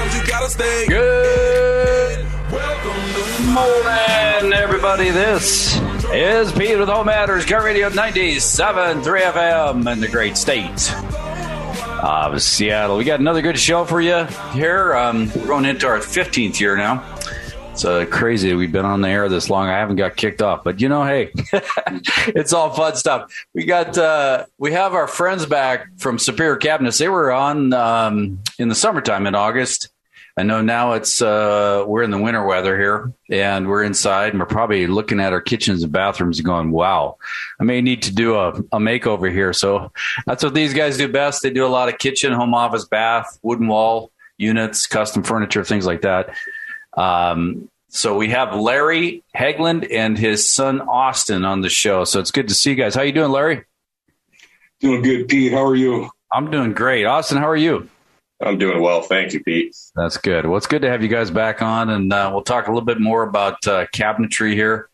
sometimes 0.00 0.20
you 0.20 0.32
gotta 0.32 0.50
stay. 0.50 0.86
Good 0.86 2.26
morning, 3.44 4.52
everybody. 4.52 5.10
This 5.10 5.78
is 6.12 6.52
Pete 6.52 6.78
with 6.78 6.88
Home 6.88 7.06
Matters, 7.06 7.44
KIRO 7.44 7.64
Radio 7.64 7.88
97 7.88 9.02
3 9.02 9.20
FM 9.20 9.92
in 9.92 10.00
the 10.00 10.08
great 10.08 10.36
state 10.36 10.92
of 12.02 12.40
Seattle. 12.40 12.96
We 12.96 13.04
got 13.04 13.20
another 13.20 13.42
good 13.42 13.58
show 13.58 13.84
for 13.84 14.00
you 14.00 14.24
here. 14.52 14.94
Um, 14.94 15.30
we're 15.34 15.46
going 15.46 15.66
into 15.66 15.86
our 15.86 15.98
15th 15.98 16.58
year 16.60 16.76
now. 16.76 17.19
It's 17.72 17.84
uh, 17.84 18.04
crazy 18.10 18.52
we've 18.54 18.72
been 18.72 18.84
on 18.84 19.00
the 19.00 19.08
air 19.08 19.28
this 19.28 19.48
long. 19.48 19.68
I 19.68 19.78
haven't 19.78 19.96
got 19.96 20.16
kicked 20.16 20.42
off, 20.42 20.64
but 20.64 20.80
you 20.80 20.88
know, 20.88 21.04
hey, 21.04 21.30
it's 22.26 22.52
all 22.52 22.70
fun 22.70 22.96
stuff. 22.96 23.32
We 23.54 23.64
got 23.64 23.96
uh, 23.96 24.46
we 24.58 24.72
have 24.72 24.94
our 24.94 25.06
friends 25.06 25.46
back 25.46 25.86
from 25.96 26.18
Superior 26.18 26.56
Cabinets. 26.56 26.98
They 26.98 27.08
were 27.08 27.32
on 27.32 27.72
um, 27.72 28.40
in 28.58 28.68
the 28.68 28.74
summertime 28.74 29.26
in 29.26 29.34
August. 29.34 29.88
I 30.36 30.42
know 30.42 30.62
now 30.62 30.92
it's 30.92 31.22
uh, 31.22 31.84
we're 31.86 32.02
in 32.02 32.10
the 32.10 32.18
winter 32.18 32.44
weather 32.44 32.76
here, 32.76 33.12
and 33.30 33.68
we're 33.68 33.84
inside, 33.84 34.30
and 34.30 34.40
we're 34.40 34.46
probably 34.46 34.86
looking 34.86 35.20
at 35.20 35.32
our 35.32 35.40
kitchens 35.40 35.82
and 35.82 35.92
bathrooms 35.92 36.38
and 36.38 36.46
going, 36.46 36.72
"Wow, 36.72 37.18
I 37.60 37.64
may 37.64 37.80
need 37.80 38.02
to 38.02 38.14
do 38.14 38.34
a, 38.34 38.48
a 38.48 38.78
makeover 38.78 39.30
here." 39.30 39.52
So 39.52 39.92
that's 40.26 40.42
what 40.42 40.54
these 40.54 40.74
guys 40.74 40.98
do 40.98 41.08
best. 41.08 41.42
They 41.42 41.50
do 41.50 41.64
a 41.64 41.68
lot 41.68 41.88
of 41.88 41.98
kitchen, 41.98 42.32
home 42.32 42.52
office, 42.52 42.84
bath, 42.84 43.38
wooden 43.42 43.68
wall 43.68 44.10
units, 44.38 44.86
custom 44.86 45.22
furniture, 45.22 45.62
things 45.62 45.86
like 45.86 46.00
that. 46.02 46.34
Um, 47.00 47.68
so 47.88 48.16
we 48.16 48.28
have 48.28 48.54
Larry 48.54 49.24
Hegland 49.36 49.88
and 49.90 50.16
his 50.16 50.48
son 50.48 50.80
Austin 50.80 51.44
on 51.44 51.60
the 51.60 51.68
show. 51.68 52.04
So 52.04 52.20
it's 52.20 52.30
good 52.30 52.48
to 52.48 52.54
see 52.54 52.70
you 52.70 52.76
guys. 52.76 52.94
How 52.94 53.02
you 53.02 53.12
doing, 53.12 53.32
Larry? 53.32 53.64
Doing 54.80 55.02
good, 55.02 55.28
Pete. 55.28 55.52
How 55.52 55.64
are 55.64 55.74
you? 55.74 56.10
I'm 56.32 56.50
doing 56.50 56.72
great. 56.72 57.04
Austin, 57.04 57.38
how 57.38 57.48
are 57.48 57.56
you? 57.56 57.88
I'm 58.42 58.58
doing 58.58 58.80
well, 58.80 59.02
thank 59.02 59.32
you, 59.32 59.42
Pete. 59.42 59.76
That's 59.94 60.16
good. 60.16 60.46
Well, 60.46 60.56
it's 60.56 60.66
good 60.66 60.82
to 60.82 60.90
have 60.90 61.02
you 61.02 61.08
guys 61.08 61.30
back 61.30 61.60
on, 61.60 61.90
and 61.90 62.10
uh, 62.12 62.30
we'll 62.32 62.42
talk 62.42 62.68
a 62.68 62.70
little 62.70 62.86
bit 62.86 63.00
more 63.00 63.22
about 63.22 63.66
uh, 63.66 63.86
cabinetry 63.94 64.54
here. 64.54 64.88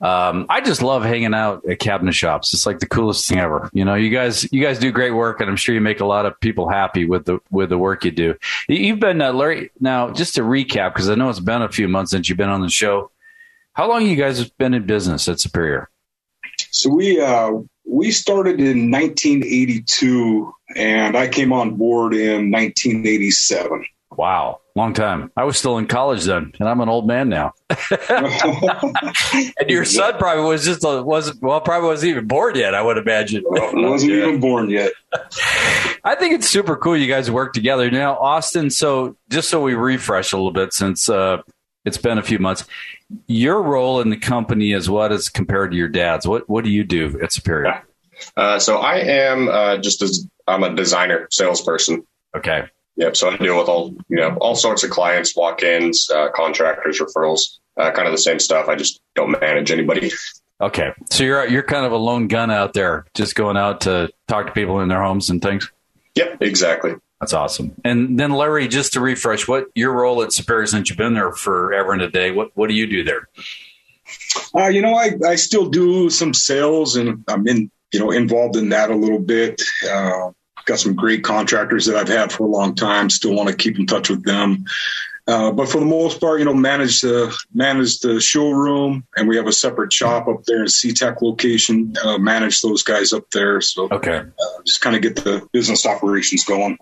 Um, 0.00 0.46
I 0.48 0.60
just 0.60 0.80
love 0.80 1.02
hanging 1.02 1.34
out 1.34 1.68
at 1.68 1.80
cabinet 1.80 2.12
shops. 2.12 2.54
It's 2.54 2.66
like 2.66 2.78
the 2.78 2.86
coolest 2.86 3.28
thing 3.28 3.38
ever. 3.38 3.68
You 3.72 3.84
know, 3.84 3.94
you 3.94 4.10
guys, 4.10 4.50
you 4.52 4.62
guys 4.62 4.78
do 4.78 4.92
great 4.92 5.10
work, 5.10 5.40
and 5.40 5.50
I'm 5.50 5.56
sure 5.56 5.74
you 5.74 5.80
make 5.80 6.00
a 6.00 6.06
lot 6.06 6.24
of 6.24 6.38
people 6.40 6.68
happy 6.68 7.04
with 7.04 7.24
the 7.24 7.40
with 7.50 7.70
the 7.70 7.78
work 7.78 8.04
you 8.04 8.12
do. 8.12 8.36
You've 8.68 9.00
been 9.00 9.20
uh, 9.20 9.32
Larry. 9.32 9.70
Now, 9.80 10.10
just 10.10 10.36
to 10.36 10.42
recap, 10.42 10.94
because 10.94 11.10
I 11.10 11.16
know 11.16 11.28
it's 11.28 11.40
been 11.40 11.62
a 11.62 11.68
few 11.68 11.88
months 11.88 12.12
since 12.12 12.28
you've 12.28 12.38
been 12.38 12.48
on 12.48 12.60
the 12.60 12.68
show. 12.68 13.10
How 13.72 13.88
long 13.88 14.06
you 14.06 14.16
guys 14.16 14.48
been 14.50 14.74
in 14.74 14.86
business 14.86 15.28
at 15.28 15.40
Superior? 15.40 15.90
So 16.70 16.90
we 16.90 17.20
uh, 17.20 17.52
we 17.84 18.10
started 18.12 18.60
in 18.60 18.90
1982, 18.90 20.52
and 20.76 21.16
I 21.16 21.26
came 21.26 21.52
on 21.52 21.76
board 21.76 22.14
in 22.14 22.50
1987. 22.50 23.84
Wow, 24.16 24.60
long 24.74 24.94
time. 24.94 25.30
I 25.36 25.44
was 25.44 25.58
still 25.58 25.76
in 25.78 25.86
college 25.86 26.24
then, 26.24 26.52
and 26.58 26.68
I'm 26.68 26.80
an 26.80 26.88
old 26.88 27.06
man 27.06 27.28
now. 27.28 27.52
and 28.10 29.68
your 29.68 29.84
son 29.84 30.14
probably 30.18 30.44
was 30.44 30.64
just 30.64 30.82
a, 30.82 31.02
wasn't 31.02 31.42
well, 31.42 31.60
probably 31.60 31.88
wasn't 31.88 32.10
even 32.10 32.26
born 32.26 32.56
yet. 32.56 32.74
I 32.74 32.80
would 32.80 32.96
imagine. 32.96 33.44
Well, 33.46 33.70
wasn't 33.74 34.12
yeah. 34.12 34.26
even 34.26 34.40
born 34.40 34.70
yet. 34.70 34.92
I 36.04 36.14
think 36.18 36.34
it's 36.34 36.48
super 36.48 36.76
cool 36.76 36.96
you 36.96 37.06
guys 37.06 37.30
work 37.30 37.52
together 37.52 37.90
now, 37.90 38.16
Austin. 38.16 38.70
So 38.70 39.16
just 39.28 39.50
so 39.50 39.60
we 39.62 39.74
refresh 39.74 40.32
a 40.32 40.36
little 40.36 40.52
bit, 40.52 40.72
since 40.72 41.08
uh, 41.10 41.42
it's 41.84 41.98
been 41.98 42.16
a 42.16 42.22
few 42.22 42.38
months, 42.38 42.64
your 43.26 43.62
role 43.62 44.00
in 44.00 44.08
the 44.08 44.16
company 44.16 44.72
is 44.72 44.88
what 44.88 45.12
as 45.12 45.28
compared 45.28 45.72
to 45.72 45.76
your 45.76 45.88
dad's. 45.88 46.26
What 46.26 46.48
what 46.48 46.64
do 46.64 46.70
you 46.70 46.82
do 46.82 47.20
at 47.22 47.32
Superior? 47.32 47.84
Uh, 48.36 48.58
so 48.58 48.78
I 48.78 48.96
am 48.96 49.48
uh, 49.48 49.76
just 49.76 50.00
as 50.00 50.26
I'm 50.46 50.64
a 50.64 50.74
designer 50.74 51.28
salesperson. 51.30 52.06
Okay. 52.34 52.68
Yep. 52.98 53.16
So 53.16 53.30
I 53.30 53.36
deal 53.36 53.56
with 53.56 53.68
all 53.68 53.94
you 54.08 54.16
know 54.16 54.36
all 54.40 54.56
sorts 54.56 54.82
of 54.82 54.90
clients, 54.90 55.34
walk-ins, 55.36 56.10
uh, 56.10 56.30
contractors, 56.34 57.00
referrals, 57.00 57.58
uh, 57.76 57.92
kind 57.92 58.08
of 58.08 58.12
the 58.12 58.18
same 58.18 58.40
stuff. 58.40 58.68
I 58.68 58.74
just 58.74 59.00
don't 59.14 59.40
manage 59.40 59.70
anybody. 59.70 60.10
Okay, 60.60 60.90
so 61.08 61.22
you're 61.22 61.46
you're 61.46 61.62
kind 61.62 61.86
of 61.86 61.92
a 61.92 61.96
lone 61.96 62.26
gun 62.26 62.50
out 62.50 62.72
there, 62.72 63.06
just 63.14 63.36
going 63.36 63.56
out 63.56 63.82
to 63.82 64.10
talk 64.26 64.46
to 64.46 64.52
people 64.52 64.80
in 64.80 64.88
their 64.88 65.00
homes 65.00 65.30
and 65.30 65.40
things. 65.40 65.70
Yep, 66.16 66.38
exactly. 66.42 66.94
That's 67.20 67.32
awesome. 67.32 67.76
And 67.84 68.18
then 68.18 68.32
Larry, 68.32 68.66
just 68.66 68.94
to 68.94 69.00
refresh, 69.00 69.46
what 69.46 69.66
your 69.76 69.92
role 69.92 70.22
at 70.22 70.32
Superior 70.32 70.66
since 70.66 70.88
you've 70.88 70.98
been 70.98 71.14
there 71.14 71.30
forever 71.32 71.92
and 71.92 72.02
a 72.02 72.10
day? 72.10 72.32
What 72.32 72.50
what 72.56 72.68
do 72.68 72.74
you 72.74 72.88
do 72.88 73.04
there? 73.04 73.28
Uh, 74.56 74.66
you 74.66 74.82
know, 74.82 74.94
I, 74.94 75.12
I 75.24 75.36
still 75.36 75.68
do 75.68 76.10
some 76.10 76.34
sales 76.34 76.96
and 76.96 77.24
I'm 77.28 77.46
in 77.46 77.70
you 77.92 78.00
know 78.00 78.10
involved 78.10 78.56
in 78.56 78.70
that 78.70 78.90
a 78.90 78.96
little 78.96 79.20
bit. 79.20 79.62
Uh, 79.88 80.30
got 80.68 80.78
some 80.78 80.94
great 80.94 81.24
contractors 81.24 81.86
that 81.86 81.96
I've 81.96 82.08
had 82.08 82.30
for 82.30 82.46
a 82.46 82.50
long 82.50 82.74
time. 82.74 83.10
Still 83.10 83.34
want 83.34 83.48
to 83.48 83.56
keep 83.56 83.78
in 83.78 83.86
touch 83.86 84.10
with 84.10 84.22
them. 84.24 84.66
Uh, 85.26 85.50
but 85.50 85.68
for 85.68 85.78
the 85.78 85.86
most 85.86 86.20
part, 86.20 86.38
you 86.38 86.44
know, 86.44 86.54
manage 86.54 87.00
the 87.00 87.36
manage 87.52 87.98
the 88.00 88.18
showroom, 88.20 89.06
and 89.16 89.28
we 89.28 89.36
have 89.36 89.46
a 89.46 89.52
separate 89.52 89.92
shop 89.92 90.26
up 90.26 90.44
there 90.44 90.60
in 90.60 90.66
SeaTac 90.66 91.20
location. 91.20 91.94
Uh, 92.02 92.16
manage 92.16 92.62
those 92.62 92.82
guys 92.82 93.12
up 93.12 93.28
there, 93.30 93.60
so 93.60 93.88
okay, 93.90 94.18
uh, 94.18 94.62
just 94.64 94.80
kind 94.80 94.96
of 94.96 95.02
get 95.02 95.16
the 95.16 95.46
business 95.52 95.84
operations 95.84 96.44
going. 96.44 96.78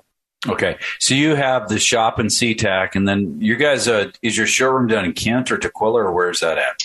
Okay, 0.49 0.79
so 1.01 1.15
you 1.15 1.35
have 1.35 1.69
the 1.69 1.81
shop 1.81 2.21
in 2.21 2.27
SeaTac, 2.27 2.95
and 2.95 3.09
then 3.09 3.41
you 3.41 3.57
guys 3.57 3.89
uh, 3.89 4.13
is 4.23 4.37
your 4.37 4.47
showroom 4.47 4.87
down 4.87 5.05
in 5.05 5.13
Kent 5.13 5.51
or 5.51 5.59
Tukwila, 5.59 6.05
or 6.05 6.13
where's 6.13 6.39
that 6.39 6.57
at? 6.57 6.83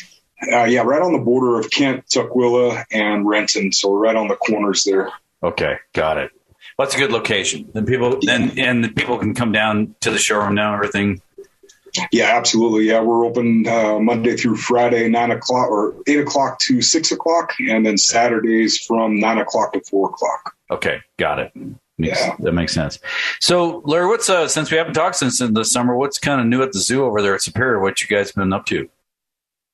Uh, 0.52 0.64
yeah, 0.64 0.82
right 0.82 1.04
on 1.04 1.14
the 1.14 1.20
border 1.20 1.60
of 1.60 1.70
Kent, 1.70 2.08
Tukwila, 2.08 2.86
and 2.92 3.28
Renton. 3.28 3.72
So 3.72 3.94
right 3.94 4.16
on 4.16 4.30
the 4.30 4.36
corners 4.36 4.84
there. 4.84 5.12
Okay, 5.44 5.76
got 5.94 6.18
it. 6.18 6.32
What's 6.76 6.96
a 6.96 6.98
good 6.98 7.12
location? 7.12 7.70
Then 7.74 7.86
people 7.86 8.20
then 8.22 8.58
and 8.58 8.84
the 8.84 8.90
people 8.90 9.18
can 9.18 9.34
come 9.34 9.52
down 9.52 9.96
to 10.02 10.12
the 10.12 10.18
showroom 10.18 10.56
now. 10.56 10.74
Everything. 10.74 11.22
Yeah, 12.12 12.38
absolutely. 12.38 12.86
Yeah, 12.86 13.02
we're 13.02 13.26
open 13.26 13.68
uh, 13.68 14.00
Monday 14.00 14.38
through 14.38 14.56
Friday, 14.56 15.10
nine 15.10 15.32
o'clock 15.32 15.70
or 15.70 15.96
eight 16.08 16.20
o'clock 16.20 16.60
to 16.60 16.82
six 16.82 17.12
o'clock, 17.12 17.54
and 17.60 17.86
then 17.86 17.98
Saturdays 17.98 18.78
from 18.78 19.20
nine 19.20 19.38
o'clock 19.38 19.74
to 19.74 19.82
four 19.82 20.10
o'clock. 20.10 20.56
Okay, 20.70 21.02
got 21.18 21.40
it. 21.40 21.52
Makes, 21.98 22.20
yeah. 22.20 22.36
That 22.40 22.54
makes 22.54 22.74
sense. 22.74 22.98
So, 23.42 23.82
Larry, 23.86 24.08
what's 24.08 24.30
uh, 24.30 24.48
since 24.48 24.72
we 24.72 24.78
haven't 24.78 24.94
talked 24.94 25.18
since 25.18 25.42
in 25.42 25.54
the 25.54 25.66
summer, 25.66 25.96
what's 25.96 26.18
kind 26.18 26.40
of 26.40 26.48
new 26.48 26.64
at 26.64 26.72
the 26.72 26.80
zoo 26.80 27.04
over 27.04 27.22
there 27.22 27.36
at 27.36 27.42
Superior? 27.42 27.82
What 27.82 28.02
you 28.02 28.08
guys 28.08 28.32
been 28.32 28.54
up 28.54 28.66
to? 28.68 28.90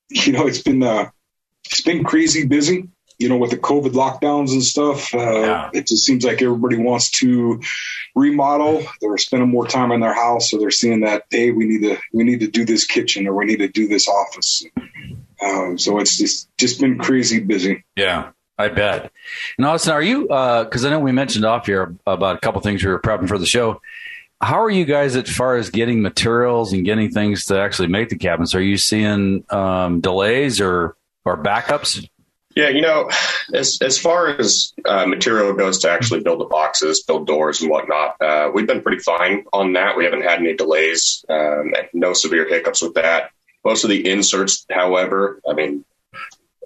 You 0.09 0.33
know, 0.33 0.47
it's 0.47 0.61
been 0.61 0.81
uh, 0.81 1.09
it's 1.65 1.81
been 1.81 2.03
crazy 2.03 2.45
busy 2.45 2.89
you 3.19 3.29
know, 3.29 3.37
with 3.37 3.51
the 3.51 3.57
COVID 3.57 3.91
lockdowns 3.91 4.51
and 4.51 4.63
stuff, 4.63 5.13
uh, 5.13 5.17
yeah. 5.17 5.69
it 5.73 5.87
just 5.87 6.05
seems 6.05 6.23
like 6.23 6.41
everybody 6.41 6.77
wants 6.77 7.09
to 7.11 7.61
remodel. 8.15 8.83
They're 9.01 9.17
spending 9.17 9.49
more 9.49 9.67
time 9.67 9.91
in 9.91 10.01
their 10.01 10.13
house, 10.13 10.51
so 10.51 10.57
they're 10.57 10.71
seeing 10.71 11.01
that, 11.01 11.23
hey, 11.29 11.51
we 11.51 11.65
need 11.65 11.81
to 11.81 11.97
we 12.13 12.23
need 12.23 12.41
to 12.41 12.47
do 12.47 12.65
this 12.65 12.85
kitchen 12.85 13.27
or 13.27 13.33
we 13.33 13.45
need 13.45 13.57
to 13.57 13.67
do 13.67 13.87
this 13.87 14.07
office. 14.07 14.65
Um, 15.41 15.77
so 15.77 15.99
it's 15.99 16.17
just 16.17 16.49
just 16.57 16.79
been 16.79 16.97
crazy 16.97 17.39
busy. 17.39 17.83
Yeah. 17.95 18.31
I 18.59 18.69
bet. 18.69 19.11
And 19.57 19.67
Austin, 19.67 19.93
are 19.93 20.01
you? 20.01 20.23
Because 20.23 20.83
uh, 20.83 20.87
I 20.87 20.91
know 20.91 20.99
we 20.99 21.11
mentioned 21.11 21.45
off 21.45 21.67
here 21.67 21.95
about 22.07 22.37
a 22.37 22.39
couple 22.39 22.59
things 22.61 22.83
we 22.83 22.89
were 22.89 22.99
prepping 22.99 23.27
for 23.27 23.37
the 23.37 23.45
show. 23.45 23.81
How 24.41 24.61
are 24.61 24.69
you 24.69 24.85
guys 24.85 25.15
as 25.15 25.29
far 25.29 25.57
as 25.57 25.69
getting 25.69 26.01
materials 26.01 26.73
and 26.73 26.83
getting 26.83 27.11
things 27.11 27.45
to 27.45 27.59
actually 27.59 27.87
make 27.87 28.09
the 28.09 28.17
cabins? 28.17 28.55
Are 28.55 28.61
you 28.61 28.77
seeing 28.77 29.43
um, 29.51 29.99
delays 30.01 30.59
or 30.59 30.95
or 31.23 31.41
backups? 31.41 32.07
Yeah, 32.57 32.69
you 32.69 32.81
know, 32.81 33.07
as 33.53 33.77
as 33.83 33.99
far 33.99 34.29
as 34.29 34.73
uh, 34.83 35.05
material 35.05 35.53
goes 35.53 35.77
to 35.79 35.91
actually 35.91 36.21
build 36.21 36.39
the 36.39 36.45
boxes, 36.45 37.03
build 37.03 37.27
doors 37.27 37.61
and 37.61 37.69
whatnot, 37.69 38.19
uh, 38.19 38.49
we've 38.51 38.65
been 38.65 38.81
pretty 38.81 38.97
fine 38.97 39.45
on 39.53 39.73
that. 39.73 39.95
We 39.95 40.05
haven't 40.05 40.23
had 40.23 40.39
any 40.39 40.55
delays, 40.55 41.23
um, 41.29 41.75
no 41.93 42.13
severe 42.13 42.49
hiccups 42.49 42.81
with 42.81 42.95
that. 42.95 43.29
Most 43.63 43.83
of 43.83 43.91
the 43.91 44.09
inserts, 44.09 44.65
however, 44.71 45.39
I 45.47 45.53
mean, 45.53 45.85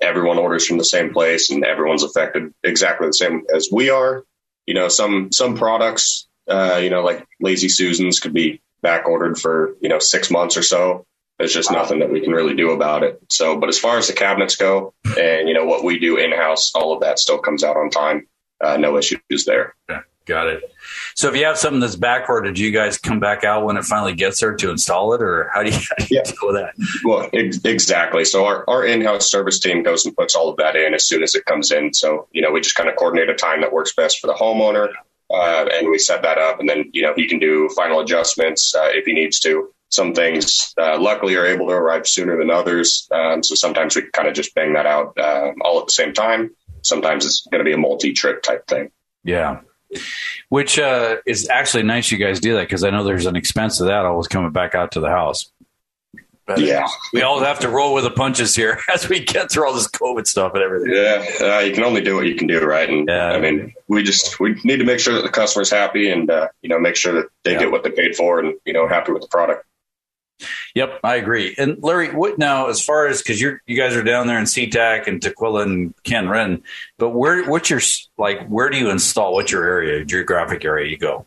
everyone 0.02 0.38
orders 0.38 0.66
from 0.66 0.78
the 0.78 0.86
same 0.86 1.12
place 1.12 1.50
and 1.50 1.66
everyone's 1.66 2.04
affected 2.04 2.54
exactly 2.64 3.08
the 3.08 3.14
same 3.14 3.44
as 3.54 3.68
we 3.70 3.90
are. 3.90 4.24
You 4.66 4.76
know, 4.76 4.88
some 4.88 5.34
some 5.34 5.58
products, 5.58 6.26
uh, 6.48 6.80
you 6.82 6.90
know, 6.90 7.04
like 7.04 7.28
Lazy 7.42 7.68
Susans 7.68 8.22
could 8.22 8.34
be 8.34 8.62
back 8.82 9.10
ordered 9.10 9.38
for 9.38 9.76
you 9.82 9.90
know 9.90 10.00
six 10.00 10.32
months 10.32 10.56
or 10.56 10.64
so. 10.64 11.06
There's 11.42 11.56
just 11.56 11.72
nothing 11.72 11.98
that 12.02 12.12
we 12.12 12.22
can 12.22 12.34
really 12.34 12.54
do 12.54 12.70
about 12.70 13.02
it. 13.02 13.20
So, 13.32 13.58
but 13.58 13.68
as 13.68 13.80
far 13.80 13.98
as 13.98 14.06
the 14.06 14.14
cabinets 14.14 14.56
go, 14.56 14.94
and 15.18 15.48
you 15.48 15.56
know 15.56 15.66
what 15.66 15.84
we 15.84 15.98
do 15.98 16.18
in 16.18 16.32
house, 16.32 16.72
all 16.76 16.94
of 16.94 17.02
that 17.02 17.18
still 17.18 17.40
comes 17.40 17.64
out 17.64 17.78
on 17.78 17.90
time. 17.90 18.28
Uh, 18.64 18.78
no 18.78 18.96
issues 18.96 19.46
there. 19.48 19.74
Okay, 19.90 20.02
got 20.28 20.46
it. 20.46 20.72
So, 21.16 21.30
if 21.30 21.36
you 21.36 21.44
have 21.46 21.58
something 21.58 21.80
that's 21.80 21.96
backordered, 21.96 22.54
do 22.54 22.64
you 22.64 22.70
guys 22.70 23.00
come 23.00 23.20
back 23.20 23.44
out 23.44 23.66
when 23.66 23.76
it 23.76 23.86
finally 23.86 24.14
gets 24.14 24.40
there 24.40 24.56
to 24.56 24.70
install 24.70 25.16
it, 25.16 25.24
or 25.24 25.50
how 25.52 25.64
do 25.64 25.72
you, 25.72 25.76
how 25.76 25.96
do 25.98 26.06
you 26.12 26.22
yeah. 26.24 26.32
deal 26.32 26.36
with 26.44 26.58
that? 26.58 26.74
Well, 27.04 27.28
ex- 27.34 27.66
exactly. 27.66 28.24
So, 28.24 28.46
our, 28.46 28.64
our 28.70 28.86
in-house 28.86 29.32
service 29.32 29.60
team 29.60 29.82
goes 29.82 30.06
and 30.06 30.16
puts 30.16 30.36
all 30.36 30.48
of 30.48 30.58
that 30.58 30.76
in 30.76 30.94
as 30.94 31.08
soon 31.08 31.24
as 31.24 31.34
it 31.34 31.46
comes 31.46 31.72
in. 31.72 31.92
So, 31.96 32.28
you 32.34 32.44
know, 32.44 32.52
we 32.52 32.62
just 32.62 32.76
kind 32.76 32.88
of 32.88 32.98
coordinate 32.98 33.30
a 33.30 33.34
time 33.36 33.62
that 33.62 33.74
works 33.74 33.96
best 33.96 34.20
for 34.20 34.28
the 34.28 34.34
homeowner, 34.34 34.90
uh, 35.34 35.66
and 35.74 35.90
we 35.90 35.98
set 35.98 36.22
that 36.22 36.38
up, 36.38 36.60
and 36.60 36.70
then 36.70 36.92
you 36.94 37.02
know 37.02 37.16
he 37.16 37.28
can 37.28 37.40
do 37.40 37.68
final 37.70 38.00
adjustments 38.00 38.76
uh, 38.76 38.90
if 38.92 39.06
he 39.06 39.14
needs 39.14 39.40
to 39.40 39.74
some 39.92 40.14
things 40.14 40.74
uh, 40.78 41.00
luckily 41.00 41.36
are 41.36 41.46
able 41.46 41.68
to 41.68 41.74
arrive 41.74 42.08
sooner 42.08 42.38
than 42.38 42.50
others. 42.50 43.08
Um, 43.12 43.44
so 43.44 43.56
sometimes 43.56 43.96
we 43.96 44.04
kind 44.10 44.28
of 44.28 44.34
just 44.34 44.56
bang 44.56 44.74
that 44.74 44.86
out 44.86 45.18
uh, 45.18 45.52
all 45.62 45.80
at 45.82 45.88
the 45.88 45.92
same 45.92 46.14
time. 46.14 46.52
Sometimes 46.82 47.26
it's 47.26 47.46
going 47.52 47.60
to 47.60 47.66
be 47.66 47.74
a 47.74 47.78
multi 47.78 48.14
trip 48.14 48.42
type 48.42 48.66
thing. 48.68 48.92
Yeah. 49.24 49.60
which 50.50 50.80
uh, 50.80 51.18
is 51.26 51.50
actually 51.50 51.84
nice 51.84 52.12
you 52.12 52.18
guys 52.18 52.40
do 52.40 52.56
that 52.56 52.62
because 52.62 52.84
I 52.84 52.90
know 52.90 53.04
there's 53.04 53.26
an 53.26 53.36
expense 53.36 53.82
of 53.82 53.88
that 53.88 54.06
always 54.06 54.28
coming 54.28 54.52
back 54.52 54.74
out 54.74 54.94
to 54.94 55.02
the 55.02 55.10
house. 55.10 55.52
But 56.48 56.60
yeah, 56.60 56.88
we 57.14 57.22
all 57.22 57.40
have 57.40 57.60
to 57.60 57.70
roll 57.70 57.94
with 57.94 58.04
the 58.04 58.12
punches 58.12 58.56
here 58.56 58.80
as 58.94 59.08
we 59.08 59.20
get 59.20 59.52
through 59.52 59.68
all 59.68 59.74
this 59.74 59.88
COVID 59.88 60.26
stuff 60.26 60.54
and 60.56 60.64
everything. 60.64 60.92
Yeah, 60.92 61.56
uh, 61.56 61.60
you 61.60 61.74
can 61.74 61.84
only 61.84 62.02
do 62.02 62.16
what 62.16 62.26
you 62.26 62.36
can 62.36 62.48
do, 62.48 62.60
right? 62.62 62.90
And 62.90 63.08
yeah. 63.08 63.32
I 63.32 63.40
mean, 63.40 63.74
we 63.88 64.04
just 64.04 64.40
we 64.40 64.60
need 64.64 64.78
to 64.78 64.84
make 64.84 65.00
sure 65.00 65.14
that 65.14 65.24
the 65.24 65.30
customer's 65.30 65.70
happy 65.70 66.10
and 66.10 66.30
uh, 66.30 66.48
you 66.62 66.70
know 66.70 66.80
make 66.80 66.96
sure 66.96 67.14
that 67.14 67.28
they 67.44 67.54
yeah. 67.54 67.60
get 67.60 67.72
what 67.72 67.84
they 67.84 67.92
paid 67.92 68.16
for 68.16 68.40
and 68.40 68.56
you 68.66 68.74
know 68.74 68.88
happy 68.88 69.12
with 69.12 69.22
the 69.22 69.28
product. 69.28 69.66
Yep, 70.76 71.00
I 71.04 71.16
agree. 71.16 71.56
And 71.58 71.78
Larry, 71.82 72.14
what 72.14 72.38
now 72.38 72.68
as 72.68 72.84
far 72.84 73.08
as 73.08 73.22
because 73.22 73.42
you're 73.42 73.62
you 73.68 73.78
guys 73.78 73.96
are 73.96 74.04
down 74.04 74.28
there 74.28 74.40
in 74.40 74.46
SeaTac 74.46 75.08
and 75.08 75.22
Tukwila 75.22 75.64
and 75.64 75.94
Ken 76.04 76.30
Ren, 76.30 76.64
but 76.98 77.10
where 77.10 77.50
what's 77.50 77.70
your 77.70 77.82
like 78.18 78.48
where 78.48 78.70
do 78.70 78.78
you 78.78 78.90
install? 78.90 79.34
What's 79.34 79.52
your 79.52 79.64
area, 79.64 80.06
geographic 80.06 80.66
area 80.66 80.90
you 80.90 80.98
go? 80.98 81.26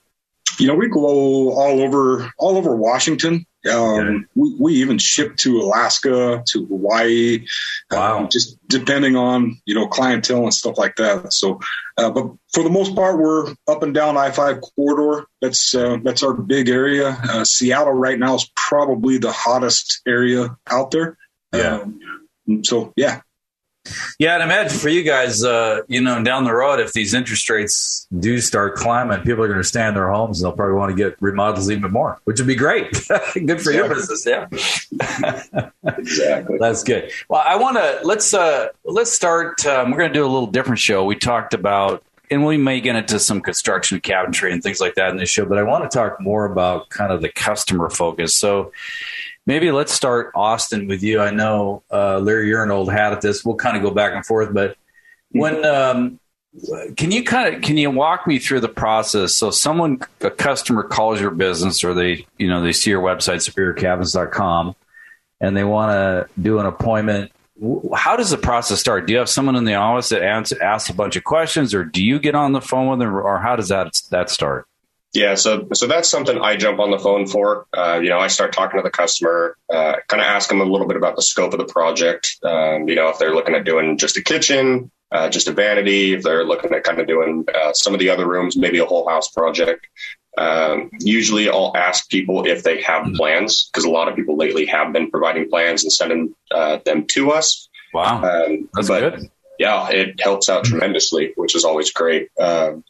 You 0.59 0.67
know, 0.67 0.75
we 0.75 0.89
go 0.89 1.01
all 1.01 1.81
over 1.81 2.31
all 2.39 2.56
over 2.56 2.75
Washington. 2.75 3.47
Um, 3.71 4.29
we, 4.35 4.56
we, 4.61 4.73
even 4.75 4.99
ship 4.99 5.37
to 5.39 5.59
Alaska, 5.62 6.43
to 6.47 6.67
Hawaii, 6.67 7.47
um, 7.91 7.99
wow. 7.99 8.19
um, 8.19 8.29
just 8.31 8.59
depending 8.69 9.17
on 9.17 9.59
you 9.65 9.75
know 9.75 9.87
clientele 9.87 10.45
and 10.45 10.53
stuff 10.53 10.77
like 10.77 10.97
that. 10.97 11.33
So, 11.33 11.61
uh, 11.97 12.11
but 12.11 12.27
for 12.53 12.62
the 12.62 12.71
most 12.71 12.95
part, 12.95 13.19
we're 13.19 13.55
up 13.67 13.83
and 13.83 13.95
down 13.95 14.19
I 14.19 14.33
five 14.33 14.61
corridor. 14.77 15.27
That's 15.41 15.75
uh, 15.75 15.97
that's 16.03 16.23
our 16.23 16.35
big 16.35 16.69
area. 16.69 17.09
Uh, 17.09 17.45
Seattle 17.45 17.95
right 17.95 18.19
now 18.19 18.35
is 18.35 18.51
probably 18.55 19.17
the 19.19 19.33
hottest 19.33 20.03
area 20.06 20.56
out 20.67 20.91
there. 20.91 21.17
Yeah. 21.55 21.81
Um, 21.81 22.01
so 22.65 22.93
yeah, 22.97 23.23
yeah, 24.19 24.34
and 24.34 24.42
imagine 24.42 24.78
for 24.78 24.88
you 24.88 25.02
guys, 25.02 25.44
uh, 25.44 25.82
you 25.88 26.00
know, 26.00 26.22
down 26.22 26.44
the 26.44 26.52
road, 26.52 26.81
if 26.81 26.92
these 26.92 27.12
interest 27.12 27.48
rates 27.50 28.06
do 28.19 28.40
start 28.40 28.76
climbing, 28.76 29.20
people 29.22 29.44
are 29.44 29.48
going 29.48 29.60
to 29.60 29.64
stay 29.64 29.86
in 29.86 29.94
their 29.94 30.10
homes 30.10 30.40
and 30.40 30.46
they'll 30.46 30.56
probably 30.56 30.76
want 30.76 30.90
to 30.90 30.96
get 30.96 31.16
remodels 31.20 31.70
even 31.70 31.90
more, 31.90 32.20
which 32.25 32.40
would 32.40 32.46
be 32.46 32.54
great. 32.54 32.90
good 33.08 33.60
for 33.60 33.70
exactly. 33.70 33.75
your 33.75 33.88
business, 33.88 34.26
yeah. 34.26 35.70
exactly. 35.84 36.58
That's 36.58 36.82
good. 36.82 37.10
Well, 37.28 37.42
I 37.44 37.56
want 37.56 37.76
to 37.76 38.00
let's 38.04 38.32
uh, 38.32 38.69
let's 38.84 39.12
start. 39.12 39.64
Um, 39.66 39.90
we're 39.90 39.98
going 39.98 40.12
to 40.12 40.19
do 40.19 40.25
a 40.25 40.28
little 40.28 40.46
different 40.46 40.78
show. 40.78 41.04
We 41.04 41.16
talked 41.16 41.54
about, 41.54 42.02
and 42.34 42.44
we 42.44 42.56
may 42.56 42.81
get 42.81 42.96
into 42.96 43.20
some 43.20 43.40
construction 43.40 44.00
cabinetry 44.00 44.52
and 44.52 44.60
things 44.60 44.81
like 44.81 44.96
that 44.96 45.10
in 45.10 45.16
this 45.16 45.31
show, 45.31 45.46
but 45.46 45.56
I 45.56 45.62
want 45.62 45.88
to 45.88 45.96
talk 45.96 46.20
more 46.20 46.44
about 46.46 46.88
kind 46.88 47.12
of 47.12 47.22
the 47.22 47.28
customer 47.28 47.88
focus. 47.88 48.34
So 48.34 48.72
maybe 49.46 49.70
let's 49.70 49.92
start 49.92 50.32
Austin 50.34 50.88
with 50.88 51.04
you. 51.04 51.20
I 51.20 51.31
know 51.31 51.84
uh, 51.92 52.19
Larry, 52.19 52.48
you're 52.48 52.64
an 52.64 52.72
old 52.72 52.90
hat 52.90 53.12
at 53.12 53.20
this. 53.20 53.44
We'll 53.44 53.54
kind 53.54 53.76
of 53.76 53.84
go 53.84 53.92
back 53.92 54.14
and 54.14 54.26
forth, 54.26 54.52
but 54.52 54.76
when 55.31 55.64
um, 55.64 56.19
can 56.96 57.12
you 57.12 57.22
kind 57.22 57.54
of 57.54 57.62
can 57.62 57.76
you 57.76 57.90
walk 57.90 58.26
me 58.26 58.40
through 58.40 58.60
the 58.60 58.69
process? 58.69 59.34
So 59.34 59.52
someone 59.52 60.00
a 60.20 60.31
customer 60.31 60.82
calls 60.82 61.20
your 61.20 61.31
business 61.31 61.84
or 61.84 61.94
they 61.94 62.26
you 62.36 62.48
know 62.48 62.62
they 62.62 62.72
see 62.72 62.90
your 62.90 63.02
website 63.02 63.48
superiorcabinets.com 63.48 64.75
and 65.40 65.56
they 65.56 65.64
want 65.64 65.92
to 65.92 66.40
do 66.40 66.58
an 66.58 66.66
appointment. 66.66 67.31
How 67.95 68.17
does 68.17 68.31
the 68.31 68.39
process 68.39 68.81
start? 68.81 69.06
Do 69.06 69.12
you 69.12 69.21
have 69.21 69.29
someone 69.29 69.55
in 69.55 69.65
the 69.65 69.75
office 69.75 70.09
that 70.09 70.23
asks 70.23 70.91
a 70.91 70.95
bunch 70.95 71.17
of 71.17 71.23
questions, 71.23 71.73
or 71.73 71.85
do 71.85 72.05
you 72.05 72.19
get 72.19 72.35
on 72.35 72.53
the 72.53 72.61
phone 72.61 72.89
with 72.89 72.99
them, 72.99 73.15
or 73.15 73.39
how 73.39 73.55
does 73.55 73.69
that 73.69 74.01
that 74.11 74.29
start? 74.29 74.67
Yeah, 75.12 75.37
so 75.37 75.69
so 75.73 75.87
that's 75.87 76.09
something 76.09 76.41
I 76.41 76.56
jump 76.56 76.81
on 76.81 76.91
the 76.91 76.99
phone 76.99 77.29
for. 77.29 77.67
Uh, 77.73 78.01
you 78.03 78.09
know, 78.09 78.19
I 78.19 78.27
start 78.27 78.53
talking 78.53 78.81
to 78.81 78.83
the 78.83 78.91
customer, 78.91 79.56
uh, 79.73 79.95
kind 80.09 80.21
of 80.21 80.27
ask 80.27 80.49
them 80.49 80.61
a 80.61 80.65
little 80.65 80.89
bit 80.89 80.97
about 80.97 81.15
the 81.15 81.23
scope 81.23 81.53
of 81.53 81.61
the 81.61 81.73
project. 81.73 82.37
Um, 82.43 82.89
you 82.89 82.97
know, 82.97 83.11
if 83.11 83.21
they're 83.21 83.35
looking 83.35 83.55
at 83.55 83.65
doing 83.65 83.97
just 83.97 84.17
a 84.17 84.23
kitchen, 84.23 84.91
uh, 85.12 85.29
just 85.29 85.47
a 85.47 85.53
vanity, 85.53 86.15
if 86.15 86.25
they're 86.25 86.45
looking 86.45 86.73
at 86.73 86.83
kind 86.83 86.99
of 86.99 87.06
doing 87.06 87.45
uh, 87.55 87.73
some 87.73 87.95
of 87.95 88.01
the 88.01 88.11
other 88.11 88.29
rooms, 88.29 88.56
maybe 88.56 88.79
a 88.79 88.85
whole 88.85 89.09
house 89.09 89.31
project. 89.31 89.87
Um, 90.36 90.90
usually, 91.00 91.48
I'll 91.48 91.72
ask 91.76 92.08
people 92.08 92.46
if 92.46 92.62
they 92.62 92.82
have 92.82 93.04
mm-hmm. 93.04 93.16
plans 93.16 93.70
because 93.72 93.84
a 93.84 93.90
lot 93.90 94.08
of 94.08 94.16
people 94.16 94.36
lately 94.36 94.66
have 94.66 94.92
been 94.92 95.10
providing 95.10 95.48
plans 95.48 95.84
and 95.84 95.92
sending 95.92 96.34
uh, 96.50 96.78
them 96.84 97.06
to 97.08 97.31
us. 97.31 97.69
Wow, 97.92 98.22
um, 98.22 98.69
that's 98.75 98.88
good 98.88 99.31
yeah, 99.58 99.88
it 99.90 100.20
helps 100.20 100.48
out 100.48 100.64
tremendously, 100.64 101.32
which 101.36 101.54
is 101.54 101.64
always 101.64 101.92
great. 101.92 102.28
Um, 102.40 102.84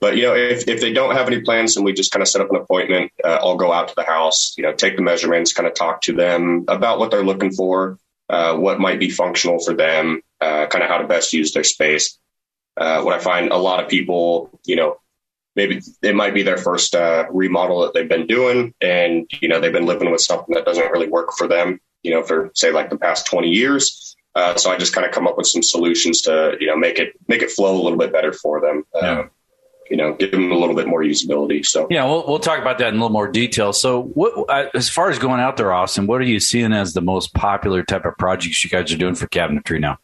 but 0.00 0.16
you 0.16 0.22
know, 0.22 0.34
if, 0.34 0.66
if 0.68 0.80
they 0.80 0.92
don't 0.92 1.14
have 1.14 1.28
any 1.28 1.40
plans 1.40 1.76
and 1.76 1.84
we 1.84 1.92
just 1.92 2.10
kind 2.10 2.22
of 2.22 2.28
set 2.28 2.40
up 2.40 2.50
an 2.50 2.56
appointment, 2.56 3.12
uh, 3.22 3.38
I'll 3.40 3.56
go 3.56 3.72
out 3.72 3.88
to 3.88 3.94
the 3.94 4.04
house, 4.04 4.54
you 4.56 4.64
know, 4.64 4.72
take 4.72 4.96
the 4.96 5.02
measurements, 5.02 5.52
kind 5.52 5.66
of 5.66 5.74
talk 5.74 6.02
to 6.02 6.12
them 6.12 6.64
about 6.68 6.98
what 6.98 7.10
they're 7.10 7.24
looking 7.24 7.52
for, 7.52 7.98
uh, 8.28 8.56
what 8.56 8.80
might 8.80 8.98
be 8.98 9.10
functional 9.10 9.60
for 9.60 9.74
them, 9.74 10.22
uh, 10.40 10.66
kind 10.66 10.82
of 10.82 10.90
how 10.90 10.98
to 10.98 11.06
best 11.06 11.32
use 11.32 11.52
their 11.52 11.64
space. 11.64 12.18
Uh, 12.76 13.02
what 13.02 13.14
I 13.14 13.18
find 13.18 13.50
a 13.50 13.56
lot 13.56 13.82
of 13.82 13.88
people, 13.88 14.60
you 14.64 14.76
know, 14.76 14.98
maybe 15.58 15.82
it 16.02 16.14
might 16.14 16.32
be 16.32 16.42
their 16.42 16.56
first 16.56 16.94
uh, 16.94 17.26
remodel 17.30 17.80
that 17.82 17.92
they've 17.92 18.08
been 18.08 18.26
doing, 18.26 18.72
and 18.80 19.30
you 19.42 19.48
know, 19.48 19.60
they've 19.60 19.72
been 19.72 19.86
living 19.86 20.10
with 20.10 20.22
something 20.22 20.54
that 20.54 20.64
doesn't 20.64 20.90
really 20.90 21.08
work 21.08 21.32
for 21.36 21.46
them, 21.46 21.80
you 22.02 22.10
know, 22.10 22.22
for 22.22 22.50
say 22.54 22.72
like 22.72 22.88
the 22.88 22.96
past 22.96 23.26
twenty 23.26 23.50
years 23.50 24.16
uh, 24.38 24.56
so 24.56 24.70
I 24.70 24.76
just 24.76 24.92
kind 24.92 25.04
of 25.04 25.12
come 25.12 25.26
up 25.26 25.36
with 25.36 25.48
some 25.48 25.62
solutions 25.62 26.22
to 26.22 26.56
you 26.60 26.68
know 26.68 26.76
make 26.76 26.98
it 26.98 27.14
make 27.26 27.42
it 27.42 27.50
flow 27.50 27.74
a 27.74 27.82
little 27.82 27.98
bit 27.98 28.12
better 28.12 28.32
for 28.32 28.60
them. 28.60 28.84
Uh, 28.94 29.00
yeah. 29.02 29.24
You 29.90 29.96
know, 29.96 30.12
give 30.12 30.30
them 30.32 30.52
a 30.52 30.54
little 30.54 30.76
bit 30.76 30.86
more 30.86 31.02
usability. 31.02 31.64
So 31.64 31.86
yeah, 31.90 32.04
we'll 32.04 32.24
we'll 32.26 32.38
talk 32.38 32.60
about 32.60 32.78
that 32.78 32.88
in 32.88 32.94
a 32.94 32.98
little 32.98 33.08
more 33.08 33.26
detail. 33.26 33.72
So, 33.72 34.02
what 34.02 34.34
uh, 34.50 34.68
as 34.74 34.90
far 34.90 35.08
as 35.10 35.18
going 35.18 35.40
out 35.40 35.56
there, 35.56 35.72
Austin, 35.72 36.06
what 36.06 36.20
are 36.20 36.24
you 36.24 36.40
seeing 36.40 36.74
as 36.74 36.92
the 36.92 37.00
most 37.00 37.32
popular 37.32 37.82
type 37.82 38.04
of 38.04 38.16
projects 38.18 38.62
you 38.62 38.70
guys 38.70 38.92
are 38.92 38.98
doing 38.98 39.14
for 39.14 39.26
cabinetry 39.28 39.80
now? 39.80 39.98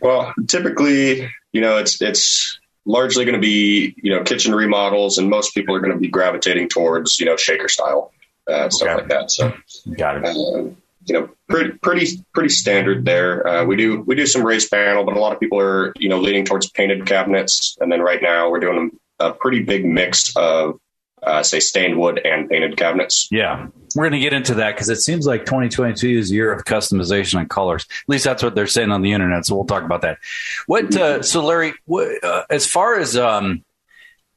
Well, 0.00 0.32
typically, 0.48 1.30
you 1.52 1.60
know, 1.60 1.76
it's 1.76 2.00
it's 2.00 2.58
largely 2.86 3.24
going 3.24 3.34
to 3.34 3.40
be 3.40 3.94
you 3.96 4.14
know 4.14 4.22
kitchen 4.22 4.54
remodels, 4.54 5.18
and 5.18 5.28
most 5.28 5.54
people 5.54 5.74
are 5.74 5.80
going 5.80 5.92
to 5.92 5.98
be 5.98 6.08
gravitating 6.08 6.68
towards 6.68 7.18
you 7.20 7.26
know 7.26 7.36
shaker 7.36 7.68
style 7.68 8.12
uh, 8.48 8.52
okay. 8.52 8.68
stuff 8.70 8.96
like 8.98 9.08
that. 9.08 9.30
So, 9.30 9.52
got 9.96 10.16
it. 10.16 10.24
Uh, 10.24 10.70
you 11.06 11.14
know, 11.14 11.30
pretty 11.48 11.78
pretty 11.78 12.24
pretty 12.34 12.50
standard 12.50 13.04
there. 13.04 13.46
Uh, 13.46 13.64
we 13.64 13.76
do 13.76 14.00
we 14.00 14.14
do 14.14 14.26
some 14.26 14.44
raised 14.44 14.70
panel, 14.70 15.04
but 15.04 15.16
a 15.16 15.20
lot 15.20 15.32
of 15.32 15.40
people 15.40 15.60
are 15.60 15.92
you 15.96 16.08
know 16.08 16.20
leaning 16.20 16.44
towards 16.44 16.70
painted 16.70 17.06
cabinets. 17.06 17.76
And 17.80 17.90
then 17.90 18.00
right 18.00 18.22
now 18.22 18.50
we're 18.50 18.60
doing 18.60 18.90
a 19.18 19.32
pretty 19.32 19.62
big 19.62 19.84
mix 19.84 20.34
of 20.36 20.78
uh, 21.22 21.42
say 21.42 21.60
stained 21.60 21.98
wood 21.98 22.20
and 22.24 22.48
painted 22.48 22.76
cabinets. 22.76 23.28
Yeah, 23.30 23.68
we're 23.94 24.04
going 24.04 24.12
to 24.12 24.20
get 24.20 24.32
into 24.32 24.54
that 24.54 24.74
because 24.74 24.88
it 24.88 24.96
seems 24.96 25.26
like 25.26 25.44
2022 25.44 26.08
is 26.08 26.30
a 26.30 26.34
year 26.34 26.52
of 26.52 26.64
customization 26.64 27.40
and 27.40 27.48
colors. 27.48 27.86
At 27.88 28.08
least 28.08 28.24
that's 28.24 28.42
what 28.42 28.54
they're 28.54 28.66
saying 28.66 28.90
on 28.90 29.02
the 29.02 29.12
internet. 29.12 29.46
So 29.46 29.54
we'll 29.54 29.64
talk 29.64 29.82
about 29.82 30.02
that. 30.02 30.18
What? 30.66 30.96
Uh, 30.96 31.22
so 31.22 31.44
Larry, 31.44 31.74
what, 31.86 32.22
uh, 32.24 32.44
as 32.50 32.66
far 32.66 32.98
as 32.98 33.16
um, 33.16 33.64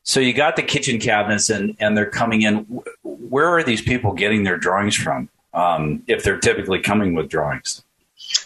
so 0.04 0.20
you 0.20 0.34
got 0.34 0.56
the 0.56 0.64
kitchen 0.64 1.00
cabinets 1.00 1.50
and 1.50 1.76
and 1.80 1.98
they're 1.98 2.10
coming 2.10 2.42
in. 2.42 2.82
Where 3.04 3.48
are 3.48 3.64
these 3.64 3.82
people 3.82 4.14
getting 4.14 4.44
their 4.44 4.58
drawings 4.58 4.96
from? 4.96 5.30
um, 5.54 6.04
if 6.08 6.24
they're 6.24 6.40
typically 6.40 6.80
coming 6.80 7.14
with 7.14 7.30
drawings? 7.30 7.84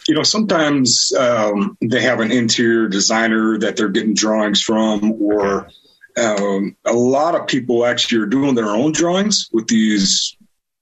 You 0.08 0.16
know, 0.16 0.24
sometimes 0.24 1.14
um, 1.14 1.78
they 1.82 2.02
have 2.02 2.20
an 2.20 2.32
interior 2.32 2.88
designer 2.88 3.58
that 3.60 3.78
they're 3.78 3.90
getting 3.90 4.14
drawings 4.14 4.62
from, 4.62 5.14
or 5.22 5.70
um, 6.18 6.76
a 6.86 6.94
lot 6.94 7.36
of 7.36 7.48
people 7.48 7.86
actually 7.86 8.22
are 8.22 8.28
doing 8.28 8.56
their 8.56 8.70
own 8.70 8.92
drawings 8.92 9.50
with 9.54 9.68
these, 9.68 10.36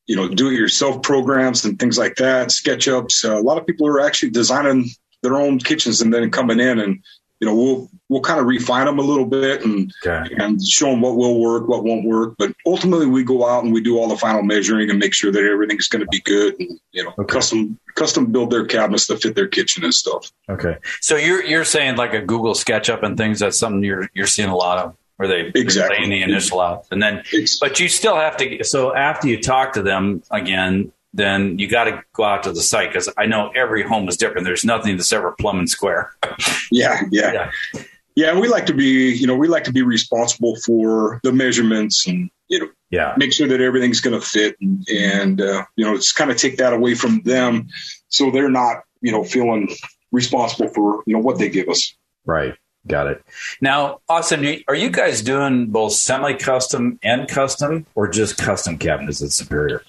you 0.07 0.15
know, 0.15 0.27
do 0.27 0.49
it 0.49 0.53
yourself 0.53 1.01
programs 1.01 1.65
and 1.65 1.77
things 1.79 1.97
like 1.97 2.15
that, 2.15 2.49
SketchUps. 2.49 3.25
Uh, 3.25 3.37
a 3.37 3.41
lot 3.41 3.57
of 3.57 3.65
people 3.65 3.87
are 3.87 3.99
actually 3.99 4.29
designing 4.29 4.89
their 5.23 5.35
own 5.35 5.59
kitchens 5.59 6.01
and 6.01 6.13
then 6.13 6.29
coming 6.31 6.59
in 6.59 6.79
and 6.79 7.03
you 7.41 7.47
know, 7.47 7.55
we'll 7.55 7.89
we'll 8.07 8.21
kind 8.21 8.39
of 8.39 8.45
refine 8.45 8.85
them 8.85 8.97
a 8.97 9.01
little 9.01 9.25
bit 9.25 9.63
and 9.65 9.93
okay. 10.05 10.33
and 10.37 10.61
show 10.65 10.89
them 10.89 11.01
what 11.01 11.17
will 11.17 11.39
work, 11.39 11.67
what 11.67 11.83
won't 11.83 12.05
work. 12.05 12.35
But 12.37 12.53
ultimately, 12.65 13.07
we 13.07 13.23
go 13.23 13.47
out 13.47 13.63
and 13.63 13.73
we 13.73 13.81
do 13.81 13.97
all 13.97 14.07
the 14.07 14.17
final 14.17 14.41
measuring 14.41 14.89
and 14.89 14.99
make 14.99 15.13
sure 15.13 15.31
that 15.31 15.43
everything's 15.43 15.87
going 15.87 15.99
to 15.99 16.07
be 16.07 16.21
good. 16.21 16.55
And 16.59 16.79
you 16.93 17.03
know, 17.03 17.13
okay. 17.19 17.33
custom 17.33 17.77
custom 17.95 18.31
build 18.31 18.51
their 18.51 18.65
cabinets 18.65 19.07
to 19.07 19.17
fit 19.17 19.35
their 19.35 19.47
kitchen 19.47 19.83
and 19.83 19.93
stuff. 19.93 20.31
Okay, 20.49 20.77
so 21.01 21.17
you're 21.17 21.43
you're 21.43 21.65
saying 21.65 21.97
like 21.97 22.13
a 22.13 22.21
Google 22.21 22.53
SketchUp 22.53 23.03
and 23.03 23.17
things. 23.17 23.39
That's 23.39 23.59
something 23.59 23.83
you're 23.83 24.09
you're 24.13 24.27
seeing 24.27 24.49
a 24.49 24.55
lot 24.55 24.77
of 24.77 24.95
where 25.17 25.27
they 25.27 25.51
exactly. 25.55 26.07
the 26.07 26.21
initial 26.23 26.59
out, 26.59 26.85
and 26.91 27.01
then 27.01 27.23
but 27.61 27.79
you 27.79 27.87
still 27.87 28.15
have 28.15 28.37
to. 28.37 28.63
So 28.63 28.95
after 28.95 29.27
you 29.27 29.41
talk 29.41 29.73
to 29.73 29.81
them 29.81 30.23
again, 30.29 30.91
then 31.13 31.57
you 31.57 31.67
got 31.67 31.85
to 31.85 32.03
go 32.13 32.23
out 32.25 32.43
to 32.43 32.51
the 32.51 32.61
site 32.61 32.89
because 32.89 33.09
I 33.17 33.25
know 33.25 33.49
every 33.55 33.83
home 33.83 34.07
is 34.09 34.17
different. 34.17 34.45
There's 34.45 34.65
nothing 34.65 34.97
that's 34.97 35.13
ever 35.13 35.31
plumb 35.31 35.59
and 35.59 35.69
square. 35.69 36.11
yeah, 36.71 37.01
yeah, 37.11 37.49
yeah, 37.73 37.83
yeah. 38.15 38.39
We 38.39 38.49
like 38.49 38.65
to 38.67 38.73
be, 38.73 39.13
you 39.13 39.25
know, 39.25 39.35
we 39.35 39.47
like 39.47 39.63
to 39.65 39.73
be 39.73 39.81
responsible 39.81 40.57
for 40.57 41.21
the 41.23 41.31
measurements 41.31 42.05
and 42.05 42.29
you 42.49 42.59
know, 42.59 42.67
yeah, 42.89 43.13
make 43.17 43.31
sure 43.31 43.47
that 43.47 43.61
everything's 43.61 44.01
going 44.01 44.19
to 44.19 44.25
fit 44.25 44.57
and, 44.59 44.87
and 44.89 45.41
uh, 45.41 45.63
you 45.77 45.85
know, 45.85 45.95
just 45.95 46.15
kind 46.15 46.29
of 46.29 46.37
take 46.37 46.57
that 46.57 46.73
away 46.73 46.95
from 46.95 47.21
them, 47.21 47.69
so 48.09 48.29
they're 48.31 48.49
not, 48.49 48.83
you 49.01 49.11
know, 49.11 49.23
feeling 49.23 49.69
responsible 50.11 50.67
for 50.67 51.03
you 51.07 51.13
know 51.13 51.21
what 51.21 51.39
they 51.39 51.49
give 51.49 51.69
us. 51.69 51.95
Right. 52.25 52.55
Got 52.87 53.07
it. 53.07 53.23
Now, 53.61 54.01
Austin, 54.07 54.63
are 54.67 54.75
you 54.75 54.89
guys 54.89 55.21
doing 55.21 55.67
both 55.67 55.93
semi-custom 55.93 56.99
and 57.01 57.27
custom, 57.27 57.85
or 57.95 58.07
just 58.07 58.37
custom 58.37 58.77
cabinets 58.77 59.23
at 59.23 59.31
Superior? 59.31 59.81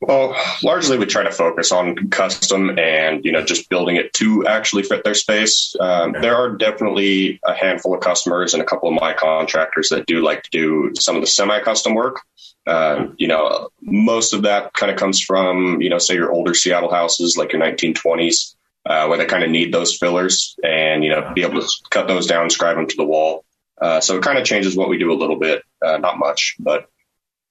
Well, 0.00 0.34
largely 0.62 0.96
we 0.96 1.04
try 1.04 1.24
to 1.24 1.30
focus 1.30 1.72
on 1.72 2.08
custom 2.08 2.78
and 2.78 3.22
you 3.22 3.32
know 3.32 3.44
just 3.44 3.68
building 3.68 3.96
it 3.96 4.14
to 4.14 4.46
actually 4.46 4.82
fit 4.84 5.04
their 5.04 5.14
space. 5.14 5.76
Um. 5.78 6.12
There 6.12 6.34
are 6.34 6.56
definitely 6.56 7.38
a 7.44 7.52
handful 7.52 7.94
of 7.94 8.00
customers 8.00 8.54
and 8.54 8.62
a 8.62 8.66
couple 8.66 8.88
of 8.88 8.98
my 8.98 9.12
contractors 9.12 9.90
that 9.90 10.06
do 10.06 10.22
like 10.22 10.42
to 10.44 10.50
do 10.50 10.92
some 10.98 11.16
of 11.16 11.20
the 11.20 11.26
semi-custom 11.26 11.94
work. 11.94 12.20
Uh, 12.66 13.08
you 13.18 13.26
know, 13.26 13.68
most 13.82 14.32
of 14.32 14.42
that 14.42 14.72
kind 14.72 14.90
of 14.90 14.98
comes 14.98 15.20
from 15.20 15.82
you 15.82 15.90
know 15.90 15.98
say 15.98 16.14
your 16.14 16.32
older 16.32 16.54
Seattle 16.54 16.90
houses 16.90 17.36
like 17.36 17.52
your 17.52 17.60
1920s, 17.60 18.54
uh, 18.86 19.06
where 19.06 19.18
they 19.18 19.26
kind 19.26 19.44
of 19.44 19.50
need 19.50 19.72
those 19.72 19.96
fillers 19.96 20.56
and 20.64 21.04
you 21.04 21.10
know 21.10 21.32
be 21.34 21.42
able 21.42 21.60
to 21.60 21.68
cut 21.90 22.08
those 22.08 22.26
down, 22.26 22.50
scribe 22.50 22.76
them 22.76 22.86
to 22.86 22.96
the 22.96 23.04
wall. 23.04 23.44
Uh, 23.80 24.00
so 24.00 24.16
it 24.16 24.22
kind 24.22 24.38
of 24.38 24.44
changes 24.44 24.76
what 24.76 24.88
we 24.88 24.98
do 24.98 25.10
a 25.10 25.16
little 25.16 25.36
bit, 25.36 25.62
uh, 25.84 25.96
not 25.96 26.18
much, 26.18 26.56
but 26.58 26.90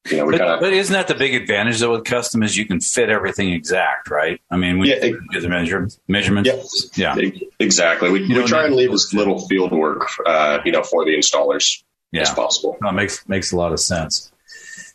you 0.10 0.18
know, 0.18 0.26
but, 0.26 0.38
kinda, 0.38 0.58
but, 0.60 0.74
isn't 0.74 0.94
that 0.94 1.08
the 1.08 1.16
big 1.16 1.34
advantage 1.34 1.80
though 1.80 1.92
with 1.92 2.06
custom 2.06 2.42
is 2.44 2.56
you 2.56 2.66
can 2.66 2.80
fit 2.80 3.10
everything 3.10 3.52
exact, 3.52 4.10
right? 4.10 4.40
I 4.50 4.58
mean, 4.58 4.80
we 4.80 4.90
yeah, 4.90 5.02
do 5.02 5.42
the 5.42 5.50
measure, 5.50 5.90
measurements. 6.08 6.90
Yeah, 6.96 7.16
yeah, 7.16 7.32
exactly. 7.60 8.10
We, 8.10 8.28
we 8.28 8.46
try 8.46 8.66
and 8.66 8.76
leave 8.76 8.92
as 8.92 9.14
little 9.14 9.46
field 9.48 9.72
work, 9.72 10.08
uh, 10.26 10.60
you 10.64 10.72
know, 10.72 10.84
for 10.84 11.04
the 11.04 11.16
installers 11.16 11.84
yeah. 12.12 12.22
as 12.22 12.32
possible. 12.32 12.78
No, 12.82 12.92
makes 12.92 13.28
makes 13.28 13.52
a 13.52 13.58
lot 13.58 13.74
of 13.74 13.80
sense. 13.80 14.32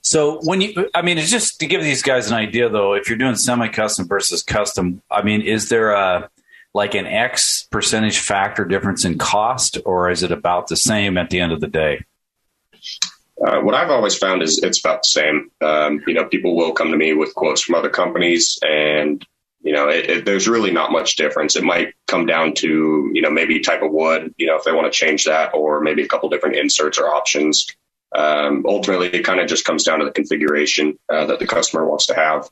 So 0.05 0.39
when 0.43 0.61
you, 0.61 0.91
I 0.95 1.01
mean, 1.01 1.17
it's 1.17 1.31
just 1.31 1.59
to 1.61 1.67
give 1.67 1.83
these 1.83 2.03
guys 2.03 2.29
an 2.29 2.35
idea 2.35 2.69
though. 2.69 2.93
If 2.93 3.09
you're 3.09 3.19
doing 3.19 3.37
semi-custom 3.37 4.07
versus 4.07 4.43
custom, 4.43 5.03
I 5.11 5.23
mean, 5.23 5.41
is 5.41 5.71
there 5.71 5.93
a 5.93 6.29
like 6.75 6.95
an 6.95 7.07
X 7.07 7.67
percentage 7.71 8.19
factor 8.19 8.67
difference 8.67 9.05
in 9.05 9.17
cost, 9.17 9.79
or 9.87 10.11
is 10.11 10.23
it 10.23 10.31
about 10.31 10.67
the 10.67 10.77
same 10.77 11.17
at 11.17 11.31
the 11.31 11.41
end 11.41 11.53
of 11.53 11.61
the 11.61 11.69
day? 11.69 12.05
Uh, 13.45 13.61
what 13.61 13.75
I've 13.75 13.91
always 13.91 14.17
found 14.17 14.43
is 14.43 14.63
it's 14.63 14.81
about 14.81 15.03
the 15.03 15.09
same. 15.09 15.51
Um, 15.63 16.03
you 16.07 16.15
know, 16.15 16.27
people 16.27 16.55
will 16.55 16.73
come 16.73 16.91
to 16.91 16.97
me 16.97 17.15
with 17.15 17.35
quotes 17.35 17.63
from 17.63 17.75
other 17.75 17.89
companies, 17.89 18.59
and 18.63 19.25
you 19.63 19.73
know, 19.73 19.89
it, 19.89 20.11
it, 20.11 20.25
there's 20.27 20.47
really 20.49 20.71
not 20.71 20.93
much 20.93 21.17
difference. 21.17 21.57
It 21.57 21.65
might 21.65 21.95
come 22.09 22.27
down 22.27 22.53
to 22.55 23.11
you 23.15 23.23
know 23.23 23.31
maybe 23.31 23.61
type 23.61 23.81
of 23.81 23.91
wood, 23.91 24.35
you 24.37 24.47
know, 24.47 24.57
if 24.57 24.65
they 24.65 24.73
want 24.73 24.93
to 24.93 24.97
change 24.97 25.25
that, 25.25 25.55
or 25.55 25.81
maybe 25.81 26.03
a 26.03 26.09
couple 26.09 26.29
different 26.29 26.57
inserts 26.57 26.99
or 26.99 27.09
options. 27.09 27.67
Um, 28.14 28.64
ultimately, 28.66 29.09
it 29.09 29.25
kind 29.25 29.40
of 29.40 29.49
just 29.49 29.64
comes 29.64 29.85
down 29.85 29.99
to 29.99 30.04
the 30.04 30.12
configuration 30.12 30.99
uh, 31.09 31.26
that 31.26 31.38
the 31.38 31.47
customer 31.47 31.85
wants 31.87 32.06
to 32.06 32.14
have. 32.14 32.49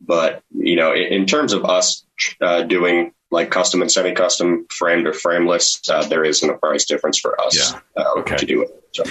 But 0.00 0.42
you 0.50 0.76
know, 0.76 0.92
in, 0.92 1.04
in 1.04 1.26
terms 1.26 1.52
of 1.52 1.64
us 1.64 2.04
uh, 2.40 2.62
doing 2.62 3.12
like 3.30 3.50
custom 3.50 3.82
and 3.82 3.90
semi-custom, 3.90 4.66
framed 4.70 5.06
or 5.06 5.12
frameless, 5.12 5.80
uh, 5.88 6.06
there 6.06 6.24
isn't 6.24 6.48
a 6.48 6.56
price 6.58 6.84
difference 6.84 7.18
for 7.18 7.40
us 7.40 7.72
yeah. 7.72 7.80
Uh, 7.96 8.20
okay. 8.20 8.36
to 8.36 8.46
do 8.46 8.62
it. 8.62 8.70
So. 8.92 9.04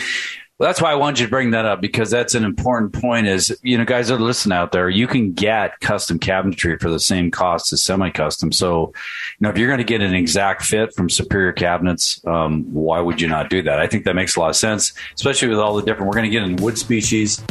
Well, 0.63 0.69
that's 0.69 0.81
why 0.81 0.93
I 0.93 0.95
wanted 0.95 1.19
you 1.19 1.25
to 1.25 1.29
bring 1.29 1.51
that 1.51 1.65
up 1.65 1.81
because 1.81 2.09
that's 2.09 2.35
an 2.35 2.45
important 2.45 2.93
point. 2.93 3.27
Is 3.27 3.53
you 3.63 3.77
know, 3.77 3.83
guys 3.83 4.07
that 4.07 4.15
are 4.15 4.19
listening 4.21 4.57
out 4.57 4.71
there, 4.71 4.89
you 4.89 5.07
can 5.07 5.33
get 5.33 5.77
custom 5.81 6.17
cabinetry 6.17 6.79
for 6.79 6.89
the 6.89 7.01
same 7.01 7.31
cost 7.31 7.73
as 7.73 7.83
semi-custom. 7.83 8.53
So, 8.53 8.93
you 8.93 8.93
know, 9.41 9.49
if 9.49 9.57
you're 9.57 9.67
going 9.67 9.79
to 9.79 9.83
get 9.83 9.99
an 9.99 10.15
exact 10.15 10.63
fit 10.63 10.95
from 10.95 11.09
Superior 11.09 11.51
Cabinets, 11.51 12.25
um, 12.25 12.63
why 12.73 13.01
would 13.01 13.19
you 13.19 13.27
not 13.27 13.49
do 13.49 13.61
that? 13.63 13.81
I 13.81 13.87
think 13.87 14.05
that 14.05 14.15
makes 14.15 14.37
a 14.37 14.39
lot 14.39 14.51
of 14.51 14.55
sense, 14.55 14.93
especially 15.15 15.49
with 15.49 15.59
all 15.59 15.75
the 15.75 15.81
different. 15.81 16.07
We're 16.07 16.15
going 16.15 16.31
to 16.31 16.39
get 16.39 16.43
in 16.43 16.55
wood 16.55 16.77
species. 16.77 17.43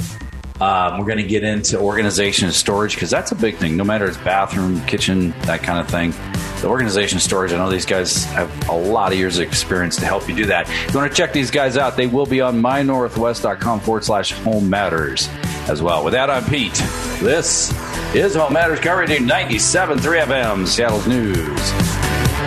Um, 0.63 0.97
we're 0.97 1.05
going 1.05 1.19
to 1.19 1.23
get 1.23 1.45
into 1.45 1.79
organization 1.79 2.47
and 2.47 2.55
storage 2.55 2.95
because 2.95 3.11
that's 3.11 3.31
a 3.31 3.35
big 3.35 3.57
thing. 3.57 3.77
No 3.77 3.85
matter 3.85 4.07
it's 4.07 4.17
bathroom, 4.17 4.81
kitchen, 4.87 5.33
that 5.43 5.63
kind 5.63 5.79
of 5.79 5.87
thing. 5.87 6.15
The 6.63 6.69
organization 6.69 7.19
storage. 7.19 7.53
I 7.53 7.57
know 7.57 7.69
these 7.69 7.85
guys 7.85 8.25
have 8.27 8.69
a 8.69 8.73
lot 8.73 9.13
of 9.13 9.19
years 9.19 9.37
of 9.37 9.45
experience 9.47 9.97
to 9.97 10.07
help 10.07 10.29
you 10.29 10.37
do 10.37 10.47
that. 10.47 10.71
If 10.71 10.95
you 10.95 11.01
want 11.01 11.11
to 11.11 11.17
check 11.17 11.33
these 11.33 11.51
guys 11.51 11.77
out, 11.77 11.97
they 11.97 12.07
will 12.07 12.25
be 12.25 12.41
on 12.41 12.63
mynorthwest.com 12.63 13.81
forward 13.81 14.05
slash 14.05 14.31
home 14.31 14.71
matters 14.71 15.29
as 15.69 15.83
well. 15.83 16.05
With 16.05 16.13
that, 16.13 16.31
I'm 16.31 16.45
Pete. 16.45 16.75
This 17.21 17.73
is 18.15 18.37
Home 18.37 18.53
Matters 18.53 18.79
Coverage 18.79 19.11
97.3 19.11 20.25
FM, 20.25 20.67
Seattle's 20.69 21.09
News 21.09 21.73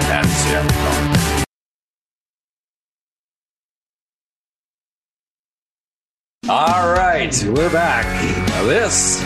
and. 0.10 1.06
All 6.48 6.94
right, 6.94 7.36
we're 7.44 7.72
back. 7.72 8.06
This 8.66 9.20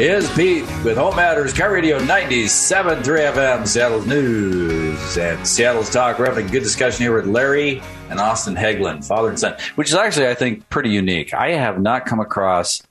is 0.00 0.30
Pete 0.34 0.64
with 0.82 0.96
Home 0.96 1.14
Matters 1.14 1.52
KIRO 1.52 1.72
Radio 1.72 1.98
97.3 1.98 3.02
FM, 3.02 3.68
Seattle's 3.68 4.06
News 4.06 5.18
and 5.18 5.46
Seattle's 5.46 5.90
Talk. 5.90 6.18
We're 6.18 6.24
having 6.24 6.46
a 6.46 6.50
good 6.50 6.62
discussion 6.62 7.02
here 7.02 7.14
with 7.14 7.26
Larry 7.26 7.82
and 8.08 8.18
Austin 8.18 8.54
Hegland, 8.54 9.06
father 9.06 9.28
and 9.28 9.38
son, 9.38 9.58
which 9.74 9.90
is 9.90 9.94
actually, 9.94 10.28
I 10.28 10.34
think, 10.34 10.66
pretty 10.70 10.88
unique. 10.88 11.34
I 11.34 11.50
have 11.50 11.82
not 11.82 12.06
come 12.06 12.18
across 12.18 12.82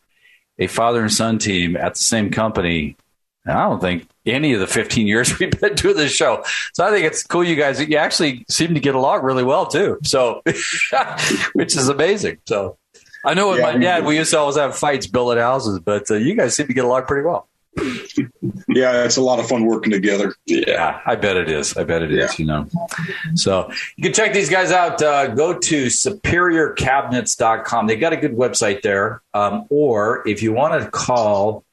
a 0.59 0.67
father 0.67 1.01
and 1.01 1.11
son 1.11 1.39
team 1.39 1.75
at 1.75 1.95
the 1.95 1.99
same 1.99 2.29
company. 2.29 2.95
I 3.47 3.53
don't 3.53 3.81
think 3.81 4.07
any 4.27 4.53
of 4.53 4.59
the 4.59 4.67
15 4.67 5.07
years 5.07 5.39
we've 5.39 5.49
been 5.59 5.73
doing 5.73 5.97
this 5.97 6.11
show. 6.11 6.43
So 6.73 6.85
I 6.85 6.91
think 6.91 7.07
it's 7.07 7.23
cool, 7.23 7.43
you 7.43 7.55
guys. 7.55 7.81
You 7.81 7.97
actually 7.97 8.45
seem 8.49 8.75
to 8.75 8.79
get 8.79 8.93
along 8.93 9.23
really 9.23 9.43
well 9.43 9.65
too. 9.65 9.97
So, 10.03 10.43
which 11.53 11.75
is 11.75 11.89
amazing. 11.89 12.37
So 12.45 12.77
I 13.25 13.33
know 13.33 13.49
with 13.49 13.59
yeah, 13.59 13.71
my 13.71 13.77
dad, 13.77 14.05
we 14.05 14.17
used 14.17 14.31
to 14.31 14.39
always 14.39 14.57
have 14.57 14.77
fights 14.77 15.07
building 15.07 15.39
houses, 15.39 15.79
but 15.79 16.09
uh, 16.09 16.15
you 16.15 16.35
guys 16.35 16.55
seem 16.55 16.67
to 16.67 16.73
get 16.73 16.85
along 16.85 17.05
pretty 17.05 17.25
well. 17.25 17.47
yeah, 18.67 19.05
it's 19.05 19.17
a 19.17 19.21
lot 19.21 19.39
of 19.39 19.47
fun 19.47 19.65
working 19.65 19.91
together. 19.91 20.33
Yeah, 20.45 21.01
I 21.05 21.15
bet 21.15 21.37
it 21.37 21.49
is. 21.49 21.77
I 21.77 21.83
bet 21.83 22.01
it 22.01 22.11
is. 22.11 22.17
yeah. 22.17 22.31
You 22.37 22.45
know, 22.45 22.67
so 23.35 23.71
you 23.95 24.03
can 24.03 24.13
check 24.13 24.33
these 24.33 24.49
guys 24.49 24.71
out. 24.71 25.01
Uh, 25.01 25.27
go 25.27 25.57
to 25.57 25.85
superiorcabinets.com. 25.85 27.87
They 27.87 27.95
got 27.95 28.11
a 28.13 28.17
good 28.17 28.35
website 28.35 28.81
there. 28.81 29.21
Um, 29.33 29.65
or 29.69 30.27
if 30.27 30.43
you 30.43 30.51
want 30.51 30.81
to 30.81 30.89
call 30.89 31.63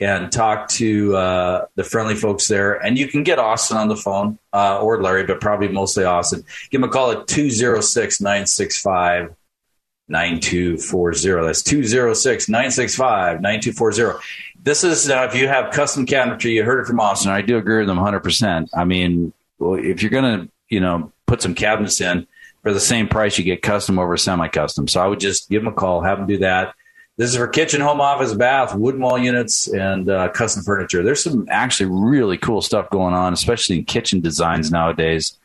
and 0.00 0.32
talk 0.32 0.68
to 0.68 1.16
uh, 1.16 1.66
the 1.76 1.84
friendly 1.84 2.16
folks 2.16 2.48
there, 2.48 2.74
and 2.74 2.98
you 2.98 3.06
can 3.06 3.22
get 3.22 3.38
Austin 3.38 3.76
on 3.76 3.88
the 3.88 3.96
phone 3.96 4.38
uh, 4.52 4.80
or 4.80 5.00
Larry, 5.02 5.24
but 5.24 5.40
probably 5.40 5.68
mostly 5.68 6.04
Austin. 6.04 6.44
Give 6.70 6.80
them 6.80 6.90
a 6.90 6.92
call 6.92 7.12
at 7.12 7.28
206 7.28 8.20
965 8.20 9.34
9240. 10.08 11.46
That's 11.46 11.62
206 11.62 12.48
965 12.48 13.40
9240. 13.40 14.18
This 14.62 14.84
is, 14.84 15.10
uh, 15.10 15.28
if 15.30 15.36
you 15.36 15.48
have 15.48 15.72
custom 15.72 16.06
cabinetry, 16.06 16.52
you 16.52 16.64
heard 16.64 16.80
it 16.80 16.86
from 16.86 17.00
Austin. 17.00 17.30
I 17.30 17.42
do 17.42 17.58
agree 17.58 17.78
with 17.78 17.86
them 17.86 17.98
100%. 17.98 18.68
I 18.74 18.84
mean, 18.84 19.32
well, 19.58 19.74
if 19.74 20.02
you're 20.02 20.10
going 20.10 20.40
to, 20.40 20.52
you 20.68 20.80
know, 20.80 21.12
put 21.26 21.42
some 21.42 21.54
cabinets 21.54 22.00
in 22.00 22.26
for 22.62 22.72
the 22.72 22.80
same 22.80 23.08
price, 23.08 23.38
you 23.38 23.44
get 23.44 23.62
custom 23.62 23.98
over 23.98 24.16
semi 24.16 24.48
custom. 24.48 24.88
So 24.88 25.02
I 25.02 25.06
would 25.06 25.20
just 25.20 25.50
give 25.50 25.62
them 25.62 25.72
a 25.72 25.76
call, 25.76 26.02
have 26.02 26.18
them 26.18 26.26
do 26.26 26.38
that. 26.38 26.74
This 27.16 27.30
is 27.30 27.36
for 27.36 27.46
kitchen, 27.46 27.80
home 27.80 28.00
office, 28.00 28.34
bath, 28.34 28.74
wooden 28.74 29.00
wall 29.00 29.18
units, 29.18 29.68
and 29.68 30.10
uh, 30.10 30.30
custom 30.30 30.64
furniture. 30.64 31.02
There's 31.02 31.22
some 31.22 31.46
actually 31.48 31.90
really 31.90 32.36
cool 32.36 32.60
stuff 32.60 32.90
going 32.90 33.14
on, 33.14 33.32
especially 33.32 33.78
in 33.78 33.84
kitchen 33.84 34.20
designs 34.20 34.72
nowadays 34.72 35.38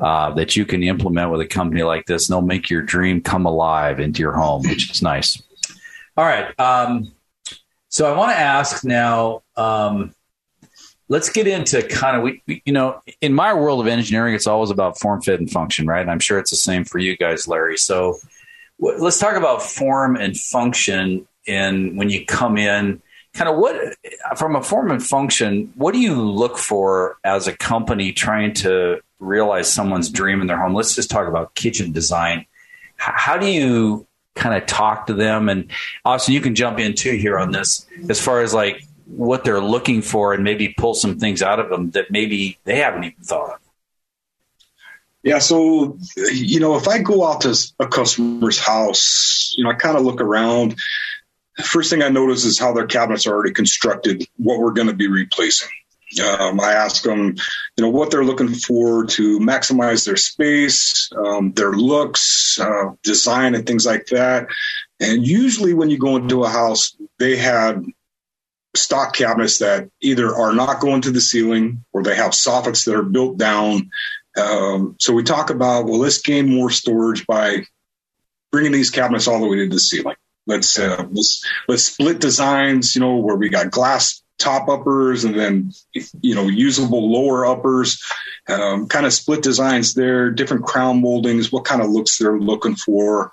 uh, 0.00 0.32
that 0.34 0.56
you 0.56 0.64
can 0.64 0.82
implement 0.82 1.30
with 1.30 1.40
a 1.40 1.46
company 1.46 1.82
like 1.82 2.06
this, 2.06 2.28
and 2.28 2.34
they'll 2.34 2.46
make 2.46 2.70
your 2.70 2.82
dream 2.82 3.20
come 3.20 3.46
alive 3.46 4.00
into 4.00 4.20
your 4.20 4.32
home, 4.32 4.62
which 4.62 4.90
is 4.90 5.02
nice. 5.02 5.42
All 6.16 6.24
right. 6.24 6.58
Um, 6.58 7.12
so 7.88 8.12
I 8.12 8.16
want 8.16 8.30
to 8.30 8.38
ask 8.38 8.84
now. 8.84 9.42
Um, 9.56 10.14
let's 11.08 11.30
get 11.30 11.46
into 11.46 11.82
kind 11.82 12.16
of 12.16 12.22
we, 12.22 12.42
you 12.64 12.72
know 12.72 13.02
in 13.20 13.32
my 13.32 13.54
world 13.54 13.80
of 13.80 13.86
engineering 13.86 14.34
it's 14.34 14.46
always 14.46 14.70
about 14.70 14.98
form 14.98 15.20
fit 15.20 15.40
and 15.40 15.50
function 15.50 15.86
right 15.86 16.02
and 16.02 16.10
i'm 16.10 16.18
sure 16.18 16.38
it's 16.38 16.50
the 16.50 16.56
same 16.56 16.84
for 16.84 16.98
you 16.98 17.16
guys 17.16 17.48
larry 17.48 17.76
so 17.76 18.18
w- 18.80 19.02
let's 19.02 19.18
talk 19.18 19.34
about 19.34 19.62
form 19.62 20.16
and 20.16 20.36
function 20.36 21.26
and 21.46 21.96
when 21.96 22.10
you 22.10 22.24
come 22.26 22.56
in 22.56 23.00
kind 23.32 23.48
of 23.48 23.56
what 23.56 23.74
from 24.36 24.54
a 24.54 24.62
form 24.62 24.90
and 24.90 25.02
function 25.02 25.72
what 25.76 25.92
do 25.94 26.00
you 26.00 26.14
look 26.14 26.58
for 26.58 27.16
as 27.24 27.46
a 27.46 27.56
company 27.56 28.12
trying 28.12 28.52
to 28.52 29.00
realize 29.18 29.72
someone's 29.72 30.10
dream 30.10 30.40
in 30.40 30.46
their 30.46 30.58
home. 30.58 30.74
Let's 30.74 30.94
just 30.94 31.10
talk 31.10 31.28
about 31.28 31.54
kitchen 31.54 31.92
design. 31.92 32.46
How 32.96 33.38
do 33.38 33.46
you 33.46 34.06
kind 34.34 34.54
of 34.54 34.66
talk 34.66 35.06
to 35.06 35.14
them? 35.14 35.48
And 35.48 35.70
Austin, 36.04 36.34
you 36.34 36.40
can 36.40 36.54
jump 36.54 36.78
in 36.78 36.94
too 36.94 37.12
here 37.12 37.38
on 37.38 37.52
this 37.52 37.86
as 38.08 38.20
far 38.20 38.42
as 38.42 38.54
like 38.54 38.82
what 39.06 39.44
they're 39.44 39.60
looking 39.60 40.02
for 40.02 40.34
and 40.34 40.44
maybe 40.44 40.74
pull 40.76 40.94
some 40.94 41.18
things 41.18 41.42
out 41.42 41.60
of 41.60 41.70
them 41.70 41.90
that 41.92 42.10
maybe 42.10 42.58
they 42.64 42.76
haven't 42.76 43.04
even 43.04 43.22
thought 43.22 43.54
of. 43.54 43.60
Yeah, 45.22 45.40
so 45.40 45.98
you 46.16 46.60
know, 46.60 46.76
if 46.76 46.86
I 46.86 47.00
go 47.00 47.26
out 47.26 47.42
to 47.42 47.56
a 47.80 47.86
customer's 47.86 48.58
house, 48.58 49.54
you 49.56 49.64
know, 49.64 49.70
I 49.70 49.74
kind 49.74 49.96
of 49.96 50.04
look 50.04 50.20
around. 50.20 50.76
First 51.64 51.90
thing 51.90 52.02
I 52.02 52.08
notice 52.08 52.44
is 52.44 52.58
how 52.58 52.72
their 52.72 52.86
cabinets 52.86 53.26
are 53.26 53.34
already 53.34 53.52
constructed, 53.52 54.24
what 54.36 54.60
we're 54.60 54.72
going 54.72 54.86
to 54.86 54.94
be 54.94 55.08
replacing. 55.08 55.68
Um, 56.40 56.60
I 56.60 56.72
ask 56.72 57.02
them, 57.02 57.36
you 57.76 57.84
know, 57.84 57.90
what 57.90 58.10
they're 58.10 58.24
looking 58.24 58.54
for 58.54 59.04
to 59.06 59.38
maximize 59.40 60.06
their 60.06 60.16
space, 60.16 61.10
um, 61.14 61.52
their 61.52 61.72
looks, 61.72 62.58
uh, 62.58 62.92
design, 63.02 63.54
and 63.54 63.66
things 63.66 63.84
like 63.84 64.06
that. 64.06 64.46
And 65.00 65.26
usually, 65.26 65.74
when 65.74 65.90
you 65.90 65.98
go 65.98 66.16
into 66.16 66.44
a 66.44 66.48
house, 66.48 66.96
they 67.18 67.36
have 67.36 67.84
stock 68.74 69.14
cabinets 69.14 69.58
that 69.58 69.90
either 70.00 70.34
are 70.34 70.54
not 70.54 70.80
going 70.80 71.02
to 71.02 71.10
the 71.10 71.20
ceiling 71.20 71.84
or 71.92 72.02
they 72.02 72.14
have 72.14 72.32
soffits 72.32 72.84
that 72.84 72.94
are 72.94 73.02
built 73.02 73.36
down. 73.36 73.90
Um, 74.36 74.96
so 74.98 75.12
we 75.12 75.24
talk 75.24 75.50
about, 75.50 75.86
well, 75.86 75.98
let's 75.98 76.22
gain 76.22 76.48
more 76.48 76.70
storage 76.70 77.26
by 77.26 77.64
bringing 78.50 78.72
these 78.72 78.90
cabinets 78.90 79.26
all 79.26 79.40
the 79.40 79.46
way 79.46 79.58
to 79.58 79.68
the 79.68 79.80
ceiling. 79.80 80.16
Let's 80.46 80.78
uh, 80.78 81.04
let's 81.10 81.44
let's 81.68 81.84
split 81.84 82.20
designs. 82.20 82.94
You 82.94 83.02
know, 83.02 83.16
where 83.16 83.36
we 83.36 83.50
got 83.50 83.70
glass 83.70 84.22
top 84.38 84.68
uppers 84.68 85.24
and 85.24 85.38
then 85.38 85.72
you 86.20 86.34
know 86.34 86.48
usable 86.48 87.10
lower 87.12 87.46
uppers. 87.46 88.02
Um, 88.48 88.88
kind 88.88 89.04
of 89.04 89.12
split 89.12 89.42
designs 89.42 89.94
there, 89.94 90.30
different 90.30 90.64
crown 90.64 91.02
moldings, 91.02 91.52
what 91.52 91.64
kind 91.64 91.82
of 91.82 91.90
looks 91.90 92.18
they're 92.18 92.38
looking 92.38 92.76
for, 92.76 93.30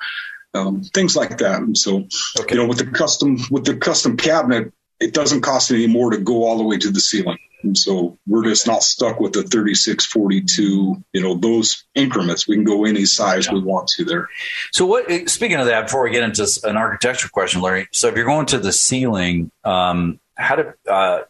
um, 0.53 0.83
things 0.83 1.15
like 1.15 1.37
that. 1.37 1.61
And 1.61 1.77
so, 1.77 2.07
okay. 2.39 2.55
you 2.55 2.61
know, 2.61 2.67
with 2.67 2.79
the 2.79 2.87
custom 2.87 3.37
with 3.49 3.65
the 3.65 3.77
custom 3.77 4.17
cabinet, 4.17 4.73
it 4.99 5.13
doesn't 5.13 5.41
cost 5.41 5.71
any 5.71 5.87
more 5.87 6.11
to 6.11 6.17
go 6.17 6.43
all 6.43 6.57
the 6.57 6.63
way 6.63 6.77
to 6.77 6.91
the 6.91 6.99
ceiling. 6.99 7.37
And 7.63 7.77
so 7.77 8.17
we're 8.27 8.43
just 8.43 8.67
not 8.67 8.83
stuck 8.83 9.19
with 9.19 9.33
the 9.33 9.43
36, 9.43 10.05
42, 10.05 11.03
you 11.13 11.21
know, 11.21 11.35
those 11.35 11.83
increments. 11.95 12.47
We 12.47 12.55
can 12.55 12.63
go 12.63 12.85
any 12.85 13.05
size 13.05 13.47
yeah. 13.47 13.53
we 13.53 13.61
want 13.61 13.87
to 13.89 14.05
there. 14.05 14.29
So 14.71 14.85
what, 14.85 15.09
speaking 15.29 15.57
of 15.57 15.65
that, 15.65 15.85
before 15.87 16.03
we 16.03 16.11
get 16.11 16.23
into 16.23 16.47
an 16.63 16.77
architecture 16.77 17.27
question, 17.27 17.61
Larry, 17.61 17.87
so 17.91 18.07
if 18.07 18.15
you're 18.15 18.25
going 18.25 18.45
to 18.47 18.59
the 18.59 18.71
ceiling, 18.71 19.51
um, 19.63 20.19
how 20.35 20.55
do, 20.55 20.73
uh, 20.89 21.21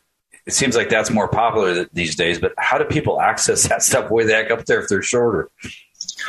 it 0.45 0.53
seems 0.53 0.75
like 0.75 0.89
that's 0.89 1.09
more 1.09 1.27
popular 1.27 1.85
these 1.93 2.15
days, 2.15 2.39
but 2.39 2.53
how 2.57 2.77
do 2.77 2.85
people 2.85 3.19
access 3.19 3.67
that 3.67 3.81
stuff 3.81 4.11
way 4.11 4.25
the 4.25 4.33
heck 4.33 4.51
up 4.51 4.65
there 4.65 4.81
if 4.81 4.87
they're 4.87 5.01
shorter? 5.01 5.49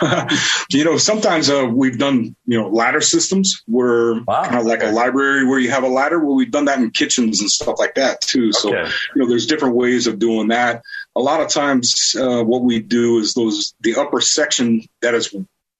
you 0.70 0.84
know, 0.84 0.96
sometimes 0.96 1.50
uh, 1.50 1.66
we've 1.70 1.98
done 1.98 2.34
you 2.46 2.60
know 2.60 2.68
ladder 2.68 3.00
systems 3.00 3.62
where 3.66 4.14
wow. 4.22 4.44
kind 4.44 4.56
of 4.56 4.66
like 4.66 4.82
a 4.82 4.90
library 4.90 5.46
where 5.46 5.58
you 5.58 5.70
have 5.70 5.84
a 5.84 5.88
ladder. 5.88 6.18
Well, 6.18 6.34
we've 6.34 6.50
done 6.50 6.66
that 6.66 6.78
in 6.78 6.90
kitchens 6.90 7.40
and 7.40 7.50
stuff 7.50 7.78
like 7.78 7.94
that 7.94 8.20
too. 8.20 8.52
So 8.52 8.70
you 8.70 8.86
know, 9.16 9.28
there's 9.28 9.46
different 9.46 9.74
ways 9.74 10.06
of 10.06 10.18
doing 10.18 10.48
that. 10.48 10.82
A 11.14 11.20
lot 11.20 11.40
of 11.40 11.48
times, 11.48 12.14
uh, 12.18 12.42
what 12.42 12.62
we 12.62 12.80
do 12.80 13.18
is 13.18 13.34
those 13.34 13.74
the 13.80 13.96
upper 13.96 14.20
section 14.20 14.82
that 15.02 15.14
is 15.14 15.32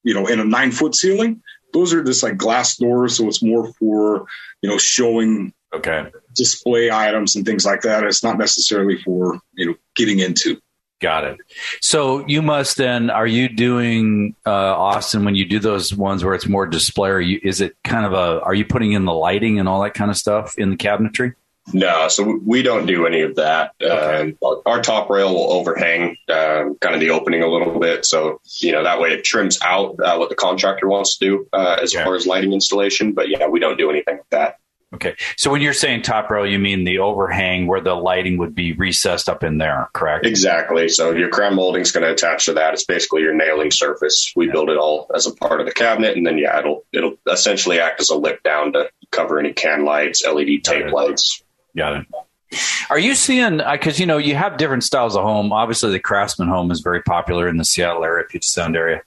you 0.03 0.13
know 0.13 0.27
in 0.27 0.39
a 0.39 0.45
nine 0.45 0.71
foot 0.71 0.95
ceiling. 0.95 1.41
Those 1.73 1.93
are 1.93 2.03
just 2.03 2.23
like 2.23 2.37
glass 2.37 2.77
doors, 2.77 3.17
so 3.17 3.27
it's 3.27 3.43
more 3.43 3.71
for 3.73 4.25
you 4.61 4.69
know 4.69 4.77
showing 4.77 5.53
okay 5.73 6.07
display 6.37 6.91
items 6.91 7.35
and 7.35 7.45
things 7.45 7.65
like 7.65 7.81
that. 7.81 8.03
It's 8.03 8.23
not 8.23 8.37
necessarily 8.37 8.97
for 8.97 9.39
you 9.53 9.65
know 9.65 9.75
getting 9.95 10.19
into. 10.19 10.61
Got 10.99 11.25
it. 11.25 11.37
So 11.81 12.25
you 12.27 12.41
must 12.41 12.77
then 12.77 13.11
are 13.11 13.27
you 13.27 13.49
doing 13.49 14.35
uh, 14.47 14.51
Austin 14.51 15.25
when 15.25 15.35
you 15.35 15.45
do 15.45 15.59
those 15.59 15.93
ones 15.93 16.23
where 16.23 16.33
it's 16.33 16.47
more 16.47 16.65
display? 16.65 17.09
Or 17.09 17.19
you, 17.19 17.39
is 17.43 17.61
it 17.61 17.75
kind 17.83 18.05
of 18.05 18.13
a 18.13 18.41
are 18.41 18.55
you 18.55 18.65
putting 18.65 18.93
in 18.93 19.05
the 19.05 19.13
lighting 19.13 19.59
and 19.59 19.69
all 19.69 19.81
that 19.83 19.93
kind 19.93 20.09
of 20.09 20.17
stuff 20.17 20.57
in 20.57 20.71
the 20.71 20.77
cabinetry? 20.77 21.35
No, 21.73 22.07
so 22.07 22.39
we 22.45 22.61
don't 22.61 22.85
do 22.85 23.05
any 23.05 23.21
of 23.21 23.35
that. 23.35 23.73
Okay. 23.81 24.35
Uh, 24.41 24.55
our 24.65 24.81
top 24.81 25.09
rail 25.09 25.33
will 25.33 25.51
overhang 25.51 26.15
uh, 26.29 26.69
kind 26.79 26.95
of 26.95 27.01
the 27.01 27.09
opening 27.09 27.43
a 27.43 27.47
little 27.47 27.77
bit, 27.77 28.05
so 28.05 28.39
you 28.59 28.71
know 28.71 28.83
that 28.83 29.01
way 29.01 29.11
it 29.11 29.25
trims 29.25 29.59
out 29.61 29.99
uh, 29.99 30.15
what 30.15 30.29
the 30.29 30.35
contractor 30.35 30.87
wants 30.87 31.17
to 31.17 31.25
do 31.25 31.47
uh, 31.51 31.77
as 31.81 31.93
far 31.93 32.15
as 32.15 32.25
lighting 32.25 32.53
installation. 32.53 33.11
But 33.11 33.29
yeah, 33.29 33.47
we 33.47 33.59
don't 33.59 33.77
do 33.77 33.89
anything 33.89 34.17
with 34.17 34.29
that. 34.29 34.59
Okay. 34.93 35.15
So 35.35 35.51
when 35.51 35.61
you're 35.61 35.73
saying 35.73 36.03
top 36.03 36.29
rail, 36.29 36.45
you 36.45 36.59
mean 36.59 36.85
the 36.85 36.99
overhang 36.99 37.67
where 37.67 37.81
the 37.81 37.93
lighting 37.93 38.37
would 38.37 38.55
be 38.55 38.71
recessed 38.71 39.27
up 39.27 39.43
in 39.43 39.57
there, 39.57 39.89
correct? 39.93 40.25
Exactly. 40.25 40.87
So 40.87 41.11
your 41.11 41.27
crown 41.29 41.55
molding 41.55 41.81
is 41.81 41.91
going 41.91 42.05
to 42.05 42.11
attach 42.11 42.45
to 42.45 42.53
that. 42.53 42.73
It's 42.73 42.85
basically 42.85 43.21
your 43.21 43.33
nailing 43.33 43.71
surface. 43.71 44.31
We 44.35 44.47
yeah. 44.47 44.53
build 44.53 44.69
it 44.69 44.77
all 44.77 45.11
as 45.13 45.27
a 45.27 45.33
part 45.33 45.59
of 45.59 45.67
the 45.67 45.73
cabinet, 45.73 46.15
and 46.15 46.25
then 46.25 46.37
yeah, 46.37 46.57
it'll 46.59 46.85
it'll 46.93 47.17
essentially 47.29 47.81
act 47.81 47.99
as 47.99 48.09
a 48.09 48.15
lip 48.15 48.41
down 48.43 48.73
to 48.73 48.89
cover 49.11 49.39
any 49.39 49.51
can 49.51 49.83
lights, 49.83 50.25
LED 50.25 50.63
tape 50.63 50.91
lights. 50.91 51.43
Got 51.75 51.97
it. 51.97 52.07
Are 52.89 52.99
you 52.99 53.15
seeing 53.15 53.57
because 53.57 53.99
uh, 53.99 54.01
you 54.01 54.05
know 54.05 54.17
you 54.17 54.35
have 54.35 54.57
different 54.57 54.83
styles 54.83 55.15
of 55.15 55.23
home? 55.23 55.51
Obviously, 55.51 55.91
the 55.91 55.99
Craftsman 55.99 56.47
home 56.47 56.71
is 56.71 56.79
very 56.79 57.01
popular 57.01 57.47
in 57.47 57.57
the 57.57 57.65
Seattle 57.65 58.03
area, 58.03 58.25
Puget 58.25 58.45
Sound 58.45 58.77
area. 58.77 59.01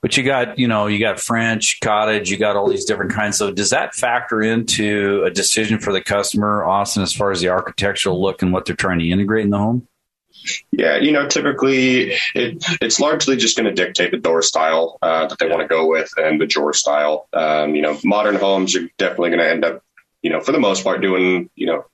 But 0.00 0.16
you 0.16 0.22
got 0.22 0.58
you 0.58 0.68
know 0.68 0.86
you 0.86 1.00
got 1.00 1.18
French 1.18 1.80
cottage, 1.80 2.30
you 2.30 2.36
got 2.36 2.54
all 2.54 2.68
these 2.68 2.84
different 2.84 3.12
kinds. 3.12 3.38
So 3.38 3.50
does 3.50 3.70
that 3.70 3.94
factor 3.94 4.40
into 4.40 5.24
a 5.24 5.30
decision 5.30 5.80
for 5.80 5.92
the 5.92 6.00
customer, 6.00 6.64
Austin, 6.64 7.02
as 7.02 7.12
far 7.12 7.32
as 7.32 7.40
the 7.40 7.48
architectural 7.48 8.22
look 8.22 8.42
and 8.42 8.52
what 8.52 8.66
they're 8.66 8.76
trying 8.76 9.00
to 9.00 9.08
integrate 9.08 9.44
in 9.44 9.50
the 9.50 9.58
home? 9.58 9.88
Yeah, 10.70 10.98
you 10.98 11.10
know, 11.10 11.26
typically 11.26 12.12
it, 12.34 12.64
it's 12.80 13.00
largely 13.00 13.36
just 13.36 13.56
going 13.56 13.66
to 13.66 13.84
dictate 13.84 14.12
the 14.12 14.16
door 14.16 14.42
style 14.42 14.98
uh, 15.02 15.26
that 15.26 15.38
they 15.40 15.48
want 15.48 15.62
to 15.62 15.66
go 15.66 15.86
with 15.86 16.12
and 16.16 16.40
the 16.40 16.46
drawer 16.46 16.72
style. 16.72 17.28
Um, 17.32 17.74
you 17.74 17.82
know, 17.82 17.98
modern 18.04 18.36
homes, 18.36 18.72
you're 18.72 18.88
definitely 18.96 19.30
going 19.30 19.40
to 19.40 19.50
end 19.50 19.64
up, 19.64 19.82
you 20.22 20.30
know, 20.30 20.40
for 20.40 20.52
the 20.52 20.60
most 20.60 20.84
part, 20.84 21.00
doing, 21.00 21.50
you 21.56 21.66
know, 21.66 21.84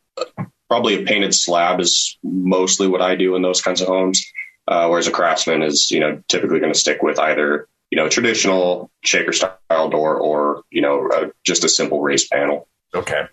probably 0.73 1.03
a 1.03 1.05
painted 1.05 1.35
slab 1.35 1.81
is 1.81 2.17
mostly 2.23 2.89
what 2.89 3.03
I 3.03 3.15
do 3.15 3.37
in 3.37 3.43
those 3.43 3.61
kinds 3.61 3.83
of 3.83 3.89
homes. 3.89 4.25
Uh, 4.67 4.89
whereas 4.89 5.07
a 5.07 5.11
craftsman 5.11 5.63
is, 5.63 5.91
you 5.91 6.01
know, 6.01 6.23
typically 6.29 6.61
going 6.61 6.73
to 6.73 6.79
stick 6.79 7.03
with 7.03 7.19
either, 7.19 7.69
you 7.91 7.97
know, 7.97 8.09
traditional 8.09 8.91
shaker 9.05 9.35
style 9.35 9.91
door 9.91 10.17
or, 10.17 10.63
you 10.71 10.81
know, 10.81 11.11
uh, 11.13 11.29
just 11.45 11.63
a 11.63 11.69
simple 11.69 12.01
raised 12.01 12.31
panel. 12.31 12.69
Okay. 12.95 13.27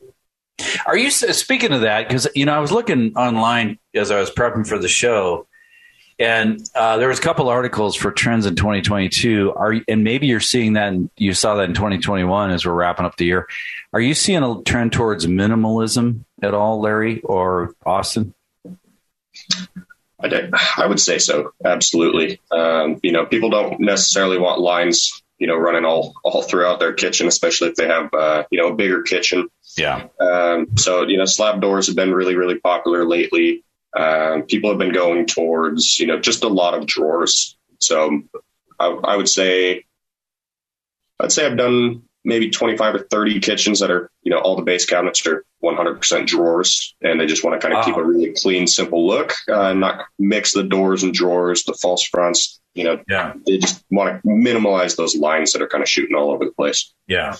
Are 0.86 0.97
you 0.97 1.10
speaking 1.12 1.71
of 1.71 1.80
that? 1.80 2.10
Because, 2.10 2.28
you 2.36 2.43
know, 2.43 2.54
I 2.54 2.60
was 2.60 2.73
looking 2.73 3.15
online 3.15 3.80
as 3.95 4.12
I 4.12 4.19
was 4.19 4.30
prepping 4.30 4.67
for 4.67 4.78
the 4.78 4.89
show 4.89 5.47
and 6.19 6.62
uh, 6.75 6.97
there 6.97 7.08
was 7.08 7.17
a 7.17 7.21
couple 7.21 7.47
articles 7.47 7.95
for 7.95 8.12
trends 8.12 8.45
in 8.45 8.56
2022. 8.56 9.54
Are 9.56 9.75
and 9.88 10.04
maybe 10.04 10.28
you're 10.28 10.41
seeing 10.41 10.73
that, 10.73 10.89
and 10.89 11.10
you 11.15 11.34
saw 11.34 11.56
that 11.56 11.69
in 11.69 11.73
2021 11.73 12.52
as 12.52 12.65
we're 12.65 12.73
wrapping 12.73 13.06
up 13.06 13.15
the 13.15 13.25
year. 13.25 13.47
Are 13.93 14.02
you 14.02 14.13
seeing 14.13 14.43
a 14.43 14.62
trend 14.63 14.91
towards 14.91 15.25
minimalism 15.25 16.25
at 16.41 16.54
all, 16.54 16.82
Larry 16.82 17.21
or 17.21 17.73
Austin? 17.86 18.34
I, 20.21 20.49
I 20.78 20.86
would 20.86 20.99
say 20.99 21.17
so. 21.17 21.54
Absolutely. 21.63 22.39
Um, 22.52 22.99
you 23.02 23.12
know, 23.12 23.25
people 23.25 23.49
don't 23.49 23.80
necessarily 23.80 24.38
want 24.38 24.60
lines, 24.60 25.23
you 25.38 25.47
know, 25.47 25.56
running 25.56 25.86
all 25.86 26.13
all 26.23 26.41
throughout 26.41 26.80
their 26.80 26.93
kitchen, 26.93 27.28
especially 27.28 27.69
if 27.69 27.75
they 27.75 27.88
have, 27.88 28.13
uh, 28.13 28.43
you 28.52 28.62
know, 28.62 28.69
a 28.69 28.75
bigger 28.75 29.02
kitchen. 29.04 29.47
Yeah. 29.78 30.08
Um, 30.19 30.78
so 30.78 31.04
you 31.08 31.17
know, 31.17 31.25
slab 31.25 31.62
doors 31.62 31.88
have 31.88 31.95
been 31.95 32.13
really, 32.13 32.36
really 32.36 32.60
popular 32.60 33.06
lately. 33.06 33.63
Um, 33.95 34.43
people 34.43 34.69
have 34.69 34.80
been 34.80 34.93
going 34.93 35.25
towards, 35.25 35.99
you 35.99 36.08
know, 36.08 36.19
just 36.19 36.43
a 36.43 36.49
lot 36.49 36.73
of 36.73 36.86
drawers. 36.86 37.58
So 37.80 38.21
I, 38.80 38.88
I 38.88 39.15
would 39.15 39.30
say, 39.30 39.86
I'd 41.19 41.32
say 41.32 41.45
I've 41.45 41.58
done 41.58 42.04
maybe 42.23 42.49
25 42.49 42.95
or 42.95 42.99
30 42.99 43.39
kitchens 43.39 43.80
that 43.80 43.89
are, 43.89 44.12
you 44.21 44.32
know, 44.32 44.39
all 44.39 44.56
the 44.56 44.62
base 44.62 44.86
cabinets 44.86 45.25
are 45.25 45.43
100% 45.63 46.26
drawers 46.26 46.95
and 47.02 47.19
they 47.19 47.26
just 47.26 47.43
want 47.43 47.60
to 47.60 47.65
kind 47.65 47.74
of 47.74 47.80
wow. 47.80 47.86
keep 47.86 47.98
a 47.98 48.04
really 48.04 48.34
clean, 48.34 48.67
simple 48.67 49.06
look, 49.06 49.34
uh, 49.52 49.74
not 49.74 50.06
mix 50.17 50.54
the 50.54 50.63
doors 50.63 51.04
and 51.04 51.13
drawers, 51.13 51.63
the 51.63 51.74
false 51.74 52.04
fronts, 52.04 52.60
you 52.74 52.84
know, 52.84 53.02
yeah. 53.10 53.34
they 53.45 53.58
just 53.58 53.84
want 53.91 54.22
to 54.22 54.30
minimize 54.30 54.95
those 54.95 55.15
lines 55.15 55.52
that 55.52 55.62
are 55.62 55.67
kind 55.67 55.84
of 55.84 55.89
shooting 55.89 56.15
all 56.15 56.32
over 56.32 56.45
the 56.45 56.52
place. 56.52 56.93
Yeah. 57.08 57.36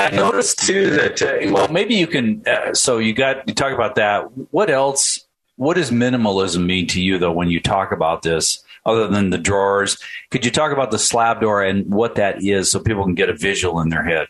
I 0.00 0.10
noticed 0.10 0.60
too 0.60 0.90
that 0.90 1.20
uh, 1.20 1.52
well 1.52 1.68
maybe 1.68 1.96
you 1.96 2.06
can 2.06 2.46
uh, 2.46 2.72
so 2.72 2.98
you 2.98 3.12
got 3.12 3.48
you 3.48 3.54
talk 3.54 3.72
about 3.72 3.96
that 3.96 4.26
what 4.52 4.70
else 4.70 5.26
what 5.56 5.74
does 5.74 5.90
minimalism 5.90 6.64
mean 6.64 6.86
to 6.88 7.02
you 7.02 7.18
though 7.18 7.32
when 7.32 7.48
you 7.48 7.60
talk 7.60 7.90
about 7.90 8.22
this 8.22 8.62
other 8.86 9.08
than 9.08 9.30
the 9.30 9.38
drawers 9.38 9.98
could 10.30 10.44
you 10.44 10.52
talk 10.52 10.70
about 10.70 10.92
the 10.92 10.98
slab 11.00 11.40
door 11.40 11.64
and 11.64 11.92
what 11.92 12.14
that 12.14 12.44
is 12.44 12.70
so 12.70 12.78
people 12.78 13.02
can 13.02 13.16
get 13.16 13.28
a 13.28 13.36
visual 13.36 13.80
in 13.80 13.88
their 13.88 14.04
head 14.04 14.28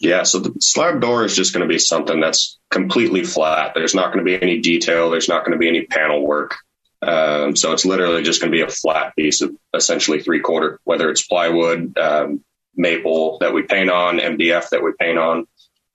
yeah 0.00 0.22
so 0.22 0.38
the 0.38 0.54
slab 0.60 1.00
door 1.00 1.24
is 1.24 1.36
just 1.36 1.52
going 1.52 1.66
to 1.66 1.72
be 1.72 1.78
something 1.78 2.20
that's 2.20 2.58
completely 2.70 3.24
flat 3.24 3.72
there's 3.74 3.94
not 3.94 4.12
going 4.12 4.24
to 4.24 4.24
be 4.24 4.40
any 4.40 4.58
detail 4.60 5.10
there's 5.10 5.28
not 5.28 5.44
going 5.44 5.52
to 5.52 5.58
be 5.58 5.68
any 5.68 5.84
panel 5.84 6.26
work 6.26 6.56
um, 7.02 7.56
so 7.56 7.72
it's 7.72 7.86
literally 7.86 8.22
just 8.22 8.42
going 8.42 8.52
to 8.52 8.56
be 8.56 8.62
a 8.62 8.68
flat 8.68 9.16
piece 9.16 9.40
of 9.40 9.54
essentially 9.74 10.20
three 10.20 10.40
quarter 10.40 10.80
whether 10.84 11.10
it's 11.10 11.26
plywood 11.26 11.96
um, 11.96 12.42
maple 12.76 13.38
that 13.38 13.52
we 13.52 13.62
paint 13.62 13.90
on, 13.90 14.18
MDF 14.18 14.70
that 14.70 14.82
we 14.82 14.92
paint 14.98 15.18
on. 15.18 15.46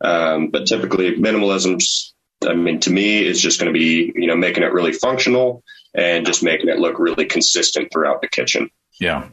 Um, 0.02 0.50
but 0.50 0.68
typically, 0.68 1.16
minimalism's, 1.16 2.14
I 2.48 2.54
mean, 2.54 2.80
to 2.82 2.92
me, 2.92 3.26
is 3.26 3.42
just 3.42 3.60
going 3.60 3.74
to 3.74 3.78
be, 3.78 4.12
you 4.16 4.28
know, 4.28 4.36
making 4.36 4.64
it 4.64 4.74
really 4.74 4.94
functional 4.94 5.64
and 5.94 6.26
just 6.26 6.44
making 6.44 6.70
it 6.70 6.80
look 6.80 7.00
really 7.00 7.26
consistent 7.26 7.92
throughout 7.92 8.22
the 8.22 8.28
kitchen. 8.28 8.70
Yeah. 9.00 9.28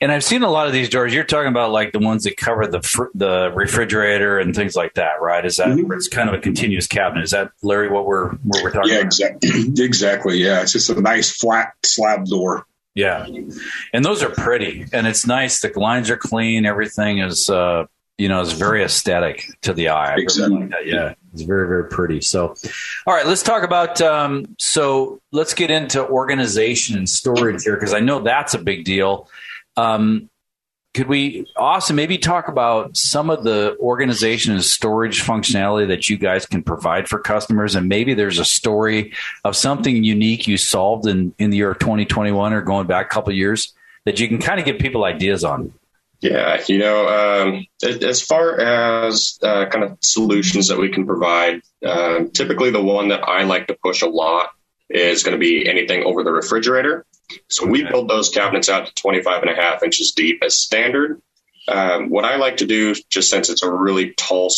And 0.00 0.12
I've 0.12 0.24
seen 0.24 0.42
a 0.42 0.50
lot 0.50 0.66
of 0.66 0.72
these 0.72 0.88
doors. 0.88 1.12
You're 1.12 1.24
talking 1.24 1.48
about 1.48 1.72
like 1.72 1.92
the 1.92 1.98
ones 1.98 2.24
that 2.24 2.36
cover 2.36 2.66
the 2.66 2.80
fr- 2.82 3.10
the 3.14 3.50
refrigerator 3.54 4.38
and 4.38 4.54
things 4.54 4.76
like 4.76 4.94
that, 4.94 5.20
right? 5.20 5.44
Is 5.44 5.56
that 5.56 5.68
mm-hmm. 5.68 5.92
it's 5.92 6.08
kind 6.08 6.28
of 6.28 6.34
a 6.34 6.38
continuous 6.38 6.86
cabinet? 6.86 7.24
Is 7.24 7.32
that 7.32 7.50
Larry 7.62 7.88
what 7.88 8.06
we're 8.06 8.30
what 8.30 8.62
we're 8.62 8.70
talking 8.70 8.90
yeah, 8.90 8.98
about? 8.98 9.06
exactly. 9.06 9.50
exactly. 9.84 10.38
Yeah, 10.38 10.62
it's 10.62 10.72
just 10.72 10.90
a 10.90 11.00
nice 11.00 11.30
flat 11.30 11.74
slab 11.82 12.26
door. 12.26 12.66
Yeah, 12.94 13.26
and 13.92 14.04
those 14.04 14.22
are 14.24 14.30
pretty, 14.30 14.86
and 14.92 15.06
it's 15.06 15.26
nice. 15.26 15.60
The 15.60 15.72
lines 15.78 16.10
are 16.10 16.16
clean. 16.16 16.66
Everything 16.66 17.18
is, 17.18 17.48
uh, 17.48 17.84
you 18.16 18.28
know, 18.28 18.40
is 18.40 18.54
very 18.54 18.82
aesthetic 18.82 19.48
to 19.62 19.72
the 19.72 19.90
eye. 19.90 20.16
Exactly. 20.16 20.66
Like 20.66 20.72
yeah, 20.84 21.14
it's 21.32 21.42
very 21.42 21.68
very 21.68 21.88
pretty. 21.88 22.20
So, 22.20 22.56
all 23.06 23.14
right, 23.14 23.26
let's 23.26 23.44
talk 23.44 23.62
about. 23.62 24.00
Um, 24.00 24.56
so 24.58 25.20
let's 25.30 25.54
get 25.54 25.70
into 25.70 26.04
organization 26.08 26.98
and 26.98 27.08
storage 27.08 27.62
here 27.62 27.76
because 27.76 27.94
I 27.94 28.00
know 28.00 28.20
that's 28.20 28.54
a 28.54 28.58
big 28.58 28.84
deal. 28.84 29.28
Um, 29.78 30.28
could 30.94 31.06
we 31.06 31.46
also 31.54 31.94
maybe 31.94 32.18
talk 32.18 32.48
about 32.48 32.96
some 32.96 33.30
of 33.30 33.44
the 33.44 33.76
organization 33.78 34.54
and 34.54 34.64
storage 34.64 35.22
functionality 35.22 35.86
that 35.88 36.08
you 36.08 36.18
guys 36.18 36.44
can 36.46 36.62
provide 36.62 37.06
for 37.06 37.20
customers 37.20 37.76
and 37.76 37.88
maybe 37.88 38.14
there's 38.14 38.40
a 38.40 38.44
story 38.44 39.12
of 39.44 39.54
something 39.54 40.02
unique 40.02 40.48
you 40.48 40.56
solved 40.56 41.06
in, 41.06 41.32
in 41.38 41.50
the 41.50 41.58
year 41.58 41.70
of 41.70 41.78
2021 41.78 42.52
or 42.52 42.62
going 42.62 42.88
back 42.88 43.06
a 43.06 43.08
couple 43.08 43.32
years 43.32 43.72
that 44.06 44.18
you 44.18 44.26
can 44.26 44.38
kind 44.38 44.58
of 44.58 44.66
give 44.66 44.78
people 44.78 45.04
ideas 45.04 45.44
on 45.44 45.72
Yeah, 46.20 46.60
you 46.66 46.78
know, 46.78 47.06
um, 47.06 47.66
as 47.80 48.20
far 48.20 48.58
as 48.58 49.38
uh, 49.40 49.66
kind 49.66 49.84
of 49.84 49.98
solutions 50.00 50.66
that 50.66 50.78
we 50.78 50.88
can 50.88 51.06
provide, 51.06 51.62
uh, 51.86 52.24
typically 52.32 52.70
the 52.70 52.82
one 52.82 53.08
that 53.08 53.22
I 53.22 53.44
like 53.44 53.68
to 53.68 53.74
push 53.74 54.02
a 54.02 54.08
lot 54.08 54.50
is 54.90 55.22
going 55.22 55.36
to 55.36 55.38
be 55.38 55.68
anything 55.68 56.02
over 56.02 56.24
the 56.24 56.32
refrigerator. 56.32 57.06
So 57.48 57.66
we 57.66 57.82
build 57.84 58.08
those 58.08 58.30
cabinets 58.30 58.68
out 58.68 58.86
to 58.86 58.94
25 58.94 59.42
and 59.42 59.50
a 59.50 59.54
half 59.54 59.82
inches 59.82 60.12
deep 60.12 60.42
as 60.42 60.56
standard. 60.56 61.20
Um, 61.66 62.08
what 62.08 62.24
I 62.24 62.36
like 62.36 62.58
to 62.58 62.66
do, 62.66 62.94
just 63.10 63.30
since 63.30 63.50
it's 63.50 63.62
a 63.62 63.70
really 63.70 64.12
tall 64.12 64.50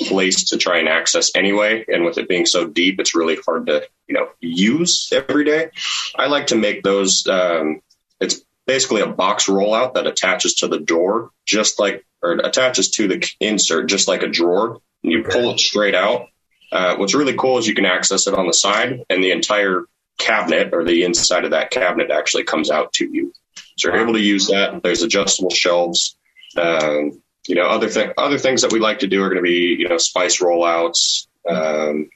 place 0.00 0.50
to 0.50 0.58
try 0.58 0.78
and 0.78 0.88
access 0.88 1.30
anyway, 1.34 1.84
and 1.88 2.04
with 2.04 2.18
it 2.18 2.28
being 2.28 2.46
so 2.46 2.66
deep, 2.66 3.00
it's 3.00 3.14
really 3.14 3.36
hard 3.44 3.66
to 3.66 3.86
you 4.06 4.14
know 4.14 4.28
use 4.40 5.10
every 5.12 5.44
day. 5.44 5.70
I 6.14 6.26
like 6.26 6.48
to 6.48 6.56
make 6.56 6.82
those. 6.82 7.26
Um, 7.26 7.80
it's 8.20 8.42
basically 8.66 9.02
a 9.02 9.06
box 9.06 9.46
rollout 9.46 9.94
that 9.94 10.06
attaches 10.06 10.54
to 10.56 10.68
the 10.68 10.80
door, 10.80 11.30
just 11.44 11.78
like 11.78 12.04
or 12.22 12.32
attaches 12.32 12.90
to 12.92 13.08
the 13.08 13.30
insert, 13.40 13.88
just 13.88 14.08
like 14.08 14.22
a 14.22 14.28
drawer. 14.28 14.80
And 15.02 15.12
you 15.12 15.24
pull 15.24 15.50
it 15.50 15.60
straight 15.60 15.94
out. 15.94 16.28
Uh, 16.72 16.96
what's 16.96 17.14
really 17.14 17.36
cool 17.36 17.58
is 17.58 17.66
you 17.66 17.74
can 17.74 17.86
access 17.86 18.26
it 18.26 18.34
on 18.34 18.46
the 18.46 18.52
side, 18.52 19.04
and 19.08 19.22
the 19.22 19.30
entire 19.30 19.84
cabinet 20.18 20.72
or 20.72 20.84
the 20.84 21.04
inside 21.04 21.44
of 21.44 21.50
that 21.50 21.70
cabinet 21.70 22.10
actually 22.10 22.44
comes 22.44 22.70
out 22.70 22.92
to 22.94 23.06
you. 23.06 23.32
So 23.76 23.88
you're 23.88 24.00
able 24.00 24.14
to 24.14 24.20
use 24.20 24.48
that. 24.48 24.82
There's 24.82 25.02
adjustable 25.02 25.50
shelves. 25.50 26.16
Um, 26.56 27.22
you 27.46 27.54
know, 27.54 27.66
other 27.66 27.88
thing, 27.88 28.12
other 28.16 28.38
things 28.38 28.62
that 28.62 28.72
we 28.72 28.80
like 28.80 29.00
to 29.00 29.06
do 29.06 29.22
are 29.22 29.28
going 29.28 29.36
to 29.36 29.42
be, 29.42 29.76
you 29.78 29.88
know, 29.88 29.98
spice 29.98 30.40
rollouts. 30.40 31.26
Um, 31.48 32.08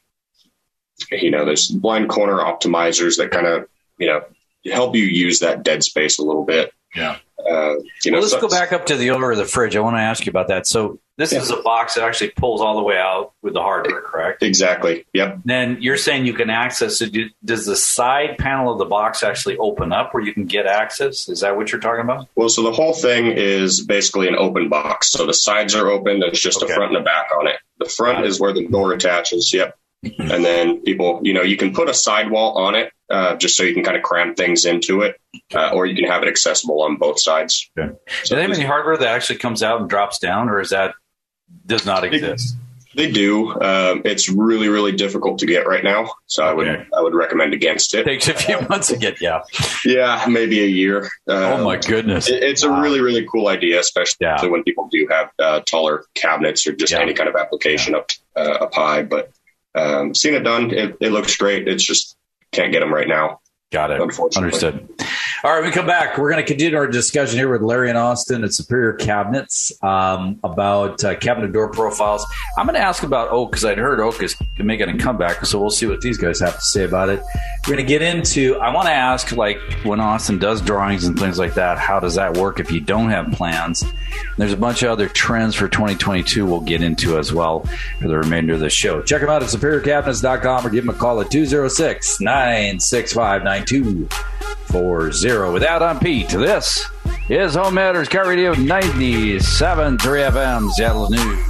you 1.11 1.31
know, 1.31 1.45
there's 1.45 1.69
blind 1.69 2.09
corner 2.09 2.39
optimizers 2.39 3.17
that 3.19 3.31
kind 3.31 3.47
of, 3.47 3.69
you 3.99 4.07
know, 4.09 4.23
help 4.67 4.97
you 4.97 5.05
use 5.05 5.41
that 5.41 5.63
dead 5.63 5.83
space 5.83 6.19
a 6.19 6.23
little 6.23 6.45
bit. 6.45 6.73
Yeah. 6.95 7.19
Uh, 7.39 7.77
you 8.05 8.11
know, 8.11 8.17
well, 8.17 8.21
let's 8.21 8.33
so, 8.33 8.41
go 8.41 8.49
back 8.49 8.73
up 8.73 8.87
to 8.87 8.97
the 8.97 9.11
owner 9.11 9.31
of 9.31 9.39
the 9.39 9.47
fridge. 9.47 9.77
I 9.77 9.81
want 9.81 9.97
to 9.97 10.01
ask 10.01 10.27
you 10.27 10.31
about 10.31 10.49
that. 10.49 10.67
So 10.67 10.99
this 11.21 11.33
yeah. 11.33 11.41
is 11.41 11.51
a 11.51 11.61
box 11.61 11.95
that 11.95 12.05
actually 12.05 12.31
pulls 12.31 12.63
all 12.63 12.77
the 12.77 12.83
way 12.83 12.97
out 12.97 13.33
with 13.43 13.53
the 13.53 13.61
hardware, 13.61 14.01
correct? 14.01 14.43
Exactly. 14.43 15.05
Yep. 15.13 15.41
Then 15.45 15.77
you're 15.81 15.99
saying 15.99 16.25
you 16.25 16.33
can 16.33 16.49
access 16.49 17.03
it. 17.03 17.15
Does 17.45 17.67
the 17.67 17.77
side 17.77 18.39
panel 18.39 18.73
of 18.73 18.79
the 18.79 18.87
box 18.87 19.23
actually 19.23 19.59
open 19.59 19.93
up 19.93 20.15
where 20.15 20.23
you 20.23 20.33
can 20.33 20.47
get 20.47 20.65
access? 20.65 21.29
Is 21.29 21.41
that 21.41 21.57
what 21.57 21.73
you're 21.73 21.81
talking 21.81 22.05
about? 22.05 22.29
Well, 22.37 22.49
so 22.49 22.63
the 22.63 22.73
whole 22.73 22.95
thing 22.95 23.27
is 23.27 23.85
basically 23.85 24.29
an 24.29 24.37
open 24.37 24.71
box. 24.71 25.13
So 25.13 25.27
the 25.27 25.35
sides 25.35 25.75
are 25.75 25.89
open. 25.89 26.21
There's 26.21 26.41
just 26.41 26.63
okay. 26.63 26.73
a 26.73 26.77
front 26.77 26.97
and 26.97 27.03
a 27.03 27.05
back 27.05 27.29
on 27.39 27.47
it. 27.47 27.57
The 27.79 27.85
front 27.85 28.25
is 28.25 28.41
where 28.41 28.55
the 28.55 28.67
door 28.67 28.95
attaches. 28.95 29.53
Yep. 29.53 29.77
and 30.19 30.43
then 30.43 30.81
people, 30.81 31.21
you 31.23 31.35
know, 31.35 31.43
you 31.43 31.59
can 31.59 31.75
put 31.75 31.91
a 31.91 31.95
sidewall 31.95 32.57
on 32.57 32.75
it 32.75 32.91
uh, 33.11 33.37
just 33.37 33.57
so 33.57 33.65
you 33.65 33.75
can 33.75 33.85
kind 33.85 33.97
of 33.97 34.03
cram 34.03 34.35
things 34.35 34.65
into 34.65 35.03
it, 35.03 35.21
uh, 35.55 35.73
or 35.75 35.85
you 35.85 35.95
can 35.95 36.11
have 36.11 36.23
it 36.23 36.29
accessible 36.29 36.81
on 36.83 36.97
both 36.97 37.21
sides. 37.21 37.71
Okay. 37.79 37.93
So 38.23 38.35
Do 38.35 38.37
they 38.37 38.43
have 38.43 38.53
any 38.53 38.65
hardware 38.65 38.97
that 38.97 39.09
actually 39.09 39.41
comes 39.41 39.63
out 39.63 39.81
and 39.81 39.91
drops 39.91 40.19
down, 40.19 40.49
or 40.49 40.61
is 40.61 40.71
that 40.71 40.95
does 41.67 41.87
not 41.87 42.05
exist? 42.05 42.57
They, 42.95 43.07
they 43.07 43.13
do. 43.13 43.53
Um, 43.61 44.03
it's 44.05 44.29
really, 44.29 44.69
really 44.69 44.93
difficult 44.93 45.39
to 45.41 45.47
get 45.47 45.67
right 45.67 45.85
now, 45.85 46.13
so 46.27 46.45
I 46.45 46.53
would. 46.53 46.69
I 46.69 47.01
would 47.01 47.15
recommend 47.15 47.55
against 47.55 47.95
it. 47.95 48.05
Takes 48.05 48.29
a 48.29 48.35
few 48.35 48.61
months 48.69 48.89
to 48.89 48.97
get, 48.97 49.21
yeah, 49.21 49.43
yeah, 49.85 50.25
maybe 50.29 50.61
a 50.61 50.67
year. 50.67 51.05
Um, 51.29 51.43
oh 51.43 51.65
my 51.65 51.77
goodness! 51.77 52.29
It, 52.29 52.43
it's 52.43 52.67
wow. 52.67 52.79
a 52.79 52.83
really, 52.83 53.01
really 53.01 53.27
cool 53.31 53.49
idea, 53.49 53.79
especially 53.79 54.17
yeah. 54.27 54.45
when 54.47 54.65
people 54.65 54.89
do 54.91 55.07
have 55.09 55.31
uh, 55.39 55.61
taller 55.61 56.05
cabinets 56.15 56.67
or 56.67 56.73
just 56.73 56.93
yeah. 56.93 57.01
any 57.01 57.15
kind 57.15 57.29
of 57.29 57.37
application 57.37 57.95
up 57.95 58.11
uh, 58.35 58.59
up 58.63 58.75
high, 58.75 59.03
but 59.03 59.31
um, 59.75 60.15
seen 60.15 60.35
it 60.35 60.41
done. 60.41 60.73
It, 60.73 60.97
it, 61.01 61.13
looks 61.13 61.37
great. 61.37 61.69
It's 61.69 61.85
just 61.85 62.17
can't 62.53 62.73
get 62.73 62.81
them 62.81 62.93
right 62.93 63.09
now. 63.09 63.40
Got 63.71 63.93
it. 63.93 64.01
Understood. 64.37 64.89
All 65.43 65.53
right, 65.53 65.65
we 65.65 65.71
come 65.71 65.87
back. 65.87 66.19
We're 66.19 66.31
going 66.31 66.45
to 66.45 66.47
continue 66.47 66.77
our 66.77 66.89
discussion 66.89 67.39
here 67.39 67.51
with 67.51 67.63
Larry 67.63 67.89
and 67.89 67.97
Austin 67.97 68.43
at 68.43 68.53
Superior 68.53 68.93
Cabinets 68.95 69.73
um, 69.83 70.41
about 70.43 71.03
uh, 71.05 71.15
cabinet 71.15 71.53
door 71.53 71.71
profiles. 71.71 72.27
I'm 72.59 72.67
going 72.67 72.75
to 72.75 72.85
ask 72.85 73.05
about 73.05 73.31
oak 73.31 73.53
because 73.53 73.65
I'd 73.65 73.79
heard 73.79 74.01
oak 74.01 74.23
is 74.23 74.37
making 74.59 74.89
a 74.89 74.99
comeback, 74.99 75.47
so 75.47 75.61
we'll 75.61 75.71
see 75.71 75.87
what 75.87 76.01
these 76.01 76.19
guys 76.19 76.41
have 76.41 76.57
to 76.57 76.61
say 76.61 76.85
about 76.85 77.11
it. 77.11 77.23
We're 77.67 77.75
going 77.75 77.87
to 77.87 77.89
get 77.89 78.03
into. 78.03 78.57
I 78.57 78.75
want 78.75 78.89
to 78.89 78.93
ask, 78.93 79.33
like, 79.33 79.59
when 79.85 80.01
Austin 80.01 80.39
does 80.39 80.61
drawings 80.61 81.05
and 81.05 81.19
things 81.19 81.39
like 81.39 81.55
that, 81.55 81.79
how 81.79 82.01
does 82.01 82.17
that 82.17 82.37
work 82.37 82.61
if 82.61 82.73
you 82.73 82.81
don't 82.81 83.09
have 83.09 83.31
plans? 83.33 83.85
There's 84.37 84.53
a 84.53 84.57
bunch 84.57 84.83
of 84.83 84.91
other 84.91 85.09
trends 85.09 85.55
for 85.55 85.69
2022 85.69 86.45
we'll 86.45 86.61
get 86.61 86.83
into 86.83 87.19
as 87.19 87.33
well 87.33 87.61
for 88.01 88.09
the 88.09 88.19
remainder 88.19 88.55
of 88.55 88.61
the 88.61 88.71
show. 88.71 89.01
Check 89.03 89.21
them 89.21 89.31
out 89.31 89.43
at 89.43 89.49
superiorcabinets.com 89.49 90.67
or 90.67 90.71
give 90.71 90.85
them 90.85 90.95
a 90.95 90.99
call 90.99 91.21
at 91.21 91.31
206 91.31 92.21
965 92.21 93.45
9240. 93.61 95.53
Without 95.53 95.83
on 95.83 95.99
Pete, 95.99 96.31
this 96.31 96.83
is 97.29 97.55
Home 97.55 97.75
Matters 97.75 98.09
KIRO 98.09 98.29
Radio 98.29 98.55
97 98.55 99.99
3 99.99 100.21
FM, 100.21 100.71
Seattle 100.71 101.11
News 101.11 101.45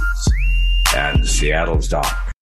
and 0.95 1.25
Seattle's 1.25 1.87
Talk. 1.87 2.33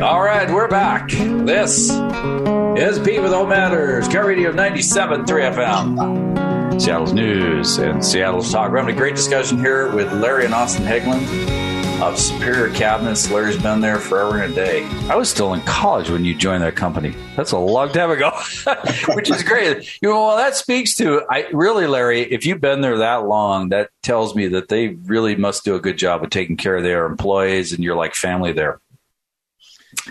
All 0.00 0.22
right, 0.22 0.48
we're 0.48 0.68
back. 0.68 1.10
This 1.10 1.90
is 1.90 2.98
Pete 3.00 3.20
with 3.20 3.32
Home 3.32 3.48
Matters, 3.48 4.08
KIRO 4.08 4.26
Radio 4.26 4.52
97 4.52 5.26
3 5.26 5.42
FM. 5.42 6.80
Seattle's 6.80 7.12
News 7.12 7.78
and 7.78 8.04
Seattle's 8.04 8.52
Talk. 8.52 8.70
We're 8.70 8.78
having 8.78 8.94
a 8.94 8.98
great 8.98 9.16
discussion 9.16 9.58
here 9.58 9.92
with 9.94 10.12
Larry 10.12 10.44
and 10.44 10.54
Austin 10.54 10.84
Hegland 10.84 11.61
of 12.00 12.18
Superior 12.18 12.72
Cabinets. 12.74 13.30
Larry's 13.30 13.60
been 13.60 13.80
there 13.80 13.98
forever 13.98 14.40
and 14.40 14.52
a 14.52 14.54
day. 14.54 14.84
I 15.08 15.16
was 15.16 15.28
still 15.28 15.52
in 15.54 15.60
college 15.62 16.10
when 16.10 16.24
you 16.24 16.34
joined 16.34 16.62
that 16.62 16.76
company. 16.76 17.14
That's 17.36 17.52
a 17.52 17.58
long 17.58 17.90
time 17.90 18.10
ago, 18.10 18.30
which 19.14 19.30
is 19.30 19.42
great. 19.42 20.00
You 20.00 20.10
know, 20.10 20.26
well, 20.26 20.36
that 20.36 20.54
speaks 20.54 20.94
to 20.96 21.22
I 21.28 21.48
really, 21.52 21.86
Larry. 21.86 22.20
If 22.22 22.46
you've 22.46 22.60
been 22.60 22.80
there 22.80 22.98
that 22.98 23.26
long, 23.26 23.70
that 23.70 23.90
tells 24.02 24.34
me 24.34 24.48
that 24.48 24.68
they 24.68 24.88
really 24.88 25.36
must 25.36 25.64
do 25.64 25.74
a 25.74 25.80
good 25.80 25.98
job 25.98 26.22
of 26.22 26.30
taking 26.30 26.56
care 26.56 26.76
of 26.76 26.82
their 26.82 27.06
employees, 27.06 27.72
and 27.72 27.82
you're 27.82 27.96
like 27.96 28.14
family 28.14 28.52
there. 28.52 28.80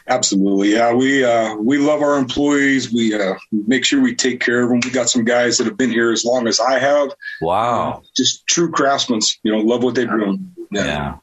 Absolutely, 0.07 0.73
yeah. 0.73 0.93
We 0.93 1.23
uh, 1.23 1.55
we 1.55 1.77
love 1.77 2.01
our 2.01 2.17
employees. 2.17 2.93
We 2.93 3.13
uh, 3.13 3.35
make 3.51 3.83
sure 3.83 4.01
we 4.01 4.15
take 4.15 4.39
care 4.39 4.63
of 4.63 4.69
them. 4.69 4.79
We 4.83 4.91
got 4.91 5.09
some 5.09 5.25
guys 5.25 5.57
that 5.57 5.65
have 5.65 5.77
been 5.77 5.89
here 5.89 6.11
as 6.11 6.23
long 6.23 6.47
as 6.47 6.59
I 6.59 6.79
have. 6.79 7.09
Wow, 7.41 7.91
uh, 7.91 7.99
just 8.15 8.45
true 8.47 8.71
craftsmen. 8.71 9.21
You 9.43 9.51
know, 9.51 9.59
love 9.59 9.83
what 9.83 9.95
they 9.95 10.05
do. 10.05 10.37
Yeah. 10.71 10.85
yeah. 10.85 11.17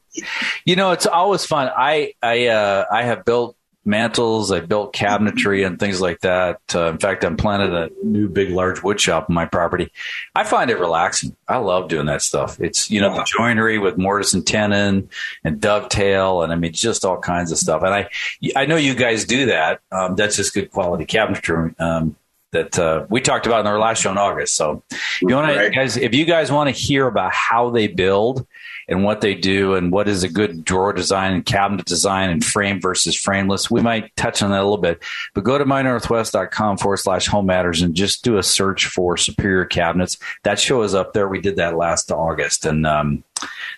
You 0.65 0.75
know, 0.75 0.91
it's 0.91 1.05
always 1.05 1.45
fun. 1.45 1.71
I 1.75 2.13
I 2.21 2.47
uh, 2.47 2.85
I 2.91 3.03
have 3.03 3.25
built 3.25 3.55
mantles. 3.85 4.51
I 4.51 4.59
built 4.59 4.93
cabinetry 4.93 5.65
and 5.65 5.79
things 5.79 5.99
like 5.99 6.19
that. 6.21 6.61
Uh, 6.73 6.91
in 6.91 6.97
fact, 6.99 7.23
I'm 7.23 7.37
planning 7.37 7.73
a 7.73 7.89
new 8.03 8.29
big, 8.29 8.51
large 8.51 8.83
wood 8.83 8.99
shop 9.01 9.27
on 9.29 9.33
my 9.33 9.45
property. 9.45 9.91
I 10.35 10.43
find 10.43 10.69
it 10.69 10.79
relaxing. 10.79 11.35
I 11.47 11.57
love 11.57 11.89
doing 11.89 12.05
that 12.05 12.21
stuff. 12.21 12.59
It's, 12.59 12.91
you 12.91 13.01
know, 13.01 13.15
the 13.15 13.23
joinery 13.23 13.79
with 13.79 13.97
mortise 13.97 14.33
and 14.33 14.45
tenon 14.45 15.09
and 15.43 15.59
dovetail. 15.59 16.43
And 16.43 16.53
I 16.53 16.55
mean, 16.55 16.73
just 16.73 17.03
all 17.05 17.19
kinds 17.19 17.51
of 17.51 17.57
stuff. 17.57 17.81
And 17.83 17.93
I, 17.93 18.09
I 18.55 18.65
know 18.65 18.75
you 18.75 18.93
guys 18.95 19.25
do 19.25 19.47
that. 19.47 19.81
Um, 19.91 20.15
that's 20.15 20.35
just 20.35 20.53
good 20.53 20.71
quality 20.71 21.05
cabinetry. 21.05 21.79
Um, 21.79 22.15
that 22.51 22.79
uh, 22.79 23.05
we 23.09 23.21
talked 23.21 23.45
about 23.45 23.59
in 23.59 23.67
our 23.67 23.77
last 23.77 24.01
show 24.01 24.11
in 24.11 24.17
August. 24.17 24.55
So, 24.55 24.81
you 25.21 25.35
want 25.35 25.55
to 25.55 25.69
guys, 25.69 25.97
if 25.97 26.15
you 26.15 26.25
guys 26.25 26.51
want 26.51 26.67
to 26.67 26.71
hear 26.71 27.05
about 27.05 27.31
how 27.31 27.69
they 27.69 27.87
build 27.87 28.47
and 28.89 29.03
what 29.03 29.21
they 29.21 29.35
do 29.35 29.75
and 29.75 29.91
what 29.91 30.07
is 30.07 30.23
a 30.23 30.29
good 30.29 30.65
drawer 30.65 30.91
design 30.93 31.33
and 31.33 31.45
cabinet 31.45 31.85
design 31.85 32.29
and 32.29 32.43
frame 32.43 32.81
versus 32.81 33.15
frameless. 33.15 33.69
We 33.69 33.81
might 33.81 34.15
touch 34.15 34.41
on 34.41 34.51
that 34.51 34.59
a 34.59 34.63
little 34.63 34.77
bit, 34.77 35.01
but 35.33 35.43
go 35.43 35.57
to 35.57 35.65
mynorthwest.com 35.65 36.77
forward 36.77 36.97
slash 36.97 37.27
home 37.27 37.45
matters 37.45 37.81
and 37.81 37.95
just 37.95 38.23
do 38.23 38.37
a 38.37 38.43
search 38.43 38.87
for 38.87 39.15
superior 39.17 39.65
cabinets. 39.65 40.17
That 40.43 40.59
show 40.59 40.81
is 40.81 40.95
up 40.95 41.13
there. 41.13 41.27
We 41.27 41.41
did 41.41 41.57
that 41.57 41.77
last 41.77 42.11
August 42.11 42.65
and, 42.65 42.85
um, 42.85 43.23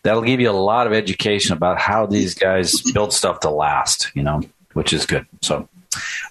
that'll 0.04 0.22
give 0.24 0.40
you 0.40 0.50
a 0.50 0.54
lot 0.54 0.88
of 0.88 0.94
education 0.94 1.54
about 1.54 1.78
how 1.78 2.06
these 2.06 2.34
guys 2.34 2.82
build 2.94 3.14
stuff 3.14 3.42
to 3.42 3.50
last, 3.50 4.12
you 4.16 4.24
know, 4.24 4.42
which 4.74 4.94
is 4.94 5.06
good. 5.06 5.28
So, 5.42 5.68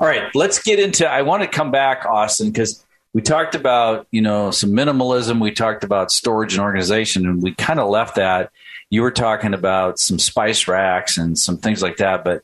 all 0.00 0.06
right, 0.06 0.34
let's 0.34 0.60
get 0.60 0.78
into, 0.78 1.08
I 1.08 1.22
want 1.22 1.42
to 1.42 1.48
come 1.48 1.70
back, 1.70 2.06
Austin, 2.06 2.50
because 2.50 2.84
we 3.12 3.22
talked 3.22 3.54
about 3.54 4.06
you 4.10 4.22
know 4.22 4.50
some 4.50 4.70
minimalism 4.70 5.40
we 5.40 5.50
talked 5.50 5.84
about 5.84 6.12
storage 6.12 6.54
and 6.54 6.62
organization 6.62 7.26
and 7.26 7.42
we 7.42 7.52
kind 7.54 7.80
of 7.80 7.88
left 7.88 8.16
that 8.16 8.52
you 8.90 9.02
were 9.02 9.12
talking 9.12 9.54
about 9.54 9.98
some 9.98 10.18
spice 10.18 10.68
racks 10.68 11.16
and 11.16 11.38
some 11.38 11.56
things 11.56 11.82
like 11.82 11.98
that, 11.98 12.24
but 12.24 12.42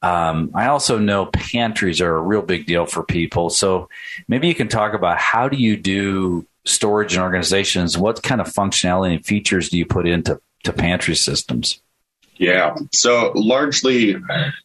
um, 0.00 0.52
I 0.54 0.68
also 0.68 0.96
know 0.98 1.26
pantries 1.26 2.00
are 2.00 2.16
a 2.16 2.22
real 2.22 2.42
big 2.42 2.66
deal 2.66 2.86
for 2.86 3.02
people. 3.02 3.50
So 3.50 3.88
maybe 4.28 4.46
you 4.46 4.54
can 4.54 4.68
talk 4.68 4.94
about 4.94 5.18
how 5.18 5.48
do 5.48 5.56
you 5.56 5.76
do 5.76 6.46
storage 6.64 7.14
and 7.14 7.22
organizations? 7.22 7.98
What 7.98 8.22
kind 8.22 8.40
of 8.40 8.46
functionality 8.46 9.14
and 9.16 9.26
features 9.26 9.70
do 9.70 9.78
you 9.78 9.86
put 9.86 10.06
into 10.06 10.40
to 10.64 10.72
pantry 10.72 11.16
systems? 11.16 11.80
Yeah. 12.36 12.76
So 12.92 13.32
largely, 13.34 14.16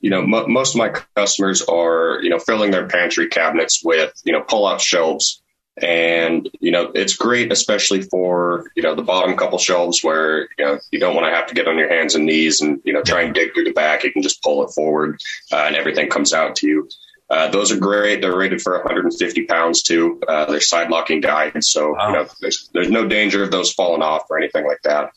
you 0.02 0.10
know, 0.10 0.22
m- 0.22 0.52
most 0.52 0.76
of 0.76 0.80
my 0.80 0.90
customers 1.16 1.64
are, 1.64 2.20
you 2.22 2.30
know, 2.30 2.38
filling 2.38 2.70
their 2.70 2.88
pantry 2.88 3.28
cabinets 3.28 3.82
with, 3.84 4.14
you 4.24 4.32
know, 4.32 4.42
pull 4.42 4.68
out 4.68 4.80
shelves 4.80 5.42
and, 5.82 6.50
you 6.60 6.72
know, 6.72 6.92
it's 6.94 7.16
great, 7.16 7.52
especially 7.52 8.04
for, 8.04 8.72
you 8.76 8.84
know, 8.84 8.94
the 8.94 9.02
bottom 9.02 9.36
couple 9.36 9.58
shelves 9.58 10.04
where, 10.04 10.42
you 10.58 10.66
know, 10.66 10.80
you 10.92 11.00
don't 11.00 11.16
want 11.16 11.26
to 11.26 11.36
have 11.36 11.48
to 11.48 11.56
get 11.56 11.68
on 11.68 11.78
your 11.78 11.90
hands 11.90 12.14
and 12.14 12.26
knees 12.26 12.62
and, 12.62 12.80
you 12.84 12.94
know, 12.94 13.02
try 13.02 13.24
and 13.24 13.34
dig 13.34 13.54
through 13.54 13.64
the 13.64 13.74
back. 13.74 14.04
You 14.04 14.12
can 14.12 14.22
just 14.22 14.44
pull 14.44 14.64
it 14.64 14.72
forward 14.72 15.20
uh, 15.52 15.64
and 15.66 15.76
everything 15.76 16.10
comes 16.10 16.32
out 16.32 16.58
to 16.58 16.68
you. 16.68 16.90
Uh, 17.30 17.48
those 17.48 17.72
are 17.72 17.80
great. 17.80 18.22
They're 18.22 18.36
rated 18.36 18.62
for 18.62 18.74
150 18.74 19.46
pounds 19.46 19.82
too. 19.82 20.22
Uh, 20.28 20.46
they're 20.46 20.62
side 20.62 20.92
locking 20.92 21.20
guides, 21.20 21.68
so 21.68 21.94
wow. 21.94 22.08
you 22.08 22.14
know 22.14 22.28
there's 22.42 22.70
there's 22.74 22.92
no 22.92 23.08
danger 23.08 23.42
of 23.42 23.50
those 23.50 23.74
falling 23.74 24.04
off 24.04 24.30
or 24.30 24.38
anything 24.38 24.68
like 24.68 24.82
that. 24.84 25.14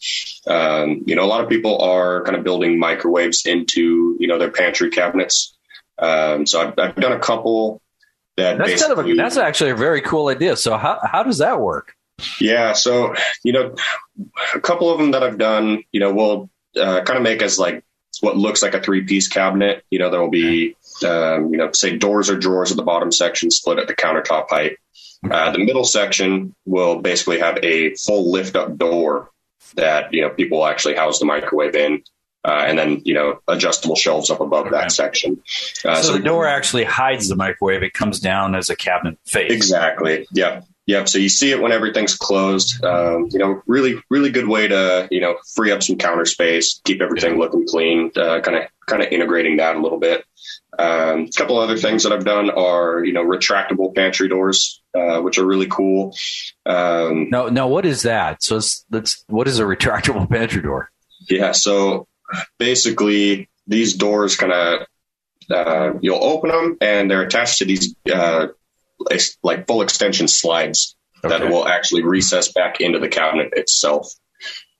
Um, 0.46 1.02
you 1.04 1.14
know, 1.14 1.24
a 1.24 1.26
lot 1.26 1.42
of 1.42 1.50
people 1.50 1.78
are 1.82 2.22
kind 2.22 2.36
of 2.36 2.42
building 2.42 2.78
microwaves 2.78 3.44
into 3.44 4.16
you 4.18 4.28
know 4.28 4.38
their 4.38 4.50
pantry 4.50 4.88
cabinets. 4.88 5.54
Um, 5.98 6.46
so 6.46 6.60
I've, 6.60 6.78
I've, 6.78 6.96
done 6.96 7.12
a 7.12 7.18
couple 7.18 7.80
that 8.36 8.58
that's 8.58 8.82
kind 8.82 8.98
of 8.98 9.06
a, 9.06 9.14
that's 9.14 9.36
actually 9.36 9.70
a 9.70 9.76
very 9.76 10.00
cool 10.00 10.28
idea. 10.28 10.56
So 10.56 10.76
how 10.76 11.00
how 11.02 11.22
does 11.22 11.38
that 11.38 11.60
work? 11.60 11.94
Yeah, 12.40 12.72
so 12.72 13.14
you 13.44 13.52
know, 13.52 13.74
a 14.54 14.60
couple 14.60 14.90
of 14.90 14.98
them 14.98 15.10
that 15.12 15.22
I've 15.22 15.38
done, 15.38 15.82
you 15.92 16.00
know, 16.00 16.12
will 16.12 16.50
uh, 16.76 17.02
kind 17.02 17.16
of 17.16 17.22
make 17.22 17.42
as 17.42 17.58
like 17.58 17.82
what 18.20 18.36
looks 18.36 18.62
like 18.62 18.74
a 18.74 18.80
three 18.80 19.04
piece 19.04 19.28
cabinet. 19.28 19.84
You 19.90 19.98
know, 19.98 20.10
there 20.10 20.20
will 20.20 20.30
be 20.30 20.76
um, 21.04 21.52
you 21.52 21.58
know, 21.58 21.70
say 21.72 21.96
doors 21.96 22.30
or 22.30 22.36
drawers 22.36 22.70
at 22.70 22.76
the 22.76 22.82
bottom 22.82 23.12
section 23.12 23.50
split 23.50 23.78
at 23.78 23.88
the 23.88 23.94
countertop 23.94 24.48
height. 24.48 24.78
Uh, 25.30 25.50
the 25.50 25.58
middle 25.58 25.84
section 25.84 26.54
will 26.64 27.00
basically 27.00 27.38
have 27.38 27.58
a 27.62 27.94
full 27.94 28.30
lift 28.30 28.54
up 28.56 28.76
door 28.76 29.30
that 29.74 30.12
you 30.12 30.22
know 30.22 30.30
people 30.30 30.64
actually 30.66 30.94
house 30.94 31.18
the 31.18 31.24
microwave 31.24 31.74
in. 31.74 32.02
Uh, 32.46 32.64
and 32.64 32.78
then 32.78 33.02
you 33.04 33.12
know 33.12 33.40
adjustable 33.48 33.96
shelves 33.96 34.30
up 34.30 34.40
above 34.40 34.66
okay. 34.66 34.76
that 34.76 34.92
section. 34.92 35.42
Uh, 35.84 35.96
so, 35.96 36.02
so, 36.02 36.12
the 36.12 36.22
door 36.22 36.46
actually 36.46 36.84
hides 36.84 37.28
the 37.28 37.34
microwave; 37.34 37.82
it 37.82 37.92
comes 37.92 38.20
down 38.20 38.54
as 38.54 38.70
a 38.70 38.76
cabinet 38.76 39.18
face. 39.26 39.50
Exactly. 39.50 40.28
Yep. 40.32 40.64
Yep. 40.86 41.08
So 41.08 41.18
you 41.18 41.28
see 41.28 41.50
it 41.50 41.60
when 41.60 41.72
everything's 41.72 42.14
closed. 42.14 42.84
Um, 42.84 43.26
you 43.32 43.40
know, 43.40 43.60
really, 43.66 43.96
really 44.08 44.30
good 44.30 44.46
way 44.46 44.68
to 44.68 45.08
you 45.10 45.20
know 45.20 45.36
free 45.54 45.72
up 45.72 45.82
some 45.82 45.96
counter 45.96 46.24
space, 46.24 46.80
keep 46.84 47.02
everything 47.02 47.32
yeah. 47.32 47.40
looking 47.40 47.66
clean. 47.66 48.12
Kind 48.12 48.56
of, 48.56 48.68
kind 48.86 49.02
of 49.02 49.08
integrating 49.10 49.56
that 49.56 49.74
a 49.74 49.80
little 49.80 49.98
bit. 49.98 50.24
Um, 50.78 51.22
a 51.22 51.30
couple 51.36 51.58
other 51.58 51.76
things 51.76 52.04
that 52.04 52.12
I've 52.12 52.24
done 52.24 52.50
are, 52.50 53.02
you 53.02 53.12
know, 53.12 53.24
retractable 53.24 53.94
pantry 53.94 54.28
doors, 54.28 54.82
uh, 54.94 55.20
which 55.20 55.38
are 55.38 55.46
really 55.46 55.66
cool. 55.66 56.14
Um, 56.64 57.30
no, 57.30 57.48
no, 57.48 57.66
what 57.66 57.86
is 57.86 58.02
that? 58.02 58.42
So 58.42 58.60
let's, 58.90 59.24
what 59.26 59.48
is 59.48 59.58
a 59.58 59.64
retractable 59.64 60.28
pantry 60.30 60.62
door? 60.62 60.92
Yeah. 61.28 61.52
So 61.52 62.06
basically 62.58 63.48
these 63.66 63.94
doors 63.94 64.36
kind 64.36 64.52
of, 64.52 64.86
uh, 65.50 65.92
you'll 66.00 66.22
open 66.22 66.50
them 66.50 66.76
and 66.80 67.10
they're 67.10 67.22
attached 67.22 67.58
to 67.58 67.64
these, 67.64 67.94
uh, 68.12 68.48
like 69.42 69.66
full 69.66 69.82
extension 69.82 70.28
slides 70.28 70.96
okay. 71.24 71.38
that 71.38 71.50
will 71.50 71.66
actually 71.66 72.02
recess 72.02 72.52
back 72.52 72.80
into 72.80 72.98
the 72.98 73.08
cabinet 73.08 73.52
itself. 73.52 74.12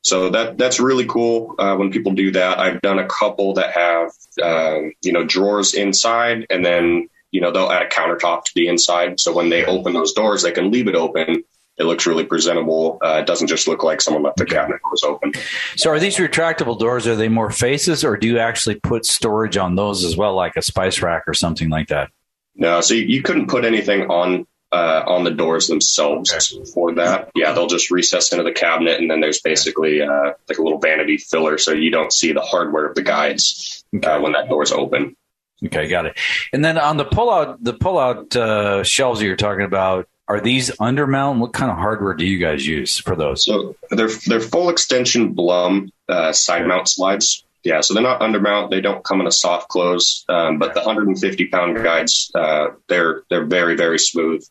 So 0.03 0.31
that 0.31 0.57
that's 0.57 0.79
really 0.79 1.05
cool 1.07 1.57
uh, 1.59 1.75
when 1.75 1.91
people 1.91 2.13
do 2.13 2.31
that. 2.33 2.61
I've 2.61 2.81
done 2.81 3.01
a 3.01 3.09
couple 3.09 3.55
that 3.55 3.73
have 3.73 4.11
um, 4.41 4.93
you 5.03 5.13
know 5.13 5.25
drawers 5.25 5.75
inside, 5.75 6.47
and 6.49 6.65
then 6.65 7.09
you 7.33 7.41
know 7.41 7.51
they'll 7.51 7.69
add 7.69 7.83
a 7.83 7.89
countertop 7.89 8.45
to 8.45 8.53
the 8.55 8.69
inside. 8.69 9.19
So 9.19 9.33
when 9.33 9.49
they 9.49 9.65
open 9.65 9.95
those 9.95 10.13
doors, 10.13 10.43
they 10.43 10.53
can 10.53 10.71
leave 10.71 10.87
it 10.87 10.95
open. 10.95 11.43
It 11.79 11.85
looks 11.85 12.07
really 12.07 12.25
presentable. 12.25 12.99
Uh, 13.05 13.19
it 13.21 13.27
doesn't 13.27 13.49
just 13.49 13.69
look 13.69 13.83
like 13.83 14.01
someone 14.01 14.23
left 14.23 14.39
the 14.39 14.47
cabinet 14.47 14.81
was 14.91 15.03
open. 15.03 15.33
So 15.77 15.91
are 15.91 15.99
these 15.99 16.17
retractable 16.17 16.79
doors? 16.79 17.07
Are 17.07 17.17
they 17.17 17.29
more 17.29 17.51
faces, 17.51 18.05
or 18.05 18.17
do 18.17 18.27
you 18.27 18.39
actually 18.39 18.77
put 18.77 19.05
storage 19.05 19.57
on 19.57 19.75
those 19.75 20.05
as 20.05 20.17
well, 20.17 20.35
like 20.35 20.57
a 20.57 20.63
spice 20.63 21.03
rack 21.03 21.25
or 21.27 21.35
something 21.35 21.69
like 21.69 21.89
that? 21.89 22.11
No, 22.55 22.81
so 22.81 22.95
you, 22.95 23.03
you 23.03 23.23
couldn't 23.23 23.49
put 23.49 23.65
anything 23.65 24.11
on 24.11 24.47
uh, 24.73 25.03
on 25.07 25.25
the 25.25 25.31
doors 25.31 25.69
themselves 25.69 26.33
okay. 26.33 26.65
for 26.73 26.95
that. 26.95 27.31
Yeah, 27.35 27.53
they'll 27.53 27.67
just 27.67 27.91
recess 27.91 28.33
into 28.33 28.45
the 28.45 28.53
cabinet, 28.53 29.01
and 29.01 29.11
then 29.11 29.21
there's 29.21 29.41
basically 29.41 30.03
uh, 30.03 30.33
like 30.49 30.59
a 30.59 30.63
little 30.63 30.79
vanity 30.79 31.19
filler, 31.19 31.59
so 31.59 31.73
you 31.73 31.91
don't 31.91 32.13
see 32.13 32.33
the 32.33 32.41
hardware 32.41 32.87
of 32.87 32.95
the 32.95 33.03
guides 33.03 33.85
okay. 33.95 34.09
uh, 34.09 34.21
when 34.21 34.33
that 34.33 34.49
door's 34.49 34.73
open. 34.73 35.17
Okay, 35.65 35.89
got 35.89 36.07
it. 36.07 36.19
And 36.53 36.65
then 36.65 36.79
on 36.79 36.97
the 36.97 37.05
pullout, 37.05 37.59
the 37.61 37.75
pullout 37.75 38.37
uh, 38.37 38.83
shelves 38.83 39.21
that 39.21 39.27
you're 39.27 39.37
talking 39.37 39.65
about, 39.65 40.09
are 40.29 40.41
these 40.41 40.71
undermount? 40.73 41.39
What 41.39 41.53
kind 41.53 41.71
of 41.71 41.77
hardware 41.77 42.15
do 42.15 42.27
you 42.27 42.39
guys 42.39 42.67
use 42.67 42.99
for 42.99 43.15
those? 43.15 43.45
So 43.45 43.77
they're 43.91 44.11
they're 44.27 44.41
full 44.41 44.69
extension 44.69 45.33
Blum 45.33 45.93
uh, 46.09 46.33
side 46.33 46.67
mount 46.67 46.89
slides. 46.89 47.45
Yeah, 47.63 47.81
so 47.81 47.95
they're 47.95 48.03
not 48.03 48.21
undermount. 48.21 48.71
They 48.71 48.81
don't 48.81 49.03
come 49.05 49.21
in 49.21 49.27
a 49.27 49.33
soft 49.33 49.69
close, 49.69 50.25
um, 50.29 50.59
but 50.59 50.75
the 50.75 50.81
150 50.81 51.47
pound 51.49 51.83
guides, 51.83 52.31
uh, 52.35 52.69
they're 52.89 53.23
they're 53.31 53.45
very 53.45 53.77
very 53.77 53.99
smooth. 53.99 54.45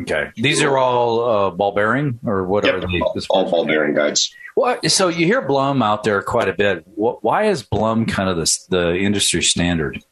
Okay. 0.00 0.30
These 0.36 0.62
are 0.62 0.78
all 0.78 1.28
uh, 1.28 1.50
ball 1.50 1.72
bearing, 1.72 2.20
or 2.24 2.44
what 2.44 2.64
yep, 2.64 2.76
are 2.76 2.86
these? 2.86 3.26
All, 3.28 3.44
all 3.44 3.50
ball 3.50 3.66
bearing 3.66 3.94
guides. 3.94 4.34
Well, 4.56 4.78
so 4.88 5.08
you 5.08 5.26
hear 5.26 5.42
Blum 5.42 5.82
out 5.82 6.04
there 6.04 6.22
quite 6.22 6.48
a 6.48 6.52
bit. 6.52 6.84
Why 6.94 7.44
is 7.44 7.62
Blum 7.62 8.06
kind 8.06 8.28
of 8.28 8.36
the, 8.36 8.58
the 8.68 8.98
industry 8.98 9.42
standard? 9.42 10.02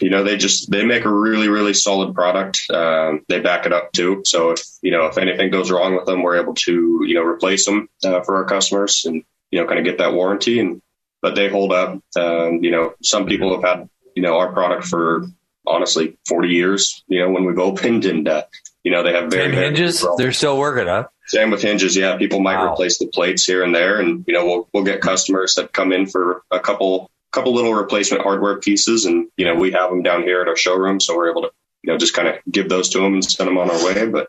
You 0.00 0.10
know, 0.10 0.24
they 0.24 0.36
just 0.36 0.70
they 0.70 0.84
make 0.84 1.04
a 1.04 1.12
really 1.12 1.48
really 1.48 1.74
solid 1.74 2.14
product. 2.14 2.70
Um, 2.70 3.24
they 3.28 3.40
back 3.40 3.66
it 3.66 3.72
up 3.72 3.92
too. 3.92 4.22
So 4.24 4.50
if 4.50 4.62
you 4.82 4.90
know 4.90 5.06
if 5.06 5.18
anything 5.18 5.50
goes 5.50 5.70
wrong 5.70 5.94
with 5.94 6.06
them, 6.06 6.22
we're 6.22 6.40
able 6.40 6.54
to 6.54 7.04
you 7.06 7.14
know 7.14 7.22
replace 7.22 7.66
them 7.66 7.88
uh, 8.04 8.20
for 8.22 8.36
our 8.36 8.44
customers 8.44 9.04
and 9.04 9.22
you 9.50 9.60
know 9.60 9.66
kind 9.66 9.78
of 9.78 9.84
get 9.84 9.98
that 9.98 10.14
warranty. 10.14 10.60
And 10.60 10.80
but 11.22 11.34
they 11.34 11.48
hold 11.48 11.72
up. 11.72 12.00
Um, 12.16 12.62
you 12.62 12.70
know, 12.70 12.94
some 13.02 13.26
people 13.26 13.54
have 13.54 13.78
had 13.78 13.88
you 14.14 14.22
know 14.22 14.38
our 14.38 14.52
product 14.52 14.84
for 14.84 15.26
honestly 15.66 16.18
40 16.28 16.48
years. 16.48 17.02
You 17.08 17.20
know, 17.20 17.30
when 17.30 17.44
we've 17.44 17.58
opened 17.70 18.04
and 18.04 18.28
uh, 18.28 18.44
you 18.84 18.92
know, 18.92 19.02
they 19.02 19.14
have 19.14 19.30
very, 19.30 19.50
very 19.50 19.64
hinges. 19.64 20.06
They're 20.18 20.32
still 20.32 20.58
working, 20.58 20.86
huh? 20.86 21.08
Same 21.26 21.50
with 21.50 21.62
hinges. 21.62 21.96
Yeah, 21.96 22.18
people 22.18 22.40
might 22.40 22.62
wow. 22.62 22.72
replace 22.72 22.98
the 22.98 23.06
plates 23.06 23.46
here 23.46 23.64
and 23.64 23.74
there, 23.74 23.98
and 23.98 24.24
you 24.28 24.34
know, 24.34 24.44
we'll 24.44 24.68
we'll 24.74 24.84
get 24.84 25.00
customers 25.00 25.54
that 25.54 25.72
come 25.72 25.90
in 25.92 26.06
for 26.06 26.42
a 26.50 26.60
couple 26.60 27.10
couple 27.34 27.52
little 27.52 27.74
replacement 27.74 28.22
hardware 28.22 28.58
pieces, 28.58 29.04
and 29.04 29.28
you 29.36 29.44
know, 29.44 29.54
we 29.54 29.72
have 29.72 29.90
them 29.90 30.02
down 30.02 30.22
here 30.22 30.40
at 30.40 30.48
our 30.48 30.56
showroom, 30.56 31.00
so 31.00 31.16
we're 31.16 31.30
able 31.30 31.42
to 31.42 31.50
you 31.82 31.92
know 31.92 31.98
just 31.98 32.14
kind 32.14 32.28
of 32.28 32.36
give 32.50 32.68
those 32.68 32.88
to 32.90 32.98
them 32.98 33.14
and 33.14 33.24
send 33.24 33.48
them 33.48 33.58
on 33.58 33.70
our 33.70 33.84
way. 33.84 34.06
But 34.06 34.28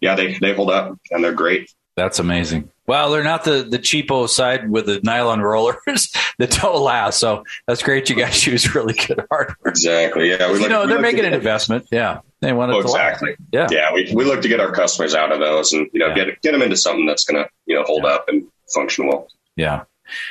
yeah, 0.00 0.14
they 0.14 0.38
they 0.38 0.54
hold 0.54 0.70
up 0.70 0.98
and 1.10 1.24
they're 1.24 1.32
great. 1.32 1.70
That's 1.96 2.18
amazing. 2.18 2.70
Well, 2.86 3.10
they're 3.10 3.22
not 3.22 3.44
the, 3.44 3.62
the 3.62 3.78
cheapo 3.78 4.28
side 4.28 4.68
with 4.68 4.86
the 4.86 5.00
nylon 5.02 5.40
rollers 5.40 5.76
that 6.38 6.50
don't 6.50 6.82
last. 6.82 7.18
So 7.18 7.44
that's 7.66 7.82
great. 7.82 8.08
You 8.08 8.16
guys 8.16 8.46
use 8.46 8.74
really 8.74 8.94
good 8.94 9.24
hardware. 9.30 9.56
Exactly. 9.66 10.30
Yeah. 10.30 10.50
We 10.50 10.62
you 10.62 10.68
know, 10.68 10.86
they're 10.86 11.00
making 11.00 11.24
an 11.24 11.34
investment. 11.34 11.86
Yeah. 11.92 12.20
They 12.40 12.52
want 12.52 12.72
it 12.72 12.76
oh, 12.76 12.80
exactly. 12.80 13.36
Yeah. 13.52 13.68
Yeah. 13.70 13.92
We, 13.92 14.12
we 14.14 14.24
look 14.24 14.42
to 14.42 14.48
get 14.48 14.58
our 14.58 14.72
customers 14.72 15.14
out 15.14 15.32
of 15.32 15.38
those 15.38 15.72
and, 15.74 15.88
you 15.92 16.00
know, 16.00 16.08
yeah. 16.08 16.24
get, 16.24 16.42
get 16.42 16.52
them 16.52 16.62
into 16.62 16.76
something 16.76 17.06
that's 17.06 17.24
going 17.24 17.44
to, 17.44 17.48
you 17.66 17.76
know, 17.76 17.84
hold 17.84 18.02
yeah. 18.04 18.10
up 18.10 18.28
and 18.28 18.48
function 18.74 19.06
well. 19.06 19.28
Yeah. 19.54 19.84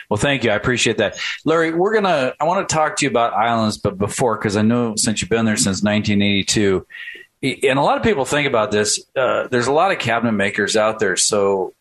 Well, 0.09 0.17
thank 0.17 0.43
you. 0.43 0.51
I 0.51 0.55
appreciate 0.55 0.97
that. 0.97 1.17
Larry, 1.45 1.73
we're 1.73 1.93
going 1.93 2.05
to, 2.05 2.35
I 2.39 2.43
want 2.43 2.67
to 2.67 2.73
talk 2.73 2.97
to 2.97 3.05
you 3.05 3.09
about 3.09 3.33
islands, 3.33 3.77
but 3.77 3.97
before, 3.97 4.37
because 4.37 4.57
I 4.57 4.61
know 4.61 4.95
since 4.95 5.21
you've 5.21 5.29
been 5.29 5.45
there 5.45 5.57
since 5.57 5.83
1982, 5.83 6.85
and 7.41 7.79
a 7.79 7.81
lot 7.81 7.97
of 7.97 8.03
people 8.03 8.25
think 8.25 8.47
about 8.47 8.71
this, 8.71 9.03
uh, 9.15 9.47
there's 9.47 9.67
a 9.67 9.71
lot 9.71 9.91
of 9.91 9.99
cabinet 9.99 10.33
makers 10.33 10.75
out 10.75 10.99
there. 10.99 11.17
So 11.17 11.73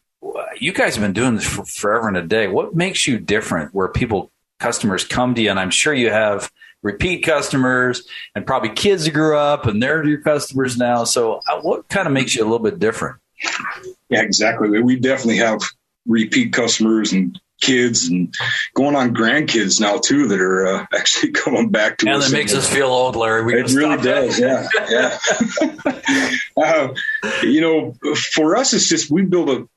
you 0.59 0.73
guys 0.73 0.97
have 0.97 1.03
been 1.03 1.13
doing 1.13 1.35
this 1.35 1.45
for 1.45 1.65
forever 1.65 2.09
and 2.09 2.17
a 2.17 2.23
day. 2.23 2.49
What 2.49 2.75
makes 2.75 3.07
you 3.07 3.19
different 3.19 3.75
where 3.75 3.89
people, 3.89 4.31
customers 4.59 5.05
come 5.05 5.35
to 5.35 5.43
you? 5.43 5.51
And 5.51 5.61
I'm 5.61 5.71
sure 5.71 5.93
you 5.93 6.11
have 6.11 6.51
repeat 6.83 7.25
customers 7.25 8.07
and 8.35 8.47
probably 8.47 8.71
kids 8.71 9.07
who 9.07 9.13
grew 9.13 9.37
up 9.37 9.67
and 9.67 9.83
they're 9.83 10.05
your 10.05 10.23
customers 10.23 10.77
now. 10.77 11.05
So 11.05 11.41
uh, 11.49 11.61
what 11.61 11.89
kind 11.89 12.07
of 12.07 12.13
makes 12.13 12.35
you 12.35 12.43
a 12.43 12.45
little 12.45 12.59
bit 12.59 12.79
different? 12.79 13.17
Yeah, 14.09 14.23
exactly. 14.23 14.81
We 14.83 14.97
definitely 14.97 15.39
have 15.39 15.61
repeat 16.07 16.53
customers 16.53 17.13
and 17.13 17.39
kids 17.61 18.09
and 18.09 18.35
going 18.75 18.97
on 18.97 19.15
grandkids 19.15 19.81
now 19.81 19.99
too 19.99 20.29
that 20.29 20.41
are 20.41 20.67
uh, 20.67 20.87
actually 20.95 21.33
coming 21.33 21.71
back 21.71 21.99
to 21.99 22.07
and 22.07 22.17
us. 22.17 22.27
And 22.27 22.35
it 22.35 22.37
makes 22.39 22.55
us 22.55 22.69
feel 22.69 22.89
old, 22.89 23.17
Larry. 23.17 23.45
We 23.45 23.61
it 23.61 23.71
really 23.73 24.03
does. 24.03 24.39
Yeah. 24.39 24.67
Yeah. 24.89 25.19
uh, 26.57 26.89
you 27.43 27.61
know, 27.61 28.15
for 28.35 28.57
us, 28.57 28.73
it's 28.73 28.89
just, 28.89 29.11
we 29.11 29.23
build 29.23 29.51
a, 29.51 29.69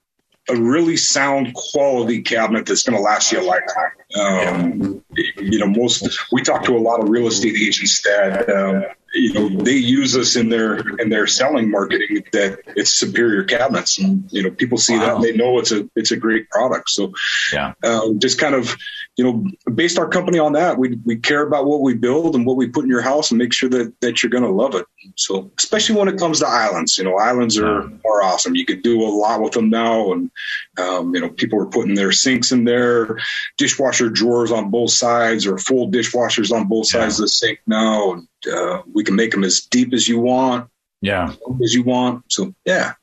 a 0.50 0.56
really 0.56 0.98
sound 0.98 1.54
quality 1.54 2.22
cabinet 2.22 2.66
that's 2.66 2.84
going 2.84 2.98
to 2.98 3.02
last 3.02 3.32
you 3.32 3.40
a 3.40 3.44
lifetime. 3.44 3.92
Um, 4.20 5.04
you 5.38 5.60
know, 5.60 5.68
most 5.68 6.32
we 6.32 6.42
talk 6.42 6.66
to 6.66 6.76
a 6.76 6.80
lot 6.80 7.02
of 7.02 7.10
real 7.10 7.28
estate 7.28 7.56
agents 7.56 8.02
that 8.04 8.50
um, 8.50 8.84
you 9.14 9.34
know 9.34 9.64
they 9.64 9.76
use 9.76 10.18
us 10.18 10.36
in 10.36 10.50
their 10.50 10.78
in 11.00 11.10
their 11.10 11.28
selling 11.28 11.70
marketing 11.70 12.24
that 12.34 12.60
it's 12.76 12.94
superior 12.94 13.44
cabinets 13.44 14.00
and 14.00 14.28
you 14.32 14.44
know 14.44 14.50
people 14.50 14.78
see 14.78 14.98
wow. 14.98 15.06
that 15.06 15.16
and 15.16 15.24
they 15.24 15.36
know 15.36 15.60
it's 15.60 15.72
a 15.72 15.88
it's 15.96 16.12
a 16.12 16.18
great 16.18 16.50
product 16.50 16.90
so 16.90 17.14
yeah 17.52 17.74
uh, 17.84 18.10
just 18.18 18.40
kind 18.40 18.56
of 18.56 18.76
you 19.18 19.24
know 19.24 19.72
based 19.72 20.00
our 20.00 20.08
company 20.08 20.40
on 20.40 20.54
that 20.54 20.78
we 20.78 21.00
we 21.06 21.16
care 21.16 21.46
about 21.46 21.66
what 21.66 21.82
we 21.82 21.94
build 21.94 22.36
and 22.36 22.46
what 22.46 22.58
we 22.58 22.68
put 22.68 22.84
in 22.84 22.90
your 22.90 23.02
house 23.02 23.32
and 23.32 23.38
make 23.38 23.54
sure 23.54 23.70
that 23.70 23.94
that 24.02 24.22
you're 24.22 24.30
going 24.30 24.44
to 24.44 24.50
love 24.50 24.74
it 24.74 24.86
so 25.16 25.52
especially 25.58 25.96
when 25.96 26.08
it 26.08 26.18
comes 26.18 26.40
to 26.40 26.48
islands 26.48 26.98
you 26.98 27.04
know 27.04 27.18
islands 27.18 27.58
are 27.58 27.84
are 28.06 28.24
awesome 28.24 28.56
you 28.56 28.66
could 28.66 28.82
do 28.82 29.02
a 29.02 29.10
lot 29.10 29.42
with 29.42 29.54
them 29.54 29.70
now 29.70 30.12
and 30.14 30.32
um, 30.80 31.14
you 31.14 31.22
know 31.22 31.30
people 31.30 31.62
are 31.62 31.68
putting 31.68 31.96
their 31.96 32.12
sinks 32.12 32.52
in 32.52 32.64
there 32.64 33.20
dishwasher 33.58 34.10
drawers 34.10 34.52
on 34.52 34.72
both 34.72 34.92
sides 34.92 35.46
or 35.46 35.58
full 35.58 35.92
dishwashers 35.92 36.52
on 36.52 36.68
both 36.68 36.92
yeah. 36.94 37.02
sides 37.02 37.20
of 37.20 37.26
the 37.26 37.28
sink 37.28 37.60
now 37.68 38.14
and 38.14 38.28
uh, 38.52 38.82
we 38.92 39.04
can 39.04 39.16
make 39.16 39.32
them 39.32 39.44
as 39.44 39.62
deep 39.62 39.94
as 39.94 40.08
you 40.08 40.20
want, 40.20 40.70
yeah, 41.02 41.34
as 41.64 41.74
you 41.74 41.84
want. 41.84 42.26
So 42.32 42.54
yeah. 42.66 42.94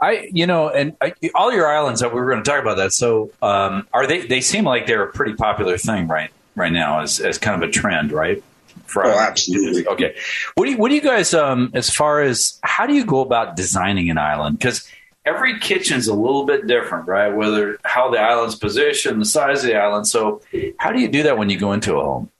I, 0.00 0.28
you 0.32 0.46
know, 0.46 0.68
and 0.68 0.96
I, 1.00 1.14
all 1.34 1.52
your 1.52 1.68
islands 1.68 2.00
that 2.00 2.12
we 2.12 2.20
were 2.20 2.30
going 2.30 2.42
to 2.42 2.50
talk 2.50 2.60
about 2.60 2.76
that. 2.76 2.92
So, 2.92 3.30
um, 3.42 3.86
are 3.92 4.06
they? 4.06 4.26
They 4.26 4.40
seem 4.40 4.64
like 4.64 4.86
they're 4.86 5.04
a 5.04 5.12
pretty 5.12 5.34
popular 5.34 5.78
thing 5.78 6.08
right 6.08 6.30
right 6.54 6.72
now, 6.72 7.00
as 7.00 7.20
as 7.20 7.38
kind 7.38 7.62
of 7.62 7.68
a 7.68 7.72
trend, 7.72 8.12
right? 8.12 8.42
For 8.86 9.06
oh, 9.06 9.18
absolutely. 9.18 9.86
Okay. 9.86 10.16
What 10.54 10.64
do 10.66 10.72
you, 10.72 10.76
what 10.76 10.88
do 10.88 10.94
you 10.94 11.00
guys 11.00 11.34
um 11.34 11.70
as 11.74 11.90
far 11.90 12.22
as 12.22 12.58
how 12.62 12.86
do 12.86 12.94
you 12.94 13.04
go 13.04 13.20
about 13.20 13.56
designing 13.56 14.10
an 14.10 14.18
island? 14.18 14.58
Because 14.58 14.86
every 15.24 15.58
kitchen's 15.58 16.08
a 16.08 16.14
little 16.14 16.44
bit 16.44 16.66
different, 16.66 17.06
right? 17.06 17.28
Whether 17.28 17.78
how 17.84 18.10
the 18.10 18.18
island's 18.18 18.54
positioned, 18.54 19.20
the 19.20 19.26
size 19.26 19.64
of 19.64 19.70
the 19.70 19.76
island. 19.76 20.06
So, 20.06 20.42
how 20.78 20.92
do 20.92 21.00
you 21.00 21.08
do 21.08 21.22
that 21.24 21.38
when 21.38 21.50
you 21.50 21.58
go 21.58 21.72
into 21.72 21.96
a 21.96 22.02
home? 22.02 22.30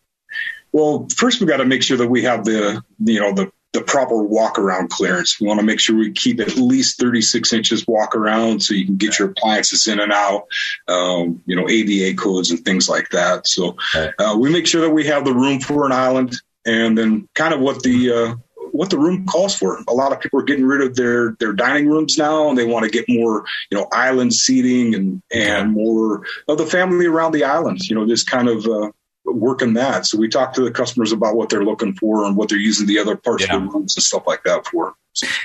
Well, 0.72 1.06
first 1.14 1.40
we 1.40 1.46
got 1.46 1.58
to 1.58 1.66
make 1.66 1.82
sure 1.82 1.96
that 1.98 2.08
we 2.08 2.22
have 2.24 2.44
the 2.44 2.82
you 3.04 3.20
know 3.20 3.32
the 3.34 3.52
the 3.72 3.82
proper 3.82 4.22
walk 4.22 4.58
around 4.58 4.90
clearance. 4.90 5.40
We 5.40 5.46
want 5.46 5.60
to 5.60 5.66
make 5.66 5.80
sure 5.80 5.96
we 5.96 6.12
keep 6.12 6.40
at 6.40 6.56
least 6.56 6.98
36 6.98 7.52
inches 7.52 7.86
walk 7.86 8.14
around 8.14 8.62
so 8.62 8.74
you 8.74 8.84
can 8.84 8.96
get 8.96 9.18
your 9.18 9.30
appliances 9.30 9.88
in 9.88 9.98
and 9.98 10.12
out, 10.12 10.46
um, 10.88 11.42
you 11.46 11.56
know, 11.56 11.68
ADA 11.68 12.16
codes 12.16 12.50
and 12.50 12.64
things 12.64 12.88
like 12.88 13.10
that. 13.10 13.46
So 13.46 13.76
uh, 14.18 14.36
we 14.38 14.52
make 14.52 14.66
sure 14.66 14.82
that 14.82 14.90
we 14.90 15.06
have 15.06 15.24
the 15.24 15.34
room 15.34 15.60
for 15.60 15.86
an 15.86 15.92
island 15.92 16.34
and 16.66 16.96
then 16.96 17.28
kind 17.34 17.54
of 17.54 17.60
what 17.60 17.82
the, 17.82 18.12
uh, 18.12 18.34
what 18.72 18.90
the 18.90 18.98
room 18.98 19.26
calls 19.26 19.54
for. 19.54 19.78
A 19.88 19.92
lot 19.92 20.12
of 20.12 20.20
people 20.20 20.40
are 20.40 20.44
getting 20.44 20.64
rid 20.64 20.80
of 20.80 20.96
their 20.96 21.36
their 21.38 21.52
dining 21.52 21.88
rooms 21.88 22.16
now, 22.16 22.48
and 22.48 22.56
they 22.56 22.64
want 22.64 22.84
to 22.84 22.90
get 22.90 23.04
more, 23.06 23.44
you 23.70 23.78
know, 23.78 23.86
island 23.92 24.32
seating 24.34 24.94
and 24.94 25.22
and 25.30 25.72
more 25.72 26.22
of 26.48 26.58
the 26.58 26.66
family 26.66 27.06
around 27.06 27.32
the 27.32 27.44
island. 27.44 27.80
You 27.82 27.96
know, 27.96 28.06
just 28.06 28.30
kind 28.30 28.48
of 28.48 28.66
uh, 28.66 28.90
working 29.24 29.74
that. 29.74 30.06
So 30.06 30.18
we 30.18 30.28
talk 30.28 30.52
to 30.54 30.62
the 30.62 30.70
customers 30.70 31.12
about 31.12 31.36
what 31.36 31.48
they're 31.48 31.64
looking 31.64 31.94
for 31.94 32.24
and 32.24 32.36
what 32.36 32.48
they're 32.48 32.58
using 32.58 32.86
the 32.86 32.98
other 32.98 33.16
parts 33.16 33.46
yeah. 33.46 33.56
of 33.56 33.62
the 33.62 33.68
rooms 33.68 33.96
and 33.96 34.02
stuff 34.02 34.26
like 34.26 34.42
that 34.44 34.66
for. 34.66 34.94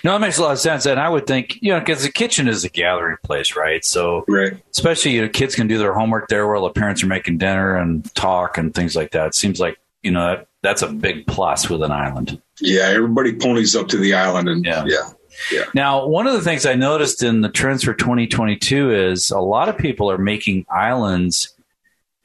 No, 0.03 0.13
that 0.13 0.21
makes 0.21 0.37
a 0.37 0.41
lot 0.41 0.53
of 0.53 0.59
sense. 0.59 0.85
And 0.85 0.99
I 0.99 1.09
would 1.09 1.27
think, 1.27 1.61
you 1.61 1.73
know, 1.73 1.79
because 1.79 2.03
the 2.03 2.11
kitchen 2.11 2.47
is 2.47 2.63
a 2.63 2.69
gathering 2.69 3.17
place, 3.23 3.55
right? 3.55 3.83
So, 3.83 4.23
right. 4.27 4.53
especially 4.71 5.11
you 5.11 5.21
know, 5.21 5.29
kids 5.29 5.55
can 5.55 5.67
do 5.67 5.77
their 5.77 5.93
homework 5.93 6.29
there 6.29 6.47
while 6.47 6.63
the 6.63 6.69
parents 6.69 7.03
are 7.03 7.07
making 7.07 7.37
dinner 7.37 7.75
and 7.75 8.13
talk 8.15 8.57
and 8.57 8.73
things 8.73 8.95
like 8.95 9.11
that. 9.11 9.27
It 9.27 9.35
seems 9.35 9.59
like, 9.59 9.77
you 10.01 10.11
know, 10.11 10.37
that, 10.37 10.47
that's 10.61 10.81
a 10.81 10.87
big 10.87 11.27
plus 11.27 11.69
with 11.69 11.83
an 11.83 11.91
island. 11.91 12.41
Yeah, 12.61 12.83
everybody 12.83 13.33
ponies 13.33 13.75
up 13.75 13.89
to 13.89 13.97
the 13.97 14.13
island. 14.13 14.47
And 14.47 14.65
yeah. 14.65 14.85
yeah. 14.87 15.09
Yeah. 15.51 15.65
Now, 15.75 16.07
one 16.07 16.25
of 16.25 16.33
the 16.33 16.41
things 16.41 16.65
I 16.65 16.73
noticed 16.73 17.21
in 17.21 17.41
the 17.41 17.49
trends 17.49 17.83
for 17.83 17.93
2022 17.93 18.91
is 18.91 19.29
a 19.29 19.39
lot 19.39 19.69
of 19.69 19.77
people 19.77 20.09
are 20.09 20.17
making 20.17 20.65
islands 20.67 21.53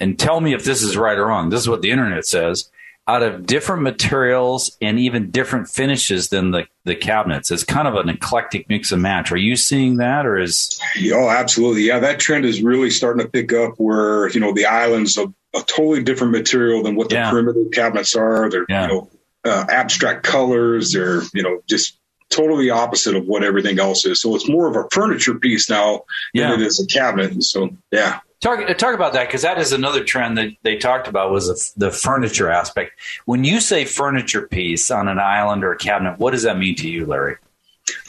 and 0.02 0.18
tell 0.18 0.40
me 0.40 0.52
if 0.52 0.64
this 0.64 0.82
is 0.82 0.96
right 0.96 1.16
or 1.16 1.26
wrong. 1.26 1.48
This 1.48 1.60
is 1.60 1.68
what 1.68 1.80
the 1.80 1.92
internet 1.92 2.26
says. 2.26 2.68
Out 3.06 3.22
of 3.22 3.46
different 3.46 3.82
materials 3.82 4.76
and 4.80 4.98
even 4.98 5.30
different 5.30 5.68
finishes 5.68 6.28
than 6.28 6.50
the, 6.50 6.66
the 6.84 6.96
cabinets. 6.96 7.52
It's 7.52 7.62
kind 7.62 7.86
of 7.86 7.94
an 7.94 8.08
eclectic 8.08 8.68
mix 8.68 8.90
and 8.90 9.00
match. 9.00 9.30
Are 9.30 9.36
you 9.36 9.54
seeing 9.54 9.98
that 9.98 10.26
or 10.26 10.38
is 10.38 10.80
Oh, 11.12 11.28
absolutely. 11.30 11.82
Yeah, 11.82 12.00
that 12.00 12.18
trend 12.18 12.44
is 12.44 12.62
really 12.62 12.90
starting 12.90 13.24
to 13.24 13.30
pick 13.30 13.52
up 13.52 13.74
where, 13.76 14.28
you 14.30 14.40
know, 14.40 14.52
the 14.52 14.66
islands 14.66 15.16
a, 15.16 15.32
a 15.54 15.62
totally 15.66 16.02
different 16.02 16.32
material 16.32 16.82
than 16.82 16.96
what 16.96 17.08
the 17.08 17.16
yeah. 17.16 17.30
perimeter 17.30 17.64
cabinets 17.72 18.16
are. 18.16 18.50
They're 18.50 18.66
yeah. 18.68 18.88
you 18.88 18.92
know 18.92 19.10
uh, 19.44 19.66
abstract 19.68 20.24
colors, 20.24 20.92
they're, 20.92 21.22
you 21.32 21.42
know, 21.42 21.60
just 21.68 21.98
totally 22.28 22.70
opposite 22.70 23.14
of 23.14 23.26
what 23.26 23.44
everything 23.44 23.78
else 23.78 24.04
is. 24.04 24.20
So 24.20 24.34
it's 24.34 24.48
more 24.48 24.68
of 24.68 24.76
a 24.76 24.88
furniture 24.90 25.34
piece 25.34 25.70
now 25.70 26.02
yeah. 26.34 26.50
than 26.50 26.60
it 26.60 26.66
is 26.66 26.80
a 26.80 26.86
cabinet. 26.86 27.30
And 27.30 27.44
so 27.44 27.70
yeah. 27.92 28.20
Talk 28.42 28.76
talk 28.76 28.94
about 28.96 29.12
that 29.12 29.28
because 29.28 29.42
that 29.42 29.58
is 29.58 29.72
another 29.72 30.02
trend 30.02 30.36
that 30.36 30.50
they 30.62 30.76
talked 30.76 31.06
about 31.06 31.30
was 31.30 31.46
the, 31.46 31.86
the, 31.86 31.92
furniture 31.92 32.50
aspect. 32.50 32.98
When 33.24 33.44
you 33.44 33.60
say 33.60 33.84
furniture 33.84 34.48
piece 34.48 34.90
on 34.90 35.06
an 35.06 35.20
island 35.20 35.62
or 35.62 35.72
a 35.72 35.78
cabinet, 35.78 36.18
what 36.18 36.32
does 36.32 36.42
that 36.42 36.58
mean 36.58 36.74
to 36.76 36.88
you, 36.88 37.06
Larry? 37.06 37.36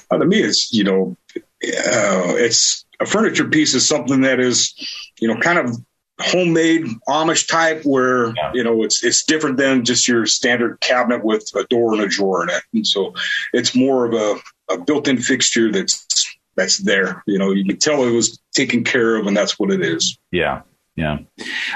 Uh, 0.09 0.17
to 0.17 0.25
me, 0.25 0.41
it's 0.41 0.73
you 0.73 0.83
know, 0.83 1.15
uh, 1.35 1.41
it's 1.61 2.83
a 2.99 3.05
furniture 3.05 3.47
piece 3.47 3.75
is 3.75 3.87
something 3.87 4.21
that 4.21 4.39
is 4.39 4.73
you 5.19 5.27
know 5.27 5.39
kind 5.39 5.59
of 5.59 5.77
homemade 6.19 6.85
Amish 7.07 7.47
type, 7.47 7.83
where 7.83 8.33
yeah. 8.35 8.51
you 8.55 8.63
know 8.63 8.81
it's 8.81 9.03
it's 9.03 9.23
different 9.23 9.57
than 9.57 9.85
just 9.85 10.07
your 10.07 10.25
standard 10.25 10.79
cabinet 10.79 11.23
with 11.23 11.47
a 11.55 11.63
door 11.65 11.93
and 11.93 12.01
a 12.01 12.07
drawer 12.07 12.41
in 12.41 12.49
it, 12.49 12.63
and 12.73 12.87
so 12.87 13.13
it's 13.53 13.75
more 13.75 14.05
of 14.05 14.13
a, 14.15 14.73
a 14.73 14.79
built-in 14.79 15.19
fixture 15.19 15.71
that's 15.71 16.07
that's 16.55 16.77
there. 16.79 17.23
You 17.25 17.39
know, 17.39 17.51
you 17.51 17.65
can 17.65 17.77
tell 17.77 18.03
it 18.03 18.11
was 18.11 18.39
taken 18.53 18.83
care 18.83 19.15
of, 19.15 19.27
and 19.27 19.35
that's 19.35 19.57
what 19.57 19.71
it 19.71 19.81
is. 19.81 20.17
Yeah, 20.31 20.61
yeah. 20.95 21.19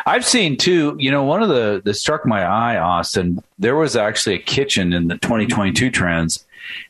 I've 0.05 0.25
seen 0.25 0.57
too. 0.57 0.95
You 0.99 1.11
know, 1.11 1.23
one 1.23 1.41
of 1.41 1.49
the 1.49 1.81
that 1.83 1.93
struck 1.95 2.25
my 2.25 2.43
eye, 2.43 2.77
Austin. 2.77 3.41
There 3.57 3.75
was 3.75 3.95
actually 3.95 4.35
a 4.35 4.41
kitchen 4.41 4.93
in 4.93 5.07
the 5.07 5.17
2022 5.17 5.89
trends. 5.89 6.45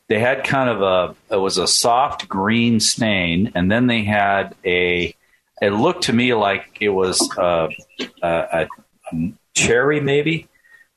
They 0.08 0.18
had 0.18 0.44
kind 0.44 0.68
of 0.68 0.82
a 0.82 1.34
it 1.34 1.38
was 1.38 1.58
a 1.58 1.66
soft 1.66 2.28
green 2.28 2.80
stain, 2.80 3.52
and 3.54 3.70
then 3.70 3.86
they 3.86 4.04
had 4.04 4.54
a. 4.64 5.14
It 5.60 5.70
looked 5.70 6.04
to 6.04 6.12
me 6.12 6.34
like 6.34 6.78
it 6.80 6.90
was 6.90 7.20
uh, 7.36 7.68
a, 8.22 8.28
a, 8.28 8.68
a 9.12 9.32
cherry, 9.54 10.00
maybe, 10.00 10.46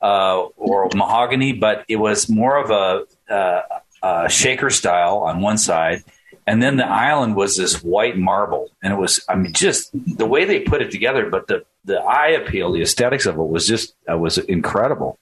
uh, 0.03 0.39
or 0.55 0.87
mahogany, 0.93 1.53
but 1.53 1.83
it 1.87 1.95
was 1.95 2.29
more 2.29 2.57
of 2.57 2.69
a, 2.69 3.33
a, 3.33 3.61
a 4.03 4.29
shaker 4.29 4.69
style 4.69 5.17
on 5.17 5.41
one 5.41 5.57
side 5.57 6.03
and 6.51 6.61
then 6.61 6.75
the 6.75 6.85
island 6.85 7.37
was 7.37 7.55
this 7.55 7.81
white 7.81 8.17
marble. 8.17 8.69
And 8.83 8.91
it 8.91 8.97
was 8.97 9.23
i 9.29 9.35
mean 9.35 9.53
just 9.53 9.89
the 9.93 10.25
way 10.25 10.43
they 10.43 10.59
put 10.59 10.81
it 10.81 10.91
together 10.91 11.29
but 11.29 11.47
the 11.47 11.63
the 11.85 11.99
eye 11.99 12.29
appeal 12.29 12.71
the 12.73 12.81
aesthetics 12.81 13.25
of 13.25 13.35
it 13.37 13.47
was 13.47 13.65
just 13.65 13.95
uh, 14.11 14.17
was 14.17 14.37
incredible. 14.37 15.17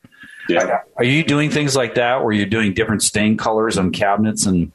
Yeah. 0.49 0.79
Are 0.95 1.03
you 1.03 1.23
doing 1.23 1.51
things 1.51 1.75
like 1.75 1.95
that 1.95 2.23
where 2.23 2.33
you're 2.33 2.47
doing 2.47 2.73
different 2.73 3.03
stain 3.03 3.37
colors 3.37 3.77
on 3.77 3.91
cabinets 3.91 4.47
and? 4.47 4.71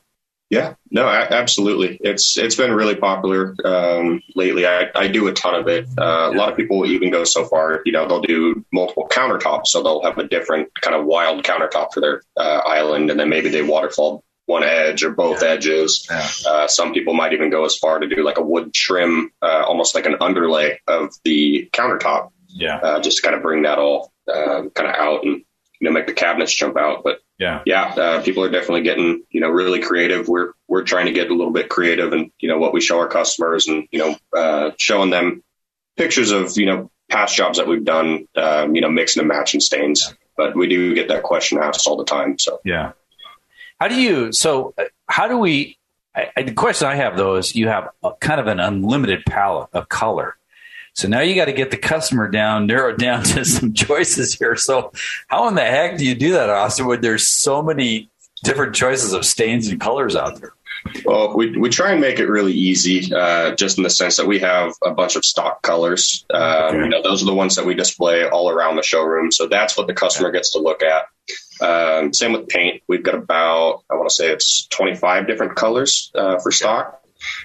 Yeah. 0.48 0.74
No 0.92 1.08
absolutely. 1.08 1.98
It's 2.02 2.38
it's 2.38 2.54
been 2.54 2.70
really 2.70 2.94
popular 2.94 3.56
um, 3.64 4.22
lately. 4.36 4.64
I, 4.64 4.90
I 4.94 5.08
do 5.08 5.26
a 5.26 5.32
ton 5.32 5.56
of 5.56 5.66
it. 5.66 5.88
Uh, 5.98 6.30
a 6.32 6.36
lot 6.36 6.48
of 6.48 6.56
people 6.56 6.86
even 6.86 7.10
go 7.10 7.24
so 7.24 7.44
far 7.44 7.82
you 7.84 7.90
know 7.90 8.06
they'll 8.06 8.20
do 8.20 8.64
multiple 8.72 9.08
countertops 9.10 9.66
so 9.68 9.82
they'll 9.82 10.04
have 10.04 10.18
a 10.18 10.28
different 10.28 10.80
kind 10.80 10.94
of 10.94 11.04
wild 11.04 11.42
countertop 11.42 11.92
for 11.92 12.00
their 12.00 12.22
uh, 12.36 12.60
island 12.64 13.10
and 13.10 13.18
then 13.18 13.28
maybe 13.28 13.48
they 13.48 13.62
waterfall 13.62 14.22
one 14.46 14.62
edge 14.62 15.02
or 15.04 15.10
both 15.10 15.42
yeah. 15.42 15.48
edges. 15.48 16.06
Yeah. 16.10 16.28
Uh, 16.46 16.68
some 16.68 16.92
people 16.92 17.14
might 17.14 17.32
even 17.32 17.50
go 17.50 17.64
as 17.64 17.76
far 17.76 17.98
to 17.98 18.06
do 18.06 18.22
like 18.22 18.38
a 18.38 18.42
wood 18.42 18.74
trim, 18.74 19.30
uh, 19.40 19.64
almost 19.66 19.94
like 19.94 20.06
an 20.06 20.16
underlay 20.20 20.80
of 20.86 21.14
the 21.24 21.68
countertop. 21.72 22.30
Yeah. 22.48 22.76
Uh, 22.76 23.00
just 23.00 23.16
to 23.16 23.22
kind 23.22 23.34
of 23.34 23.42
bring 23.42 23.62
that 23.62 23.78
all 23.78 24.12
uh, 24.28 24.62
kind 24.74 24.88
of 24.88 24.94
out 24.94 25.24
and, 25.24 25.42
you 25.80 25.88
know, 25.88 25.90
make 25.90 26.06
the 26.06 26.12
cabinets 26.12 26.54
jump 26.54 26.76
out. 26.76 27.02
But 27.02 27.20
yeah, 27.38 27.62
yeah, 27.66 27.86
uh, 27.86 28.22
people 28.22 28.44
are 28.44 28.50
definitely 28.50 28.82
getting, 28.82 29.24
you 29.30 29.40
know, 29.40 29.48
really 29.48 29.80
creative. 29.80 30.28
We're, 30.28 30.52
we're 30.68 30.84
trying 30.84 31.06
to 31.06 31.12
get 31.12 31.30
a 31.30 31.34
little 31.34 31.52
bit 31.52 31.68
creative 31.68 32.12
and, 32.12 32.30
you 32.38 32.48
know, 32.48 32.58
what 32.58 32.72
we 32.72 32.80
show 32.80 32.98
our 33.00 33.08
customers 33.08 33.66
and, 33.66 33.88
you 33.90 33.98
know, 33.98 34.16
uh, 34.38 34.70
showing 34.78 35.10
them 35.10 35.42
pictures 35.96 36.30
of, 36.30 36.56
you 36.56 36.66
know, 36.66 36.90
past 37.10 37.34
jobs 37.34 37.58
that 37.58 37.66
we've 37.66 37.84
done, 37.84 38.28
um, 38.36 38.74
you 38.74 38.82
know, 38.82 38.90
mixing 38.90 39.20
and 39.20 39.28
matching 39.28 39.60
stains. 39.60 40.14
But 40.36 40.56
we 40.56 40.68
do 40.68 40.94
get 40.94 41.08
that 41.08 41.22
question 41.22 41.58
asked 41.58 41.86
all 41.86 41.96
the 41.96 42.04
time. 42.04 42.38
So, 42.38 42.60
yeah. 42.64 42.92
How 43.80 43.88
do 43.88 44.00
you? 44.00 44.32
So, 44.32 44.74
how 45.08 45.28
do 45.28 45.38
we? 45.38 45.78
I, 46.14 46.42
the 46.42 46.52
question 46.52 46.86
I 46.86 46.94
have 46.94 47.16
though 47.16 47.36
is, 47.36 47.54
you 47.56 47.68
have 47.68 47.88
a, 48.02 48.12
kind 48.20 48.40
of 48.40 48.46
an 48.46 48.60
unlimited 48.60 49.24
palette 49.26 49.70
of 49.72 49.88
color. 49.88 50.36
So 50.94 51.08
now 51.08 51.22
you 51.22 51.34
got 51.34 51.46
to 51.46 51.52
get 51.52 51.72
the 51.72 51.76
customer 51.76 52.28
down, 52.28 52.68
narrow 52.68 52.96
down 52.96 53.22
to 53.34 53.44
some 53.44 53.72
choices 53.72 54.34
here. 54.34 54.56
So, 54.56 54.92
how 55.28 55.48
in 55.48 55.54
the 55.54 55.62
heck 55.62 55.98
do 55.98 56.06
you 56.06 56.14
do 56.14 56.32
that, 56.32 56.48
Austin? 56.50 56.86
When 56.86 57.00
there's 57.00 57.26
so 57.26 57.62
many 57.62 58.10
different 58.44 58.74
choices 58.74 59.12
of 59.12 59.24
stains 59.24 59.68
and 59.68 59.80
colors 59.80 60.14
out 60.14 60.40
there? 60.40 60.52
Well, 61.04 61.34
we, 61.34 61.56
we 61.56 61.70
try 61.70 61.92
and 61.92 62.00
make 62.00 62.18
it 62.18 62.28
really 62.28 62.52
easy, 62.52 63.12
uh, 63.12 63.54
just 63.54 63.78
in 63.78 63.84
the 63.84 63.90
sense 63.90 64.16
that 64.16 64.26
we 64.26 64.38
have 64.40 64.74
a 64.84 64.90
bunch 64.90 65.16
of 65.16 65.24
stock 65.24 65.62
colors. 65.62 66.26
Um, 66.30 66.42
okay. 66.42 66.78
you 66.78 66.88
know, 66.88 67.02
those 67.02 67.22
are 67.22 67.26
the 67.26 67.34
ones 67.34 67.56
that 67.56 67.64
we 67.64 67.74
display 67.74 68.28
all 68.28 68.50
around 68.50 68.76
the 68.76 68.82
showroom. 68.82 69.32
So 69.32 69.46
that's 69.46 69.76
what 69.76 69.86
the 69.86 69.94
customer 69.94 70.30
gets 70.30 70.52
to 70.52 70.58
look 70.58 70.82
at. 70.82 71.06
Um, 71.60 72.12
same 72.12 72.32
with 72.32 72.48
paint. 72.48 72.82
We've 72.88 73.02
got 73.02 73.14
about, 73.14 73.84
I 73.90 73.94
want 73.94 74.08
to 74.08 74.14
say 74.14 74.30
it's 74.30 74.66
25 74.68 75.26
different 75.26 75.56
colors 75.56 76.10
uh, 76.14 76.38
for 76.38 76.50
stock. 76.50 77.00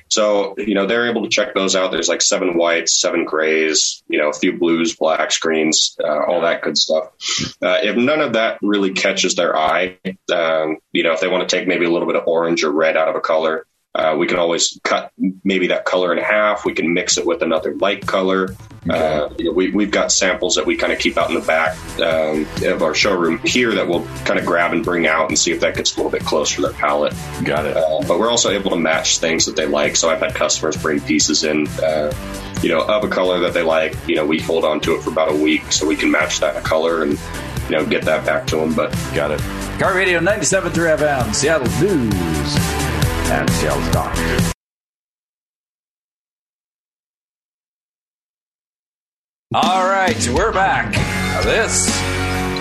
So, 0.09 0.55
you 0.57 0.73
know, 0.73 0.87
they're 0.87 1.09
able 1.09 1.23
to 1.23 1.29
check 1.29 1.53
those 1.53 1.75
out. 1.75 1.91
There's 1.91 2.09
like 2.09 2.21
seven 2.21 2.57
whites, 2.57 2.99
seven 2.99 3.25
grays, 3.25 4.03
you 4.07 4.19
know, 4.19 4.29
a 4.29 4.33
few 4.33 4.57
blues, 4.57 4.95
blacks, 4.95 5.37
greens, 5.37 5.95
uh, 6.03 6.25
all 6.25 6.41
that 6.41 6.61
good 6.61 6.77
stuff. 6.77 7.11
Uh, 7.61 7.77
if 7.83 7.95
none 7.95 8.19
of 8.19 8.33
that 8.33 8.59
really 8.61 8.91
catches 8.91 9.35
their 9.35 9.55
eye, 9.55 9.97
um, 10.33 10.77
you 10.91 11.03
know, 11.03 11.13
if 11.13 11.21
they 11.21 11.27
want 11.27 11.47
to 11.47 11.55
take 11.55 11.67
maybe 11.67 11.85
a 11.85 11.89
little 11.89 12.07
bit 12.07 12.17
of 12.17 12.27
orange 12.27 12.63
or 12.63 12.71
red 12.71 12.97
out 12.97 13.07
of 13.07 13.15
a 13.15 13.21
color, 13.21 13.65
uh, 13.99 14.15
we 14.15 14.27
can 14.27 14.39
always 14.39 14.79
cut 14.83 15.11
maybe 15.43 15.67
that 15.67 15.83
color 15.83 16.13
in 16.13 16.23
half. 16.23 16.63
We 16.63 16.73
can 16.73 16.93
mix 16.93 17.17
it 17.17 17.25
with 17.25 17.41
another 17.41 17.75
light 17.75 18.07
color. 18.07 18.55
Uh, 18.89 19.29
you 19.37 19.45
know, 19.45 19.51
we, 19.51 19.71
we've 19.71 19.91
got 19.91 20.09
samples 20.09 20.55
that 20.55 20.65
we 20.65 20.77
kind 20.77 20.93
of 20.93 20.99
keep 20.99 21.17
out 21.17 21.29
in 21.29 21.35
the 21.35 21.45
back 21.45 21.77
um, 21.99 22.47
of 22.63 22.81
our 22.81 22.95
showroom 22.95 23.39
here 23.39 23.75
that 23.75 23.89
we'll 23.89 24.05
kind 24.23 24.39
of 24.39 24.45
grab 24.45 24.71
and 24.71 24.85
bring 24.85 25.05
out 25.05 25.27
and 25.27 25.37
see 25.37 25.51
if 25.51 25.59
that 25.59 25.75
gets 25.75 25.93
a 25.93 25.97
little 25.97 26.11
bit 26.11 26.23
close 26.23 26.49
for 26.49 26.61
their 26.61 26.71
palette. 26.71 27.13
Got 27.43 27.65
it. 27.65 27.75
Uh, 27.75 28.01
but 28.07 28.19
we're 28.19 28.29
also 28.29 28.51
able 28.51 28.69
to 28.71 28.77
match 28.77 29.17
things 29.17 29.45
that 29.47 29.57
they 29.57 29.67
like. 29.67 29.97
So 29.97 30.09
I've 30.09 30.21
had 30.21 30.33
customers 30.33 30.77
bring 30.77 31.01
pieces 31.01 31.43
in, 31.43 31.67
uh, 31.83 32.13
you 32.61 32.69
know, 32.69 32.81
of 32.81 33.03
a 33.03 33.09
color 33.09 33.39
that 33.41 33.53
they 33.53 33.63
like. 33.63 33.97
You 34.07 34.15
know, 34.15 34.25
we 34.25 34.39
hold 34.39 34.63
on 34.63 34.79
to 34.81 34.95
it 34.95 35.03
for 35.03 35.09
about 35.09 35.29
a 35.29 35.35
week 35.35 35.73
so 35.73 35.85
we 35.85 35.97
can 35.97 36.09
match 36.09 36.39
that 36.39 36.63
color 36.63 37.03
and, 37.03 37.19
you 37.69 37.75
know, 37.75 37.85
get 37.85 38.05
that 38.05 38.25
back 38.25 38.47
to 38.47 38.55
them. 38.55 38.73
But 38.73 38.91
got 39.13 39.31
it. 39.31 39.41
KIRO 39.77 39.93
Radio 39.93 40.19
97.3 40.19 40.97
FM, 40.97 41.35
Seattle 41.35 41.67
News 41.81 42.98
and 43.29 43.49
Seattle 43.51 43.81
stock. 43.83 44.55
All 49.53 49.87
right, 49.87 50.29
we're 50.33 50.51
back. 50.51 50.93
This 51.43 51.87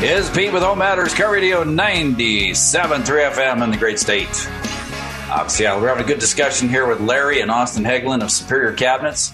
is 0.03 0.31
Pete 0.31 0.53
with 0.53 0.63
Home 0.63 0.79
Matters, 0.79 1.15
KIRO 1.15 1.33
Radio 1.33 1.65
97.3 1.65 3.05
FM 3.05 3.65
in 3.65 3.71
the 3.71 3.77
great 3.77 3.99
state 3.99 4.29
of 5.31 5.51
Seattle. 5.51 5.81
We're 5.81 5.89
having 5.89 6.05
a 6.05 6.07
good 6.07 6.19
discussion 6.19 6.69
here 6.69 6.87
with 6.87 7.01
Larry 7.01 7.41
and 7.41 7.51
Austin 7.51 7.85
Hegland 7.85 8.23
of 8.23 8.31
Superior 8.31 8.73
Cabinets. 8.73 9.33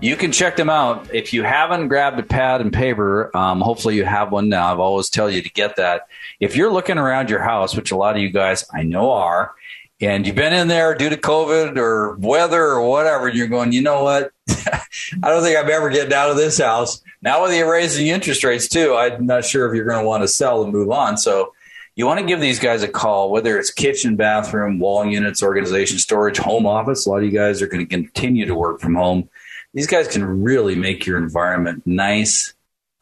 You 0.00 0.16
can 0.16 0.32
check 0.32 0.56
them 0.56 0.68
out. 0.68 1.14
If 1.14 1.32
you 1.32 1.44
haven't 1.44 1.86
grabbed 1.86 2.18
a 2.18 2.24
pad 2.24 2.60
and 2.60 2.72
paper, 2.72 3.36
um, 3.36 3.60
hopefully 3.60 3.94
you 3.94 4.04
have 4.04 4.32
one 4.32 4.48
now. 4.48 4.72
I've 4.72 4.80
always 4.80 5.08
tell 5.08 5.30
you 5.30 5.42
to 5.42 5.50
get 5.50 5.76
that. 5.76 6.08
If 6.40 6.56
you're 6.56 6.72
looking 6.72 6.98
around 6.98 7.30
your 7.30 7.40
house, 7.40 7.76
which 7.76 7.92
a 7.92 7.96
lot 7.96 8.16
of 8.16 8.22
you 8.22 8.30
guys 8.30 8.64
I 8.72 8.82
know 8.82 9.12
are, 9.12 9.54
and 10.02 10.26
you've 10.26 10.36
been 10.36 10.52
in 10.52 10.66
there 10.66 10.94
due 10.94 11.08
to 11.10 11.16
COVID 11.16 11.76
or 11.76 12.16
weather 12.16 12.60
or 12.60 12.88
whatever, 12.88 13.28
and 13.28 13.38
you're 13.38 13.46
going, 13.46 13.70
you 13.72 13.82
know 13.82 14.02
what? 14.02 14.32
I 14.48 15.28
don't 15.28 15.42
think 15.42 15.56
I'm 15.56 15.70
ever 15.70 15.90
getting 15.90 16.12
out 16.12 16.30
of 16.30 16.36
this 16.36 16.58
house. 16.58 17.00
Now 17.22 17.42
with 17.42 17.52
the 17.52 17.62
raising 17.62 18.08
interest 18.08 18.42
rates 18.42 18.68
too, 18.68 18.96
I'm 18.96 19.26
not 19.26 19.44
sure 19.44 19.68
if 19.68 19.76
you're 19.76 19.84
going 19.84 20.02
to 20.02 20.06
want 20.06 20.24
to 20.24 20.28
sell 20.28 20.64
and 20.64 20.72
move 20.72 20.90
on. 20.90 21.16
So 21.16 21.54
you 21.94 22.04
want 22.04 22.18
to 22.18 22.26
give 22.26 22.40
these 22.40 22.58
guys 22.58 22.82
a 22.82 22.88
call, 22.88 23.30
whether 23.30 23.56
it's 23.58 23.70
kitchen, 23.70 24.16
bathroom, 24.16 24.80
wall 24.80 25.04
units, 25.06 25.40
organization, 25.40 25.98
storage, 25.98 26.38
home 26.38 26.66
office. 26.66 27.06
A 27.06 27.10
lot 27.10 27.18
of 27.18 27.24
you 27.24 27.30
guys 27.30 27.62
are 27.62 27.68
going 27.68 27.86
to 27.86 27.90
continue 27.90 28.44
to 28.44 28.56
work 28.56 28.80
from 28.80 28.96
home. 28.96 29.28
These 29.72 29.86
guys 29.86 30.08
can 30.08 30.42
really 30.42 30.74
make 30.74 31.06
your 31.06 31.16
environment 31.16 31.82
nice, 31.86 32.54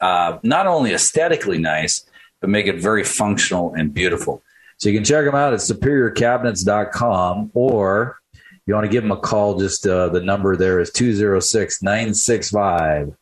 uh, 0.02 0.38
not 0.42 0.66
only 0.66 0.92
aesthetically 0.92 1.58
nice, 1.58 2.04
but 2.40 2.50
make 2.50 2.66
it 2.66 2.76
very 2.76 3.04
functional 3.04 3.72
and 3.72 3.94
beautiful. 3.94 4.42
So 4.80 4.88
you 4.88 4.96
can 4.96 5.04
check 5.04 5.24
them 5.24 5.34
out 5.34 5.52
at 5.52 5.60
superiorcabinets.com 5.60 7.50
or 7.54 8.18
you 8.66 8.74
want 8.74 8.84
to 8.86 8.90
give 8.90 9.02
them 9.02 9.12
a 9.12 9.16
call, 9.16 9.58
just 9.58 9.86
uh, 9.86 10.08
the 10.08 10.20
number 10.20 10.56
there 10.56 10.80
is 10.80 10.90
206 10.90 11.82
965 11.82 13.14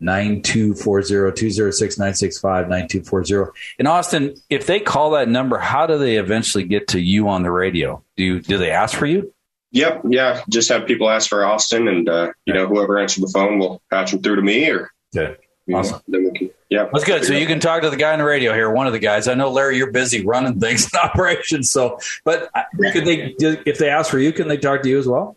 9240 0.00 1.08
206 1.36 1.98
965 1.98 2.68
9240. 2.68 3.50
In 3.78 3.86
Austin, 3.86 4.34
if 4.48 4.66
they 4.66 4.80
call 4.80 5.10
that 5.10 5.28
number, 5.28 5.58
how 5.58 5.86
do 5.86 5.98
they 5.98 6.16
eventually 6.16 6.64
get 6.64 6.88
to 6.88 7.00
you 7.00 7.28
on 7.28 7.42
the 7.42 7.50
radio? 7.50 8.02
Do 8.16 8.24
you, 8.24 8.40
do 8.40 8.56
they 8.56 8.70
ask 8.70 8.96
for 8.96 9.06
you? 9.06 9.32
Yep, 9.72 10.02
yeah. 10.08 10.42
Just 10.48 10.68
have 10.68 10.86
people 10.86 11.10
ask 11.10 11.28
for 11.28 11.44
Austin, 11.44 11.88
and 11.88 12.08
uh, 12.08 12.30
you 12.46 12.54
know 12.54 12.68
whoever 12.68 12.96
answers 12.96 13.24
the 13.24 13.30
phone 13.36 13.58
will 13.58 13.82
patch 13.90 14.12
them 14.12 14.22
through 14.22 14.36
to 14.36 14.42
me, 14.42 14.70
or 14.70 14.92
yeah. 15.12 15.34
Awesome. 15.74 15.94
Know, 15.94 16.02
then 16.06 16.24
we 16.24 16.38
can, 16.38 16.50
yeah, 16.74 16.88
that's 16.92 17.04
good. 17.04 17.24
So 17.24 17.34
you 17.34 17.46
can 17.46 17.60
talk 17.60 17.82
to 17.82 17.90
the 17.90 17.96
guy 17.96 18.12
on 18.12 18.18
the 18.18 18.24
radio 18.24 18.52
here, 18.52 18.68
one 18.68 18.88
of 18.88 18.92
the 18.92 18.98
guys. 18.98 19.28
I 19.28 19.34
know 19.34 19.48
Larry, 19.48 19.76
you're 19.76 19.92
busy 19.92 20.26
running 20.26 20.58
things 20.58 20.84
in 20.92 20.98
operations. 20.98 21.70
So, 21.70 22.00
but 22.24 22.50
uh, 22.52 22.62
could 22.92 23.04
they, 23.04 23.36
if 23.38 23.78
they 23.78 23.90
ask 23.90 24.10
for 24.10 24.18
you, 24.18 24.32
can 24.32 24.48
they 24.48 24.56
talk 24.56 24.82
to 24.82 24.88
you 24.88 24.98
as 24.98 25.06
well? 25.06 25.36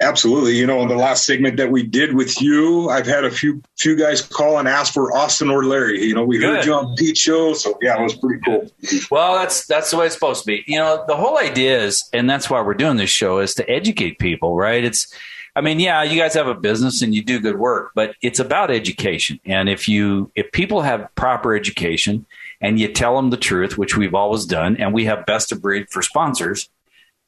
Absolutely. 0.00 0.56
You 0.56 0.66
know, 0.66 0.82
in 0.82 0.88
the 0.88 0.96
last 0.96 1.24
segment 1.24 1.56
that 1.58 1.70
we 1.70 1.84
did 1.84 2.16
with 2.16 2.42
you, 2.42 2.88
I've 2.88 3.06
had 3.06 3.24
a 3.24 3.30
few 3.30 3.62
few 3.78 3.94
guys 3.94 4.20
call 4.20 4.58
and 4.58 4.66
ask 4.66 4.92
for 4.92 5.16
Austin 5.16 5.48
or 5.48 5.64
Larry. 5.64 6.02
You 6.02 6.16
know, 6.16 6.24
we 6.24 6.38
Good. 6.38 6.56
heard 6.56 6.64
you 6.64 6.74
on 6.74 6.96
Pete 6.96 7.16
show, 7.16 7.54
so 7.54 7.78
yeah, 7.80 8.00
it 8.00 8.02
was 8.02 8.16
pretty 8.16 8.40
cool. 8.44 8.68
Well, 9.12 9.34
that's 9.34 9.64
that's 9.66 9.92
the 9.92 9.98
way 9.98 10.06
it's 10.06 10.14
supposed 10.14 10.42
to 10.42 10.46
be. 10.46 10.64
You 10.66 10.80
know, 10.80 11.04
the 11.06 11.14
whole 11.14 11.38
idea 11.38 11.80
is, 11.80 12.02
and 12.12 12.28
that's 12.28 12.50
why 12.50 12.60
we're 12.60 12.74
doing 12.74 12.96
this 12.96 13.10
show, 13.10 13.38
is 13.38 13.54
to 13.54 13.70
educate 13.70 14.18
people, 14.18 14.56
right? 14.56 14.84
It's 14.84 15.14
I 15.54 15.60
mean, 15.60 15.80
yeah, 15.80 16.02
you 16.02 16.18
guys 16.18 16.34
have 16.34 16.46
a 16.46 16.54
business 16.54 17.02
and 17.02 17.14
you 17.14 17.22
do 17.22 17.38
good 17.38 17.58
work, 17.58 17.92
but 17.94 18.14
it's 18.22 18.38
about 18.38 18.70
education. 18.70 19.38
And 19.44 19.68
if 19.68 19.88
you 19.88 20.30
if 20.34 20.50
people 20.52 20.80
have 20.80 21.14
proper 21.14 21.54
education 21.54 22.24
and 22.60 22.80
you 22.80 22.88
tell 22.88 23.16
them 23.16 23.30
the 23.30 23.36
truth, 23.36 23.76
which 23.76 23.96
we've 23.96 24.14
always 24.14 24.46
done, 24.46 24.76
and 24.78 24.94
we 24.94 25.04
have 25.04 25.26
best 25.26 25.52
of 25.52 25.60
breed 25.60 25.90
for 25.90 26.00
sponsors, 26.00 26.70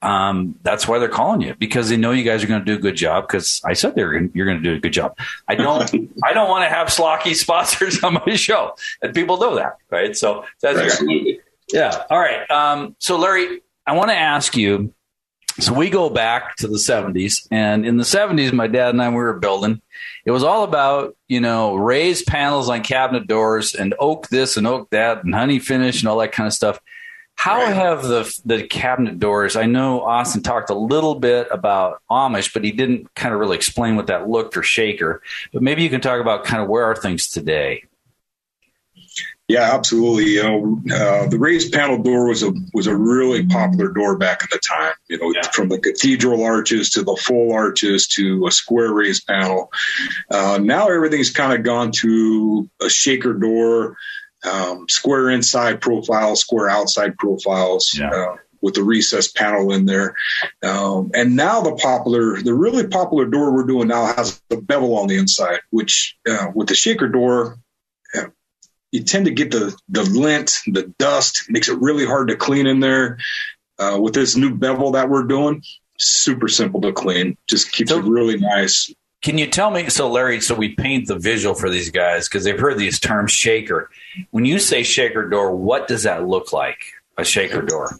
um, 0.00 0.58
that's 0.62 0.88
why 0.88 0.98
they're 0.98 1.08
calling 1.08 1.42
you 1.42 1.54
because 1.58 1.88
they 1.88 1.96
know 1.96 2.12
you 2.12 2.24
guys 2.24 2.42
are 2.42 2.46
going 2.46 2.60
to 2.60 2.64
do 2.64 2.74
a 2.74 2.80
good 2.80 2.96
job. 2.96 3.26
Because 3.26 3.60
I 3.64 3.74
said 3.74 3.94
they're 3.94 4.14
you're 4.34 4.46
going 4.46 4.62
to 4.62 4.62
do 4.62 4.74
a 4.74 4.80
good 4.80 4.92
job. 4.92 5.18
I 5.46 5.54
don't 5.54 5.82
I 6.24 6.32
don't 6.32 6.48
want 6.48 6.64
to 6.64 6.74
have 6.74 6.88
slocky 6.88 7.34
sponsors 7.34 8.02
on 8.04 8.14
my 8.26 8.36
show, 8.36 8.74
and 9.02 9.14
people 9.14 9.38
know 9.38 9.56
that, 9.56 9.76
right? 9.90 10.16
So 10.16 10.44
that's 10.62 10.78
Absolutely. 10.78 11.40
yeah. 11.72 12.04
All 12.08 12.18
right. 12.18 12.50
Um, 12.50 12.96
so 13.00 13.18
Larry, 13.18 13.60
I 13.86 13.92
want 13.94 14.10
to 14.10 14.16
ask 14.16 14.56
you 14.56 14.94
so 15.60 15.72
we 15.72 15.88
go 15.88 16.10
back 16.10 16.56
to 16.56 16.68
the 16.68 16.78
70s, 16.78 17.46
and 17.50 17.86
in 17.86 17.96
the 17.96 18.04
70s, 18.04 18.52
my 18.52 18.66
dad 18.66 18.90
and 18.90 19.02
I 19.02 19.08
we 19.08 19.16
were 19.16 19.38
building. 19.38 19.80
It 20.24 20.30
was 20.30 20.42
all 20.42 20.64
about 20.64 21.16
you 21.28 21.40
know 21.40 21.76
raised 21.76 22.26
panels 22.26 22.68
on 22.68 22.82
cabinet 22.82 23.26
doors 23.26 23.74
and 23.74 23.94
oak 23.98 24.28
this 24.28 24.56
and 24.56 24.66
oak 24.66 24.90
that 24.90 25.24
and 25.24 25.34
honey 25.34 25.58
finish 25.58 26.00
and 26.00 26.08
all 26.08 26.18
that 26.18 26.32
kind 26.32 26.46
of 26.46 26.52
stuff. 26.52 26.80
How 27.36 27.62
right. 27.62 27.74
have 27.74 28.02
the 28.02 28.40
the 28.44 28.66
cabinet 28.66 29.18
doors? 29.18 29.56
I 29.56 29.66
know 29.66 30.02
Austin 30.02 30.42
talked 30.42 30.70
a 30.70 30.74
little 30.74 31.14
bit 31.16 31.48
about 31.50 32.00
Amish, 32.10 32.52
but 32.52 32.64
he 32.64 32.72
didn't 32.72 33.12
kind 33.14 33.34
of 33.34 33.40
really 33.40 33.56
explain 33.56 33.96
what 33.96 34.06
that 34.06 34.28
looked 34.28 34.56
or 34.56 34.62
shaker. 34.62 35.22
But 35.52 35.62
maybe 35.62 35.82
you 35.82 35.90
can 35.90 36.00
talk 36.00 36.20
about 36.20 36.44
kind 36.44 36.62
of 36.62 36.68
where 36.68 36.84
are 36.84 36.96
things 36.96 37.28
today. 37.28 37.84
Yeah, 39.46 39.74
absolutely. 39.74 40.32
You 40.32 40.42
know, 40.42 40.82
uh, 40.94 41.28
the 41.28 41.38
raised 41.38 41.72
panel 41.72 42.02
door 42.02 42.28
was 42.28 42.42
a 42.42 42.52
was 42.72 42.86
a 42.86 42.96
really 42.96 43.44
popular 43.46 43.88
door 43.88 44.16
back 44.16 44.42
in 44.42 44.48
the 44.50 44.58
time. 44.58 44.94
You 45.08 45.18
know, 45.18 45.32
yeah. 45.34 45.50
from 45.50 45.68
the 45.68 45.78
cathedral 45.78 46.42
arches 46.44 46.88
to 46.90 47.02
the 47.02 47.16
full 47.16 47.52
arches 47.52 48.08
to 48.08 48.46
a 48.46 48.50
square 48.50 48.92
raised 48.92 49.26
panel. 49.26 49.70
Uh, 50.30 50.58
now 50.62 50.88
everything's 50.88 51.30
kind 51.30 51.52
of 51.52 51.62
gone 51.62 51.92
to 51.96 52.70
a 52.80 52.88
shaker 52.88 53.34
door, 53.34 53.96
um, 54.50 54.88
square 54.88 55.28
inside 55.28 55.82
profile, 55.82 56.36
square 56.36 56.70
outside 56.70 57.16
profiles. 57.18 57.94
Yeah. 57.98 58.10
Uh, 58.10 58.36
with 58.62 58.72
the 58.72 58.82
recessed 58.82 59.36
panel 59.36 59.74
in 59.74 59.84
there. 59.84 60.16
Um, 60.62 61.10
and 61.12 61.36
now 61.36 61.60
the 61.60 61.72
popular, 61.74 62.40
the 62.40 62.54
really 62.54 62.86
popular 62.86 63.26
door 63.26 63.52
we're 63.52 63.66
doing 63.66 63.88
now 63.88 64.06
has 64.14 64.40
a 64.50 64.56
bevel 64.56 64.96
on 64.96 65.06
the 65.06 65.18
inside, 65.18 65.60
which 65.68 66.16
uh, 66.26 66.46
with 66.54 66.68
the 66.68 66.74
shaker 66.74 67.06
door, 67.06 67.58
you 68.94 69.02
tend 69.02 69.24
to 69.24 69.32
get 69.32 69.50
the 69.50 69.76
the 69.88 70.04
lint, 70.04 70.60
the 70.68 70.84
dust, 71.00 71.46
makes 71.48 71.68
it 71.68 71.76
really 71.80 72.06
hard 72.06 72.28
to 72.28 72.36
clean 72.36 72.68
in 72.68 72.78
there. 72.78 73.18
Uh, 73.76 73.98
with 74.00 74.14
this 74.14 74.36
new 74.36 74.54
bevel 74.54 74.92
that 74.92 75.08
we're 75.08 75.24
doing, 75.24 75.60
super 75.98 76.46
simple 76.46 76.80
to 76.80 76.92
clean. 76.92 77.36
Just 77.48 77.72
keeps 77.72 77.90
so, 77.90 77.98
it 77.98 78.04
really 78.04 78.38
nice. 78.38 78.94
Can 79.20 79.36
you 79.36 79.48
tell 79.48 79.72
me, 79.72 79.88
so 79.88 80.08
Larry, 80.08 80.40
so 80.40 80.54
we 80.54 80.76
paint 80.76 81.08
the 81.08 81.18
visual 81.18 81.56
for 81.56 81.68
these 81.68 81.90
guys 81.90 82.28
because 82.28 82.44
they've 82.44 82.58
heard 82.58 82.78
these 82.78 83.00
terms 83.00 83.32
shaker. 83.32 83.90
When 84.30 84.44
you 84.44 84.60
say 84.60 84.84
shaker 84.84 85.28
door, 85.28 85.56
what 85.56 85.88
does 85.88 86.04
that 86.04 86.28
look 86.28 86.52
like? 86.52 86.78
A 87.18 87.24
shaker 87.24 87.62
door? 87.62 87.98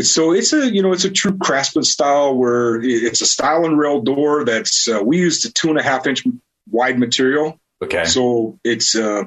So 0.00 0.32
it's 0.32 0.54
a 0.54 0.72
you 0.72 0.82
know 0.82 0.92
it's 0.92 1.04
a 1.04 1.10
true 1.10 1.36
craftsman 1.36 1.84
style 1.84 2.34
where 2.34 2.80
it's 2.82 3.20
a 3.20 3.26
stile 3.26 3.66
and 3.66 3.78
rail 3.78 4.00
door 4.00 4.46
that's 4.46 4.88
uh, 4.88 5.02
we 5.04 5.18
used 5.18 5.44
a 5.44 5.52
two 5.52 5.68
and 5.68 5.78
a 5.78 5.82
half 5.82 6.06
inch 6.06 6.24
wide 6.70 6.98
material. 6.98 7.60
Okay. 7.82 8.06
So 8.06 8.58
it's 8.64 8.94
uh, 8.94 9.24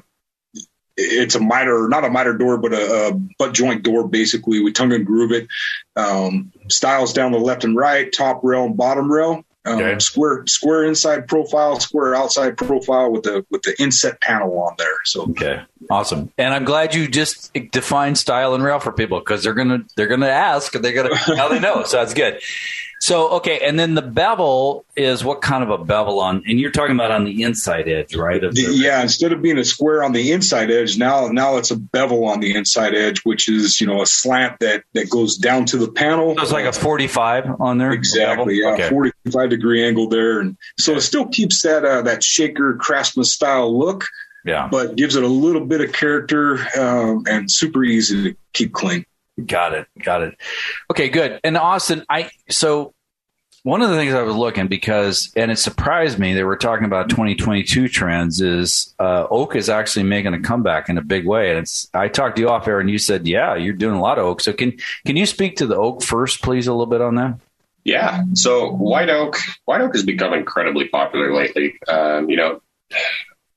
it's 0.98 1.36
a 1.36 1.39
miter, 1.39 1.88
not 1.89 2.06
a 2.06 2.10
miter 2.10 2.38
door, 2.38 2.58
but 2.58 2.74
a, 2.74 3.08
a, 3.08 3.14
butt 3.38 3.54
joint 3.54 3.84
door. 3.84 4.08
Basically, 4.08 4.62
we 4.62 4.72
tongue 4.72 4.93
and 4.93 5.06
groove 5.06 5.32
it. 5.32 5.48
Um, 5.96 6.52
stiles 6.70 7.14
down 7.14 7.32
the 7.32 7.39
left 7.39 7.64
and 7.64 7.76
right, 7.76 8.12
top 8.12 8.41
rail 8.43 8.66
and 8.66 8.78
bottom 8.78 9.12
rail. 9.12 9.43
Um, 9.66 9.80
okay. 9.80 10.00
Square 10.00 10.46
square 10.46 10.86
inside 10.86 11.28
profile, 11.28 11.80
square 11.80 12.14
outside 12.14 12.56
profile 12.56 13.12
with 13.12 13.24
the 13.24 13.46
with 13.50 13.64
the 13.64 13.76
inset 13.82 14.22
panel 14.22 14.60
on 14.60 14.76
there. 14.78 15.00
So 15.06 15.24
okay, 15.32 15.64
awesome. 15.89 16.32
And 16.38 16.54
I'm 16.54 16.66
glad 16.66 16.93
you 16.93 17.08
just 17.08 17.52
defined 17.72 18.20
stile 18.20 18.54
and 18.54 18.64
rail 18.64 18.80
for 18.80 18.91
people 18.91 19.20
because 19.20 19.43
they're 19.43 19.56
gonna 19.56 19.80
they're 19.98 20.08
gonna 20.08 20.28
ask 20.28 20.76
and 20.76 20.86
they're 20.86 20.93
gonna 20.93 21.16
now 21.30 21.48
they 21.48 21.60
know. 21.60 21.84
So 21.84 21.98
that's 21.98 22.14
good. 22.14 22.39
So 23.06 23.30
okay, 23.34 23.60
and 23.60 23.78
then 23.78 23.93
the 23.93 24.01
bevel 24.01 24.84
is 24.95 25.24
what 25.24 25.39
kind 25.43 25.64
of 25.64 25.70
a 25.70 25.78
bevel 25.78 26.20
on? 26.20 26.41
And 26.47 26.60
you're 26.60 26.72
talking 26.72 26.95
about 26.95 27.12
on 27.12 27.24
the 27.24 27.43
inside 27.43 27.88
edge, 27.88 28.16
right? 28.16 28.41
The, 28.41 28.76
yeah, 28.76 28.99
instead 28.99 29.32
of 29.32 29.43
being 29.43 29.60
a 29.60 29.64
square 29.64 30.03
on 30.03 30.12
the 30.12 30.32
inside 30.32 30.72
edge, 30.72 30.97
now 30.97 31.28
now 31.28 31.58
it's 31.58 31.70
a 31.70 31.76
bevel 31.76 32.26
on 32.26 32.39
the 32.39 32.56
inside 32.56 32.95
edge, 32.95 33.22
which 33.24 33.47
is 33.47 33.80
you 33.80 33.86
know 33.86 34.01
a 34.01 34.08
slant 34.08 34.60
that 34.62 34.86
that 34.93 35.12
goes 35.12 35.38
down 35.38 35.66
to 35.66 35.78
the 35.78 35.88
panel. 35.88 36.36
So 36.36 36.41
it's 36.41 36.51
like 36.51 36.66
a 36.66 36.74
45 36.74 37.62
on 37.62 37.78
there. 37.78 37.91
Exactly, 37.91 38.62
yeah, 38.62 38.74
okay. 38.74 38.89
45 38.89 39.51
degree 39.51 39.86
angle 39.86 40.10
there, 40.10 40.39
and 40.39 40.58
so 40.80 40.93
okay. 40.93 40.97
it 40.97 41.01
still 41.01 41.28
keeps 41.28 41.62
that 41.62 41.86
uh, 41.86 42.01
that 42.01 42.24
shaker 42.24 42.74
craftsman 42.74 43.26
style 43.26 43.78
look. 43.78 44.06
Yeah, 44.45 44.68
but 44.68 44.95
gives 44.95 45.16
it 45.16 45.22
a 45.22 45.28
little 45.28 45.64
bit 45.64 45.82
of 45.82 45.93
character 45.93 46.58
um, 46.76 47.26
and 47.30 47.51
super 47.51 47.84
easy 47.84 48.32
to 48.32 48.38
keep 48.53 48.74
clean. 48.74 49.06
Got 49.45 49.74
it. 49.74 49.88
Got 50.01 50.24
it. 50.24 50.38
Okay, 50.89 51.10
good. 51.10 51.39
And 51.43 51.56
Austin, 51.56 52.03
I 52.10 52.32
so 52.49 52.95
one 53.66 53.82
of 53.82 53.89
the 53.89 53.95
things 53.95 54.13
I 54.13 54.22
was 54.22 54.36
looking 54.36 54.68
because, 54.68 55.32
and 55.36 55.49
it 55.49 55.57
surprised 55.57 56.20
me, 56.20 56.36
they 56.36 56.43
were 56.43 56.55
talking 56.55 56.86
about 56.86 57.09
2022 57.09 57.88
trends. 57.88 58.39
Is 58.39 58.93
uh, 58.99 59.26
oak 59.32 59.55
is 59.55 59.70
actually 59.70 60.03
making 60.03 60.36
a 60.36 60.39
comeback 60.39 60.88
in 60.88 60.99
a 60.99 61.01
big 61.01 61.26
way, 61.26 61.49
and 61.49 61.57
it's. 61.57 61.89
I 61.91 62.07
talked 62.07 62.36
to 62.36 62.43
you 62.43 62.49
off 62.49 62.68
air, 62.68 62.80
and 62.80 62.91
you 62.91 62.99
said, 62.99 63.26
"Yeah, 63.26 63.55
you're 63.55 63.74
doing 63.74 63.95
a 63.95 63.99
lot 63.99 64.20
of 64.20 64.26
oak." 64.26 64.41
So 64.41 64.53
can 64.53 64.78
can 65.03 65.18
you 65.18 65.26
speak 65.26 65.57
to 65.57 65.66
the 65.66 65.76
oak 65.76 66.03
first, 66.03 66.43
please, 66.43 66.68
a 66.68 66.74
little 66.74 66.86
bit 66.86 67.01
on 67.01 67.16
that? 67.16 67.39
Yeah. 67.84 68.22
So 68.34 68.72
white 68.72 69.09
oak, 69.09 69.39
white 69.66 69.82
oak 69.82 69.95
has 69.95 70.03
become 70.03 70.36
incredibly 70.36 70.88
popular 70.88 71.34
lately. 71.34 71.80
Um, 71.88 72.30
you 72.30 72.38
know, 72.38 72.61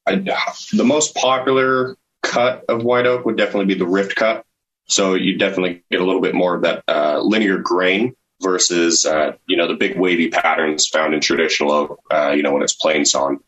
I, 0.07 0.15
the 0.17 0.85
most 0.87 1.17
popular 1.17 1.99
cut 2.23 2.65
of 2.71 2.83
white 2.83 3.05
oak 3.05 3.27
would 3.27 3.37
definitely 3.37 3.67
be 3.67 3.79
the 3.79 3.87
rift 3.87 4.17
cut. 4.17 4.47
So 4.87 5.13
you 5.13 5.37
definitely 5.37 5.83
get 5.91 6.01
a 6.01 6.05
little 6.05 6.23
bit 6.23 6.35
more 6.35 6.55
of 6.55 6.63
that 6.63 6.83
uh, 6.89 7.21
linear 7.21 7.59
grain 7.59 8.15
versus 8.41 9.07
uh, 9.07 9.33
you 9.47 9.57
know 9.57 9.69
the 9.69 9.75
big 9.75 9.99
wavy 9.99 10.29
patterns 10.29 10.89
found 10.89 11.15
in 11.15 11.21
traditional 11.21 11.73
oak. 11.73 12.01
Uh, 12.11 12.31
you 12.31 12.43
know 12.43 12.53
when 12.53 12.63
it's 12.63 12.75
plain 12.75 13.05
sawn. 13.05 13.41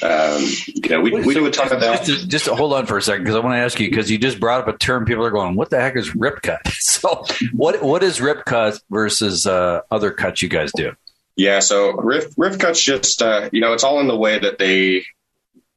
Um, 0.00 0.44
you 0.66 0.90
know, 0.90 1.00
we, 1.00 1.10
we 1.10 1.34
do 1.34 1.46
a 1.46 1.50
ton 1.50 1.72
of 1.72 1.80
that. 1.80 2.04
Just, 2.04 2.28
just 2.28 2.46
hold 2.46 2.72
on 2.72 2.86
for 2.86 2.98
a 2.98 3.02
second 3.02 3.24
because 3.24 3.34
I 3.34 3.40
want 3.40 3.54
to 3.54 3.58
ask 3.58 3.80
you 3.80 3.90
because 3.90 4.08
you 4.08 4.16
just 4.16 4.38
brought 4.38 4.60
up 4.60 4.68
a 4.72 4.78
term. 4.78 5.04
People 5.04 5.24
are 5.24 5.30
going, 5.30 5.56
"What 5.56 5.70
the 5.70 5.80
heck 5.80 5.96
is 5.96 6.14
rip 6.14 6.42
cut?" 6.42 6.60
So, 6.78 7.24
what 7.52 7.82
what 7.82 8.02
is 8.02 8.20
rip 8.20 8.44
cut 8.44 8.80
versus 8.90 9.46
uh, 9.46 9.82
other 9.90 10.10
cuts 10.10 10.42
you 10.42 10.48
guys 10.48 10.72
do? 10.74 10.92
Yeah, 11.36 11.60
so 11.60 11.92
rift 11.92 12.34
rift 12.36 12.60
cuts 12.60 12.82
just 12.82 13.22
uh, 13.22 13.48
you 13.52 13.60
know 13.60 13.72
it's 13.72 13.84
all 13.84 14.00
in 14.00 14.08
the 14.08 14.16
way 14.16 14.38
that 14.38 14.58
they 14.58 15.04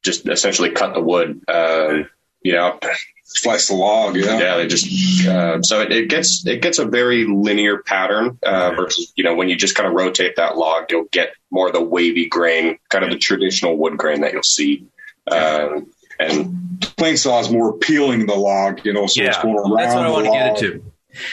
just 0.04 0.28
essentially 0.28 0.72
cut 0.72 0.94
the 0.94 1.02
wood. 1.02 1.42
Uh, 1.48 2.04
you 2.44 2.54
know, 2.54 2.80
slice 3.24 3.68
the 3.68 3.76
log. 3.76 4.16
Yeah, 4.16 4.40
yeah. 4.40 4.58
They 4.58 4.68
just 4.68 5.28
uh, 5.28 5.62
so 5.62 5.82
it, 5.82 5.92
it, 5.92 6.10
gets 6.10 6.46
it 6.46 6.62
gets 6.62 6.80
a 6.80 6.86
very 6.86 7.26
linear 7.26 7.80
pattern 7.84 8.40
uh, 8.44 8.72
versus 8.72 9.14
you 9.16 9.24
know 9.24 9.36
when 9.36 9.50
you 9.50 9.56
just 9.56 9.76
kind 9.76 9.88
of 9.88 9.94
rotate 9.94 10.36
that 10.38 10.58
log, 10.58 10.86
you'll 10.90 11.08
get 11.12 11.34
more 11.50 11.68
of 11.68 11.74
the 11.74 11.84
wavy 11.84 12.28
grain, 12.28 12.78
kind 12.90 13.04
of 13.04 13.12
the 13.12 13.18
traditional 13.18 13.78
wood 13.78 13.98
grain 13.98 14.22
that 14.22 14.34
you'll 14.34 14.44
see. 14.44 14.88
Um, 15.30 15.92
and 16.20 16.82
plane 16.98 17.18
saw 17.18 17.40
is 17.40 17.50
more 17.50 17.78
peeling 17.78 18.26
the 18.26 18.36
log, 18.36 18.86
you 18.86 18.94
know, 18.94 19.08
so 19.08 19.22
yeah, 19.22 19.30
it's 19.30 19.38
going 19.40 19.56
around. 19.58 19.78
That's 19.78 19.96
what 19.96 20.06
I 20.06 20.10
want 20.10 20.26
to 20.26 20.32
get 20.32 20.64
into. 20.64 20.84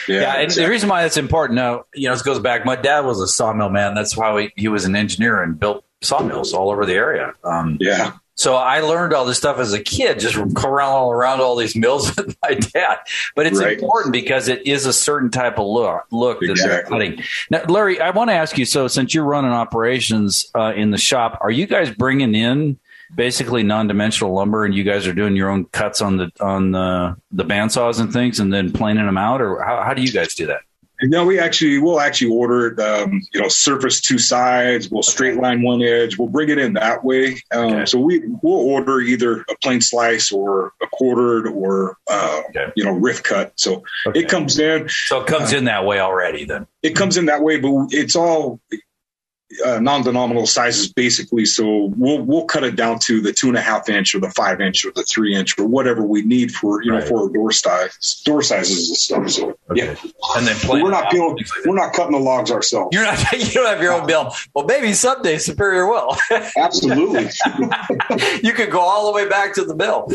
Yeah, 0.07 0.21
Yeah, 0.21 0.33
and 0.33 0.43
exactly. 0.43 0.65
the 0.65 0.69
reason 0.71 0.89
why 0.89 1.03
that's 1.03 1.17
important 1.17 1.55
now, 1.55 1.85
you 1.93 2.07
know, 2.07 2.13
this 2.13 2.21
goes 2.21 2.39
back. 2.39 2.65
My 2.65 2.75
dad 2.75 3.01
was 3.01 3.21
a 3.21 3.27
sawmill 3.27 3.69
man. 3.69 3.93
That's 3.93 4.17
why 4.17 4.41
he, 4.41 4.53
he 4.55 4.67
was 4.67 4.85
an 4.85 4.95
engineer 4.95 5.41
and 5.41 5.59
built 5.59 5.85
sawmills 6.01 6.53
all 6.53 6.69
over 6.69 6.85
the 6.85 6.93
area. 6.93 7.33
Um, 7.43 7.77
yeah, 7.79 8.13
So 8.39 8.55
I 8.55 8.79
learned 8.79 9.13
all 9.13 9.25
this 9.25 9.37
stuff 9.37 9.59
as 9.59 9.73
a 9.73 9.81
kid, 9.81 10.17
just 10.17 10.37
all 10.37 11.11
around 11.11 11.41
all 11.41 11.57
these 11.57 11.75
mills 11.75 12.15
with 12.15 12.37
my 12.41 12.53
dad. 12.53 12.99
But 13.35 13.47
it's 13.47 13.59
Right. 13.59 13.77
important 13.77 14.13
because 14.13 14.47
it 14.47 14.65
is 14.65 14.85
a 14.85 14.93
certain 14.93 15.29
type 15.29 15.59
of 15.59 15.67
look 15.67 16.05
look 16.09 16.39
that 16.39 16.45
they're 16.45 16.79
Exactly. 16.79 16.89
cutting. 17.09 17.23
Now, 17.51 17.63
Larry, 17.67 17.99
I 17.99 18.11
want 18.11 18.29
to 18.29 18.33
ask 18.33 18.57
you. 18.57 18.63
So, 18.63 18.87
since 18.87 19.13
you're 19.13 19.25
running 19.25 19.51
operations 19.51 20.49
uh, 20.55 20.71
in 20.73 20.91
the 20.91 20.97
shop, 20.97 21.37
are 21.41 21.51
you 21.51 21.67
guys 21.67 21.89
bringing 21.89 22.33
in 22.33 22.79
basically 23.13 23.63
non-dimensional 23.63 24.33
lumber, 24.33 24.63
and 24.63 24.73
you 24.73 24.83
guys 24.83 25.05
are 25.05 25.13
doing 25.13 25.35
your 25.35 25.49
own 25.49 25.65
cuts 25.65 26.01
on 26.01 26.15
the 26.15 26.31
on 26.39 26.71
the 26.71 27.17
the 27.33 27.43
bandsaws 27.43 27.99
and 27.99 28.13
things, 28.13 28.39
and 28.39 28.53
then 28.53 28.71
planing 28.71 29.05
them 29.05 29.17
out, 29.17 29.41
or 29.41 29.61
how, 29.61 29.81
how 29.83 29.93
do 29.93 30.01
you 30.01 30.11
guys 30.13 30.33
do 30.33 30.45
that? 30.45 30.61
No, 31.01 31.25
we 31.25 31.39
actually 31.39 31.77
we'll 31.77 31.99
actually 31.99 32.31
order 32.31 32.67
it. 32.67 32.79
Um, 32.79 33.21
you 33.33 33.41
know, 33.41 33.47
surface 33.47 34.01
two 34.01 34.17
sides. 34.17 34.89
We'll 34.89 35.03
straight 35.03 35.37
line 35.37 35.61
one 35.61 35.81
edge. 35.81 36.17
We'll 36.17 36.27
bring 36.27 36.49
it 36.49 36.57
in 36.57 36.73
that 36.73 37.03
way. 37.03 37.41
Um, 37.51 37.69
Okay. 37.69 37.85
So 37.85 37.99
we 37.99 38.21
we'll 38.41 38.59
order 38.59 38.99
either 38.99 39.41
a 39.49 39.55
plain 39.61 39.79
slice 39.81 40.31
or 40.31 40.73
a 40.81 40.87
quartered 40.87 41.47
or 41.47 41.97
uh, 42.09 42.41
Okay. 42.49 42.71
you 42.75 42.83
know 42.83 42.91
rift 42.91 43.23
cut. 43.23 43.53
So 43.55 43.83
Okay. 44.07 44.21
it 44.21 44.29
comes 44.29 44.59
in. 44.59 44.89
So 44.89 45.21
it 45.21 45.27
comes 45.27 45.53
in 45.53 45.65
that 45.65 45.85
way 45.85 45.99
already. 45.99 46.43
Then 46.45 46.67
It 46.83 46.95
comes 46.95 47.15
in 47.17 47.25
that 47.27 47.41
way, 47.43 47.59
but 47.59 47.71
it's 47.91 48.15
all 48.15 48.59
uh, 49.65 49.79
non-denominal 49.79 50.45
sizes 50.45 50.91
basically. 50.93 51.45
So 51.45 51.91
we'll 51.97 52.21
we'll 52.21 52.45
cut 52.45 52.63
it 52.63 52.75
down 52.75 52.99
to 52.99 53.19
the 53.21 53.33
two 53.33 53.47
and 53.47 53.57
a 53.57 53.61
half 53.61 53.89
inch 53.89 54.13
or 54.13 54.19
the 54.19 54.29
five 54.31 54.61
inch 54.61 54.85
or 54.85 54.91
the 54.95 55.03
three 55.03 55.33
inch 55.35 55.57
or 55.57 55.65
whatever 55.65 56.03
we 56.03 56.21
need 56.21 56.51
for 56.51 56.83
you 56.83 56.91
Right. 56.93 57.01
know 57.01 57.05
for 57.07 57.23
our 57.23 57.29
door 57.29 57.51
size 57.51 58.21
door 58.25 58.41
sizes 58.43 58.89
and 58.89 58.97
stuff. 58.97 59.29
So 59.29 59.57
yeah, 59.75 59.95
and 60.37 60.45
then 60.47 60.55
we're 60.67 60.89
not 60.91 61.05
out, 61.05 61.11
peeling, 61.11 61.35
things 61.37 61.51
like 61.55 61.65
we're 61.65 61.75
not 61.75 61.93
cutting 61.93 62.11
the 62.13 62.19
logs 62.19 62.51
ourselves. 62.51 62.89
You're 62.93 63.03
not. 63.03 63.17
You 63.33 63.45
don't 63.53 63.65
have 63.67 63.81
your 63.81 63.93
own 63.93 64.05
bill. 64.05 64.33
Well, 64.53 64.65
maybe 64.65 64.93
someday 64.93 65.37
Superior 65.39 65.87
will. 65.87 66.15
Absolutely. 66.57 67.29
you 68.43 68.53
could 68.53 68.69
go 68.69 68.79
all 68.79 69.07
the 69.07 69.13
way 69.13 69.27
back 69.27 69.55
to 69.55 69.63
the 69.63 69.73
bill. 69.75 70.07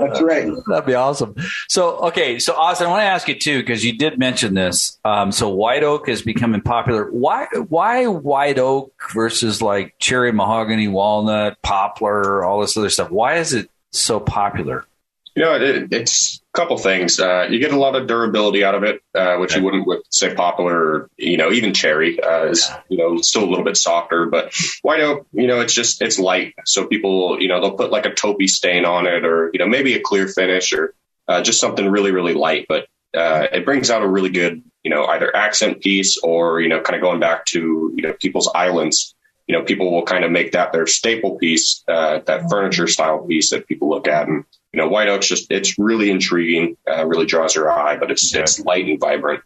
That's 0.00 0.22
right. 0.22 0.50
That'd 0.66 0.86
be 0.86 0.94
awesome. 0.94 1.34
So, 1.68 1.96
okay, 2.08 2.38
so 2.38 2.54
Austin, 2.54 2.86
I 2.86 2.90
want 2.90 3.00
to 3.00 3.04
ask 3.04 3.28
you 3.28 3.38
too 3.38 3.60
because 3.60 3.84
you 3.84 3.96
did 3.96 4.18
mention 4.18 4.54
this. 4.54 4.98
Um, 5.04 5.30
so, 5.30 5.48
white 5.50 5.82
oak 5.82 6.08
is 6.08 6.22
becoming 6.22 6.62
popular. 6.62 7.10
Why? 7.10 7.46
Why 7.68 8.06
white 8.06 8.58
oak 8.58 8.92
versus 9.12 9.60
like 9.60 9.94
cherry, 9.98 10.32
mahogany, 10.32 10.88
walnut, 10.88 11.60
poplar, 11.62 12.44
all 12.44 12.60
this 12.60 12.76
other 12.76 12.90
stuff? 12.90 13.10
Why 13.10 13.36
is 13.36 13.52
it 13.52 13.70
so 13.92 14.20
popular? 14.20 14.86
You 15.34 15.44
know, 15.44 15.54
it, 15.54 15.92
it's 15.92 16.40
a 16.52 16.58
couple 16.58 16.76
things. 16.76 17.20
Uh, 17.20 17.46
you 17.48 17.60
get 17.60 17.72
a 17.72 17.78
lot 17.78 17.94
of 17.94 18.06
durability 18.06 18.64
out 18.64 18.74
of 18.74 18.82
it, 18.82 19.00
uh, 19.14 19.36
which 19.36 19.54
you 19.54 19.62
wouldn't 19.62 19.86
with 19.86 20.02
say 20.10 20.34
poplar, 20.34 20.76
or, 20.76 21.10
you 21.16 21.36
know, 21.36 21.52
even 21.52 21.72
cherry 21.72 22.20
uh, 22.20 22.46
is 22.46 22.68
you 22.88 22.98
know 22.98 23.18
still 23.18 23.44
a 23.44 23.50
little 23.50 23.64
bit 23.64 23.76
softer. 23.76 24.26
But 24.26 24.52
white 24.82 25.00
oak, 25.00 25.26
you 25.32 25.46
know, 25.46 25.60
it's 25.60 25.74
just 25.74 26.02
it's 26.02 26.18
light, 26.18 26.54
so 26.64 26.86
people 26.86 27.40
you 27.40 27.48
know 27.48 27.60
they'll 27.60 27.76
put 27.76 27.92
like 27.92 28.06
a 28.06 28.10
taupey 28.10 28.48
stain 28.48 28.84
on 28.84 29.06
it, 29.06 29.24
or 29.24 29.50
you 29.52 29.58
know 29.58 29.66
maybe 29.66 29.94
a 29.94 30.00
clear 30.00 30.26
finish, 30.26 30.72
or 30.72 30.94
uh, 31.28 31.42
just 31.42 31.60
something 31.60 31.88
really 31.88 32.10
really 32.10 32.34
light. 32.34 32.66
But 32.68 32.88
uh, 33.14 33.46
it 33.52 33.64
brings 33.64 33.90
out 33.90 34.02
a 34.02 34.08
really 34.08 34.30
good 34.30 34.62
you 34.82 34.90
know 34.90 35.06
either 35.06 35.34
accent 35.34 35.80
piece 35.80 36.18
or 36.18 36.60
you 36.60 36.68
know 36.68 36.80
kind 36.80 36.96
of 36.96 37.02
going 37.02 37.20
back 37.20 37.44
to 37.46 37.92
you 37.94 38.02
know 38.02 38.14
people's 38.14 38.50
islands. 38.54 39.14
You 39.50 39.56
know, 39.56 39.64
people 39.64 39.90
will 39.90 40.04
kind 40.04 40.24
of 40.24 40.30
make 40.30 40.52
that 40.52 40.72
their 40.72 40.86
staple 40.86 41.36
piece, 41.36 41.82
uh, 41.88 42.20
that 42.26 42.48
furniture 42.48 42.86
style 42.86 43.26
piece 43.26 43.50
that 43.50 43.66
people 43.66 43.90
look 43.90 44.06
at 44.06 44.28
and 44.28 44.44
you 44.72 44.78
know, 44.80 44.86
white 44.86 45.08
oak's 45.08 45.26
just 45.26 45.50
it's 45.50 45.76
really 45.76 46.08
intriguing, 46.08 46.76
uh, 46.88 47.04
really 47.04 47.26
draws 47.26 47.56
your 47.56 47.68
eye, 47.68 47.96
but 47.96 48.12
it's 48.12 48.32
Yeah. 48.32 48.42
it's 48.42 48.60
light 48.60 48.84
and 48.86 49.00
vibrant. 49.00 49.42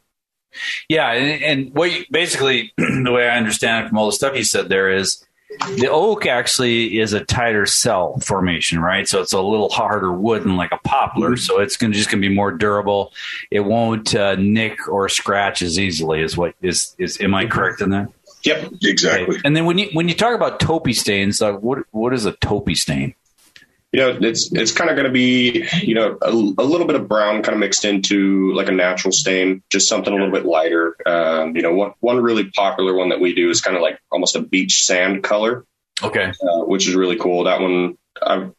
Yeah, 0.90 1.11
and, 1.12 1.42
and 1.42 1.74
what 1.74 1.90
you, 1.90 2.05
basically 2.11 2.74
the 2.76 3.11
way 3.11 3.26
I 3.26 3.38
understand 3.38 3.86
it 3.86 3.88
from 3.88 3.96
all 3.96 4.05
the 4.05 4.12
stuff 4.12 4.36
you 4.36 4.44
said 4.44 4.68
there 4.68 4.90
is 4.90 5.24
the 5.76 5.88
oak 5.88 6.26
actually 6.26 6.98
is 6.98 7.14
a 7.14 7.24
tighter 7.24 7.64
cell 7.64 8.18
formation, 8.18 8.80
right? 8.80 9.09
So 9.09 9.22
it's 9.22 9.32
a 9.32 9.40
little 9.40 9.70
harder 9.70 10.12
wood 10.12 10.42
than 10.42 10.59
like 10.59 10.72
a 10.72 10.78
poplar, 10.84 11.38
so 11.38 11.61
it's 11.61 11.78
going 11.78 11.92
to 11.92 11.96
just 11.98 12.11
going 12.11 12.20
to 12.20 12.28
be 12.28 12.34
more 12.34 12.50
durable. 12.50 13.14
It 13.50 13.61
won't 13.61 14.14
uh, 14.14 14.34
nick 14.34 14.86
or 14.86 15.09
scratch 15.09 15.62
as 15.62 15.78
easily 15.78 16.20
is 16.20 16.36
what 16.36 16.55
is 16.61 16.94
is. 16.98 17.18
Am 17.22 17.34
I 17.34 17.46
correct 17.46 17.80
in 17.80 17.88
that? 17.90 18.09
Yep. 18.45 18.74
Exactly. 18.82 19.36
Okay. 19.36 19.42
And 19.45 19.57
then 19.57 19.64
when 19.64 19.78
you 19.78 19.88
when 19.92 20.09
you 20.09 20.14
talk 20.14 20.34
about 20.34 20.61
taupey 20.61 20.95
stains, 20.95 21.40
like 21.40 21.61
what 21.61 21.80
what 21.90 22.12
is 22.12 22.26
a 22.26 22.32
taupey 22.32 22.76
stain? 22.76 23.14
You 23.92 24.01
know, 24.01 24.18
it's 24.20 24.53
it's 24.53 24.72
kind 24.72 24.90
of 24.90 24.97
going 24.97 25.07
to 25.07 25.12
be 25.12 25.66
you 25.82 25.95
know 25.95 26.18
a, 26.20 26.30
a 26.30 26.66
little 26.66 26.86
bit 26.86 26.97
of 26.97 27.09
brown 27.09 27.42
kind 27.42 27.55
of 27.55 27.61
mixed 27.61 27.84
into 27.84 28.53
like 28.53 28.68
a 28.68 28.72
natural 28.72 29.12
stain, 29.12 29.62
just 29.70 29.88
something 29.88 30.12
a 30.12 30.16
little 30.16 30.32
bit 30.32 30.45
lighter. 30.45 30.97
Um, 31.07 31.57
you 31.57 31.62
know, 31.62 31.72
one 31.74 31.92
one 32.01 32.20
really 32.20 32.51
popular 32.51 32.95
one 32.95 33.11
that 33.11 33.20
we 33.20 33.34
do 33.34 33.51
is 33.51 33.61
kind 33.61 33.76
of 33.76 33.82
like 33.82 34.01
almost 34.11 34.36
a 34.36 34.40
beach 34.40 34.84
sand 34.84 35.22
color. 35.22 35.64
Okay. 36.03 36.24
uh, 36.24 36.64
which 36.64 36.88
is 36.88 36.95
really 36.95 37.16
cool. 37.16 37.45
That 37.45 37.61
one, 37.61 37.97
I've, 38.20 38.53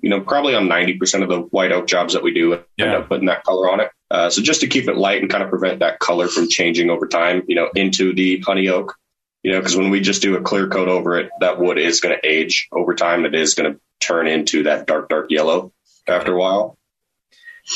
you 0.00 0.10
know, 0.10 0.20
probably 0.20 0.54
on 0.54 0.68
90% 0.68 1.22
of 1.22 1.28
the 1.28 1.40
white 1.40 1.72
oak 1.72 1.86
jobs 1.86 2.14
that 2.14 2.22
we 2.22 2.32
do 2.32 2.54
end 2.78 2.90
up 2.92 3.08
putting 3.08 3.26
that 3.26 3.44
color 3.44 3.70
on 3.70 3.80
it. 3.80 3.90
Uh, 4.10 4.30
so 4.30 4.42
just 4.42 4.62
to 4.62 4.66
keep 4.66 4.88
it 4.88 4.96
light 4.96 5.20
and 5.22 5.30
kind 5.30 5.44
of 5.44 5.50
prevent 5.50 5.80
that 5.80 5.98
color 5.98 6.26
from 6.26 6.48
changing 6.48 6.90
over 6.90 7.06
time, 7.06 7.42
you 7.46 7.54
know, 7.54 7.70
into 7.74 8.12
the 8.12 8.40
honey 8.40 8.68
oak, 8.68 8.96
you 9.42 9.52
know, 9.52 9.58
because 9.58 9.76
when 9.76 9.90
we 9.90 10.00
just 10.00 10.22
do 10.22 10.36
a 10.36 10.42
clear 10.42 10.68
coat 10.68 10.88
over 10.88 11.18
it, 11.18 11.30
that 11.40 11.58
wood 11.58 11.78
is 11.78 12.00
going 12.00 12.16
to 12.18 12.28
age 12.28 12.68
over 12.72 12.94
time. 12.94 13.24
It 13.24 13.34
is 13.34 13.54
going 13.54 13.72
to 13.72 13.80
turn 13.98 14.26
into 14.26 14.64
that 14.64 14.86
dark, 14.86 15.08
dark 15.08 15.30
yellow 15.30 15.72
after 16.06 16.34
a 16.34 16.38
while. 16.38 16.76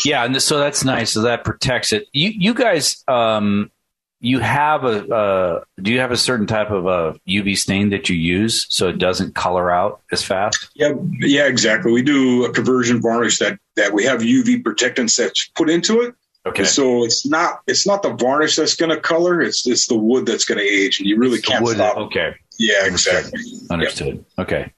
Yeah, 0.05 0.25
and 0.25 0.43
so 0.43 0.59
that's 0.59 0.85
nice. 0.85 1.13
So 1.13 1.23
that 1.23 1.45
protects 1.45 1.93
it. 1.93 2.07
You 2.13 2.31
you 2.35 2.55
guys, 2.55 3.05
um, 3.07 3.71
you 4.19 4.41
have 4.41 4.85
a 4.85 5.15
uh, 5.15 5.65
do 5.81 5.93
you 5.93 6.01
have 6.01 6.11
a 6.11 6.17
certain 6.17 6.47
type 6.47 6.71
of 6.71 6.87
a 6.87 7.19
UV 7.29 7.57
stain 7.57 7.91
that 7.91 8.09
you 8.09 8.17
use 8.17 8.67
so 8.71 8.89
it 8.89 8.99
doesn't 8.99 9.35
color 9.35 9.71
out 9.71 10.01
as 10.11 10.23
fast? 10.23 10.71
Yeah, 10.75 10.95
yeah, 11.21 11.47
exactly. 11.47 11.93
We 11.93 12.03
do 12.03 12.45
a 12.45 12.53
conversion 12.53 13.01
varnish 13.03 13.39
that 13.39 13.59
that 13.77 13.93
we 13.93 14.05
have 14.05 14.23
UV 14.23 14.65
protectants 14.65 15.17
that's 15.17 15.49
put 15.49 15.71
into 15.71 16.01
it. 16.01 16.15
Okay, 16.47 16.65
So 16.65 17.05
it's 17.05 17.25
not 17.25 17.61
it's 17.67 17.87
not 17.87 18.03
the 18.03 18.11
varnish 18.13 18.57
that's 18.57 18.77
going 18.77 18.91
to 18.91 19.01
color. 19.01 19.41
It's 19.41 19.67
it's 19.67 19.87
the 19.87 19.97
wood 19.97 20.27
that's 20.27 20.45
going 20.45 20.59
to 20.59 20.65
age, 20.65 20.99
and 21.01 21.09
you 21.09 21.17
really 21.17 21.37
The 21.39 21.43
can't 21.43 21.65
wood- 21.65 21.77
stop. 21.77 21.97
Okay, 21.97 22.35
Yeah, 22.59 22.85
exactly. 22.87 23.41
understood. 23.71 24.23
Okay, 24.39 24.71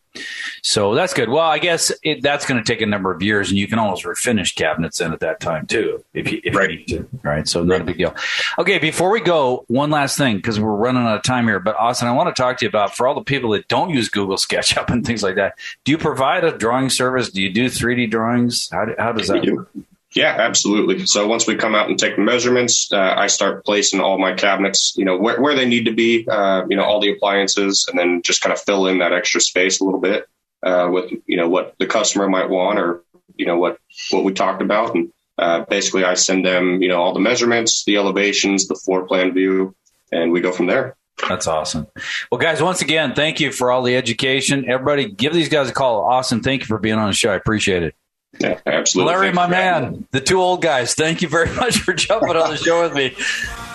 so 0.63 0.95
that's 0.95 1.13
good. 1.13 1.29
Well, 1.29 1.43
I 1.45 1.59
guess 1.59 1.91
it, 2.05 2.23
that's 2.23 2.47
going 2.47 2.63
to 2.63 2.73
take 2.73 2.83
a 2.83 2.87
number 2.87 3.11
of 3.13 3.21
years, 3.21 3.51
and 3.51 3.59
you 3.59 3.67
can 3.67 3.81
always 3.81 4.05
refinish 4.05 4.55
cabinets 4.55 5.01
in 5.01 5.13
at 5.13 5.19
that 5.21 5.41
time 5.41 5.67
too, 5.67 6.05
if 6.15 6.31
you 6.31 6.41
if 6.45 6.55
Right. 6.55 6.71
you 6.71 6.77
need 6.77 6.89
to. 6.89 7.09
Right, 7.25 7.49
so 7.49 7.65
not 7.65 7.81
a 7.81 7.85
big 7.85 7.99
deal. 7.99 8.15
Okay, 8.61 8.79
before 8.79 9.11
we 9.11 9.21
go, 9.21 9.65
one 9.67 9.91
last 9.91 10.17
thing 10.17 10.37
because 10.37 10.61
we're 10.61 10.71
running 10.73 11.03
out 11.03 11.17
of 11.17 11.23
time 11.25 11.49
here. 11.49 11.59
But 11.59 11.75
Austin, 11.81 12.07
I 12.07 12.13
want 12.13 12.35
to 12.35 12.41
talk 12.41 12.59
to 12.59 12.65
you 12.65 12.69
about 12.69 12.97
for 12.97 13.09
all 13.09 13.15
the 13.17 13.25
people 13.25 13.51
that 13.51 13.67
don't 13.67 13.91
use 13.91 14.09
Google 14.09 14.37
SketchUp 14.47 14.89
and 14.91 15.05
things 15.05 15.25
like 15.25 15.35
that. 15.35 15.55
Do 15.85 15.91
you 15.91 15.99
provide 15.99 16.45
a 16.45 16.57
drawing 16.57 16.91
service? 16.91 17.29
Do 17.31 17.43
you 17.43 17.51
do 17.53 17.67
3D 17.67 18.09
drawings? 18.09 18.69
How, 18.71 18.85
do, 18.85 18.95
how 18.97 19.11
does 19.11 19.27
that 19.27 19.41
We 19.41 19.47
do. 19.47 19.57
work? 19.57 19.71
Yeah, 20.17 20.35
absolutely. 20.39 21.05
So 21.07 21.27
once 21.27 21.47
we 21.47 21.57
come 21.57 21.75
out 21.75 21.91
and 21.91 21.99
take 21.99 22.19
measurements, 22.19 22.91
uh, 22.91 23.15
I 23.17 23.27
start 23.27 23.67
placing 23.67 24.01
all 24.01 24.19
my 24.19 24.33
cabinets, 24.33 24.95
you 24.97 25.05
know, 25.05 25.19
where, 25.19 25.39
where 25.39 25.55
they 25.55 25.67
need 25.67 25.85
to 25.85 25.93
be, 25.93 26.27
uh, 26.27 26.65
you 26.71 26.75
know, 26.75 26.85
all 26.85 27.01
the 27.01 27.13
appliances, 27.13 27.85
and 27.87 27.99
then 27.99 28.23
just 28.23 28.41
kind 28.41 28.51
of 28.55 28.59
fill 28.59 28.87
in 28.87 29.01
that 29.01 29.13
extra 29.13 29.43
space 29.43 29.79
a 29.79 29.85
little 29.85 30.01
bit 30.01 30.27
uh, 30.63 30.89
with, 30.91 31.13
you 31.27 31.37
know, 31.37 31.51
what 31.51 31.75
the 31.79 31.87
customer 31.87 32.31
might 32.31 32.49
want 32.49 32.79
or, 32.79 33.03
you 33.37 33.45
know, 33.45 33.59
what 33.59 33.79
what 34.11 34.25
we 34.25 34.33
talked 34.33 34.63
about, 34.63 34.95
and 34.95 35.13
uh, 35.37 35.67
basically 35.69 36.03
I 36.05 36.15
send 36.15 36.47
them, 36.47 36.81
you 36.81 36.89
know, 36.89 37.03
all 37.03 37.13
the 37.13 37.21
measurements, 37.21 37.85
the 37.85 37.99
elevations, 37.99 38.69
the 38.69 38.75
floor 38.75 39.07
plan 39.07 39.35
view, 39.35 39.77
and 40.11 40.33
we 40.33 40.41
go 40.41 40.51
from 40.51 40.65
there. 40.67 40.97
That's 41.29 41.47
awesome. 41.47 41.89
Well, 42.33 42.41
guys, 42.41 42.63
once 42.63 42.81
again, 42.81 43.15
thank 43.15 43.39
you 43.39 43.53
for 43.53 43.71
all 43.71 43.83
the 43.83 43.97
education. 43.97 44.65
Everybody, 44.67 45.11
give 45.11 45.35
these 45.35 45.51
guys 45.51 45.69
a 45.69 45.75
call. 45.75 46.05
Austin, 46.05 46.43
thank 46.43 46.63
you 46.63 46.67
for 46.67 46.79
being 46.79 46.97
on 46.97 47.09
the 47.09 47.13
show. 47.13 47.31
I 47.31 47.37
appreciate 47.37 47.83
it. 47.83 47.95
Yeah, 48.41 48.61
absolutely. 48.67 49.15
Larry, 49.15 49.33
my 49.33 49.49
for 49.49 49.55
having 49.55 49.91
me. 49.91 49.97
man, 49.97 50.09
the 50.11 50.21
two 50.21 50.41
old 50.41 50.63
guys, 50.63 50.95
thank 50.95 51.23
you 51.23 51.29
very 51.29 51.51
much 51.55 51.79
for 51.79 51.93
jumping 51.95 52.37
on 52.37 52.51
the 52.51 52.57
show 52.57 52.83
with 52.83 52.95
me. 52.95 53.15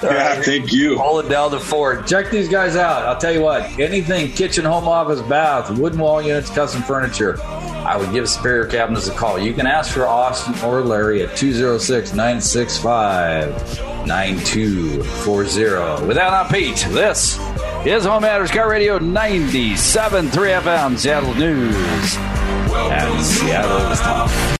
Yeah, 0.03 0.35
right. 0.35 0.45
thank 0.45 0.71
you. 0.71 0.99
It 1.19 1.29
down 1.29 1.51
the 1.51 1.59
fort. 1.59 2.07
Check 2.07 2.31
these 2.31 2.49
guys 2.49 2.75
out. 2.75 3.03
I'll 3.05 3.17
tell 3.19 3.33
you 3.33 3.41
what, 3.41 3.63
anything 3.79 4.31
kitchen, 4.31 4.65
home 4.65 4.87
office, 4.87 5.21
bath, 5.21 5.69
wooden 5.77 5.99
wall 5.99 6.21
units, 6.21 6.49
custom 6.49 6.81
furniture, 6.83 7.39
I 7.41 7.97
would 7.97 8.11
give 8.11 8.29
Superior 8.29 8.65
Cabinets 8.65 9.07
a 9.07 9.13
call. 9.13 9.39
You 9.39 9.53
can 9.53 9.67
ask 9.67 9.91
for 9.91 10.07
Austin 10.07 10.53
or 10.67 10.81
Larry 10.81 11.23
at 11.23 11.35
206 11.35 12.13
965 12.13 14.07
9240. 14.07 16.05
Without 16.07 16.33
on 16.33 16.51
Pete, 16.51 16.77
this 16.89 17.37
is 17.85 18.05
Home 18.05 18.21
Matters 18.21 18.51
KIRO 18.51 18.69
Radio 18.69 18.99
97.3 18.99 20.29
FM, 20.29 20.97
Seattle 20.97 21.33
News 21.33 22.15
and 22.15 23.23
Seattle's 23.23 23.99
Talk. 23.99 24.59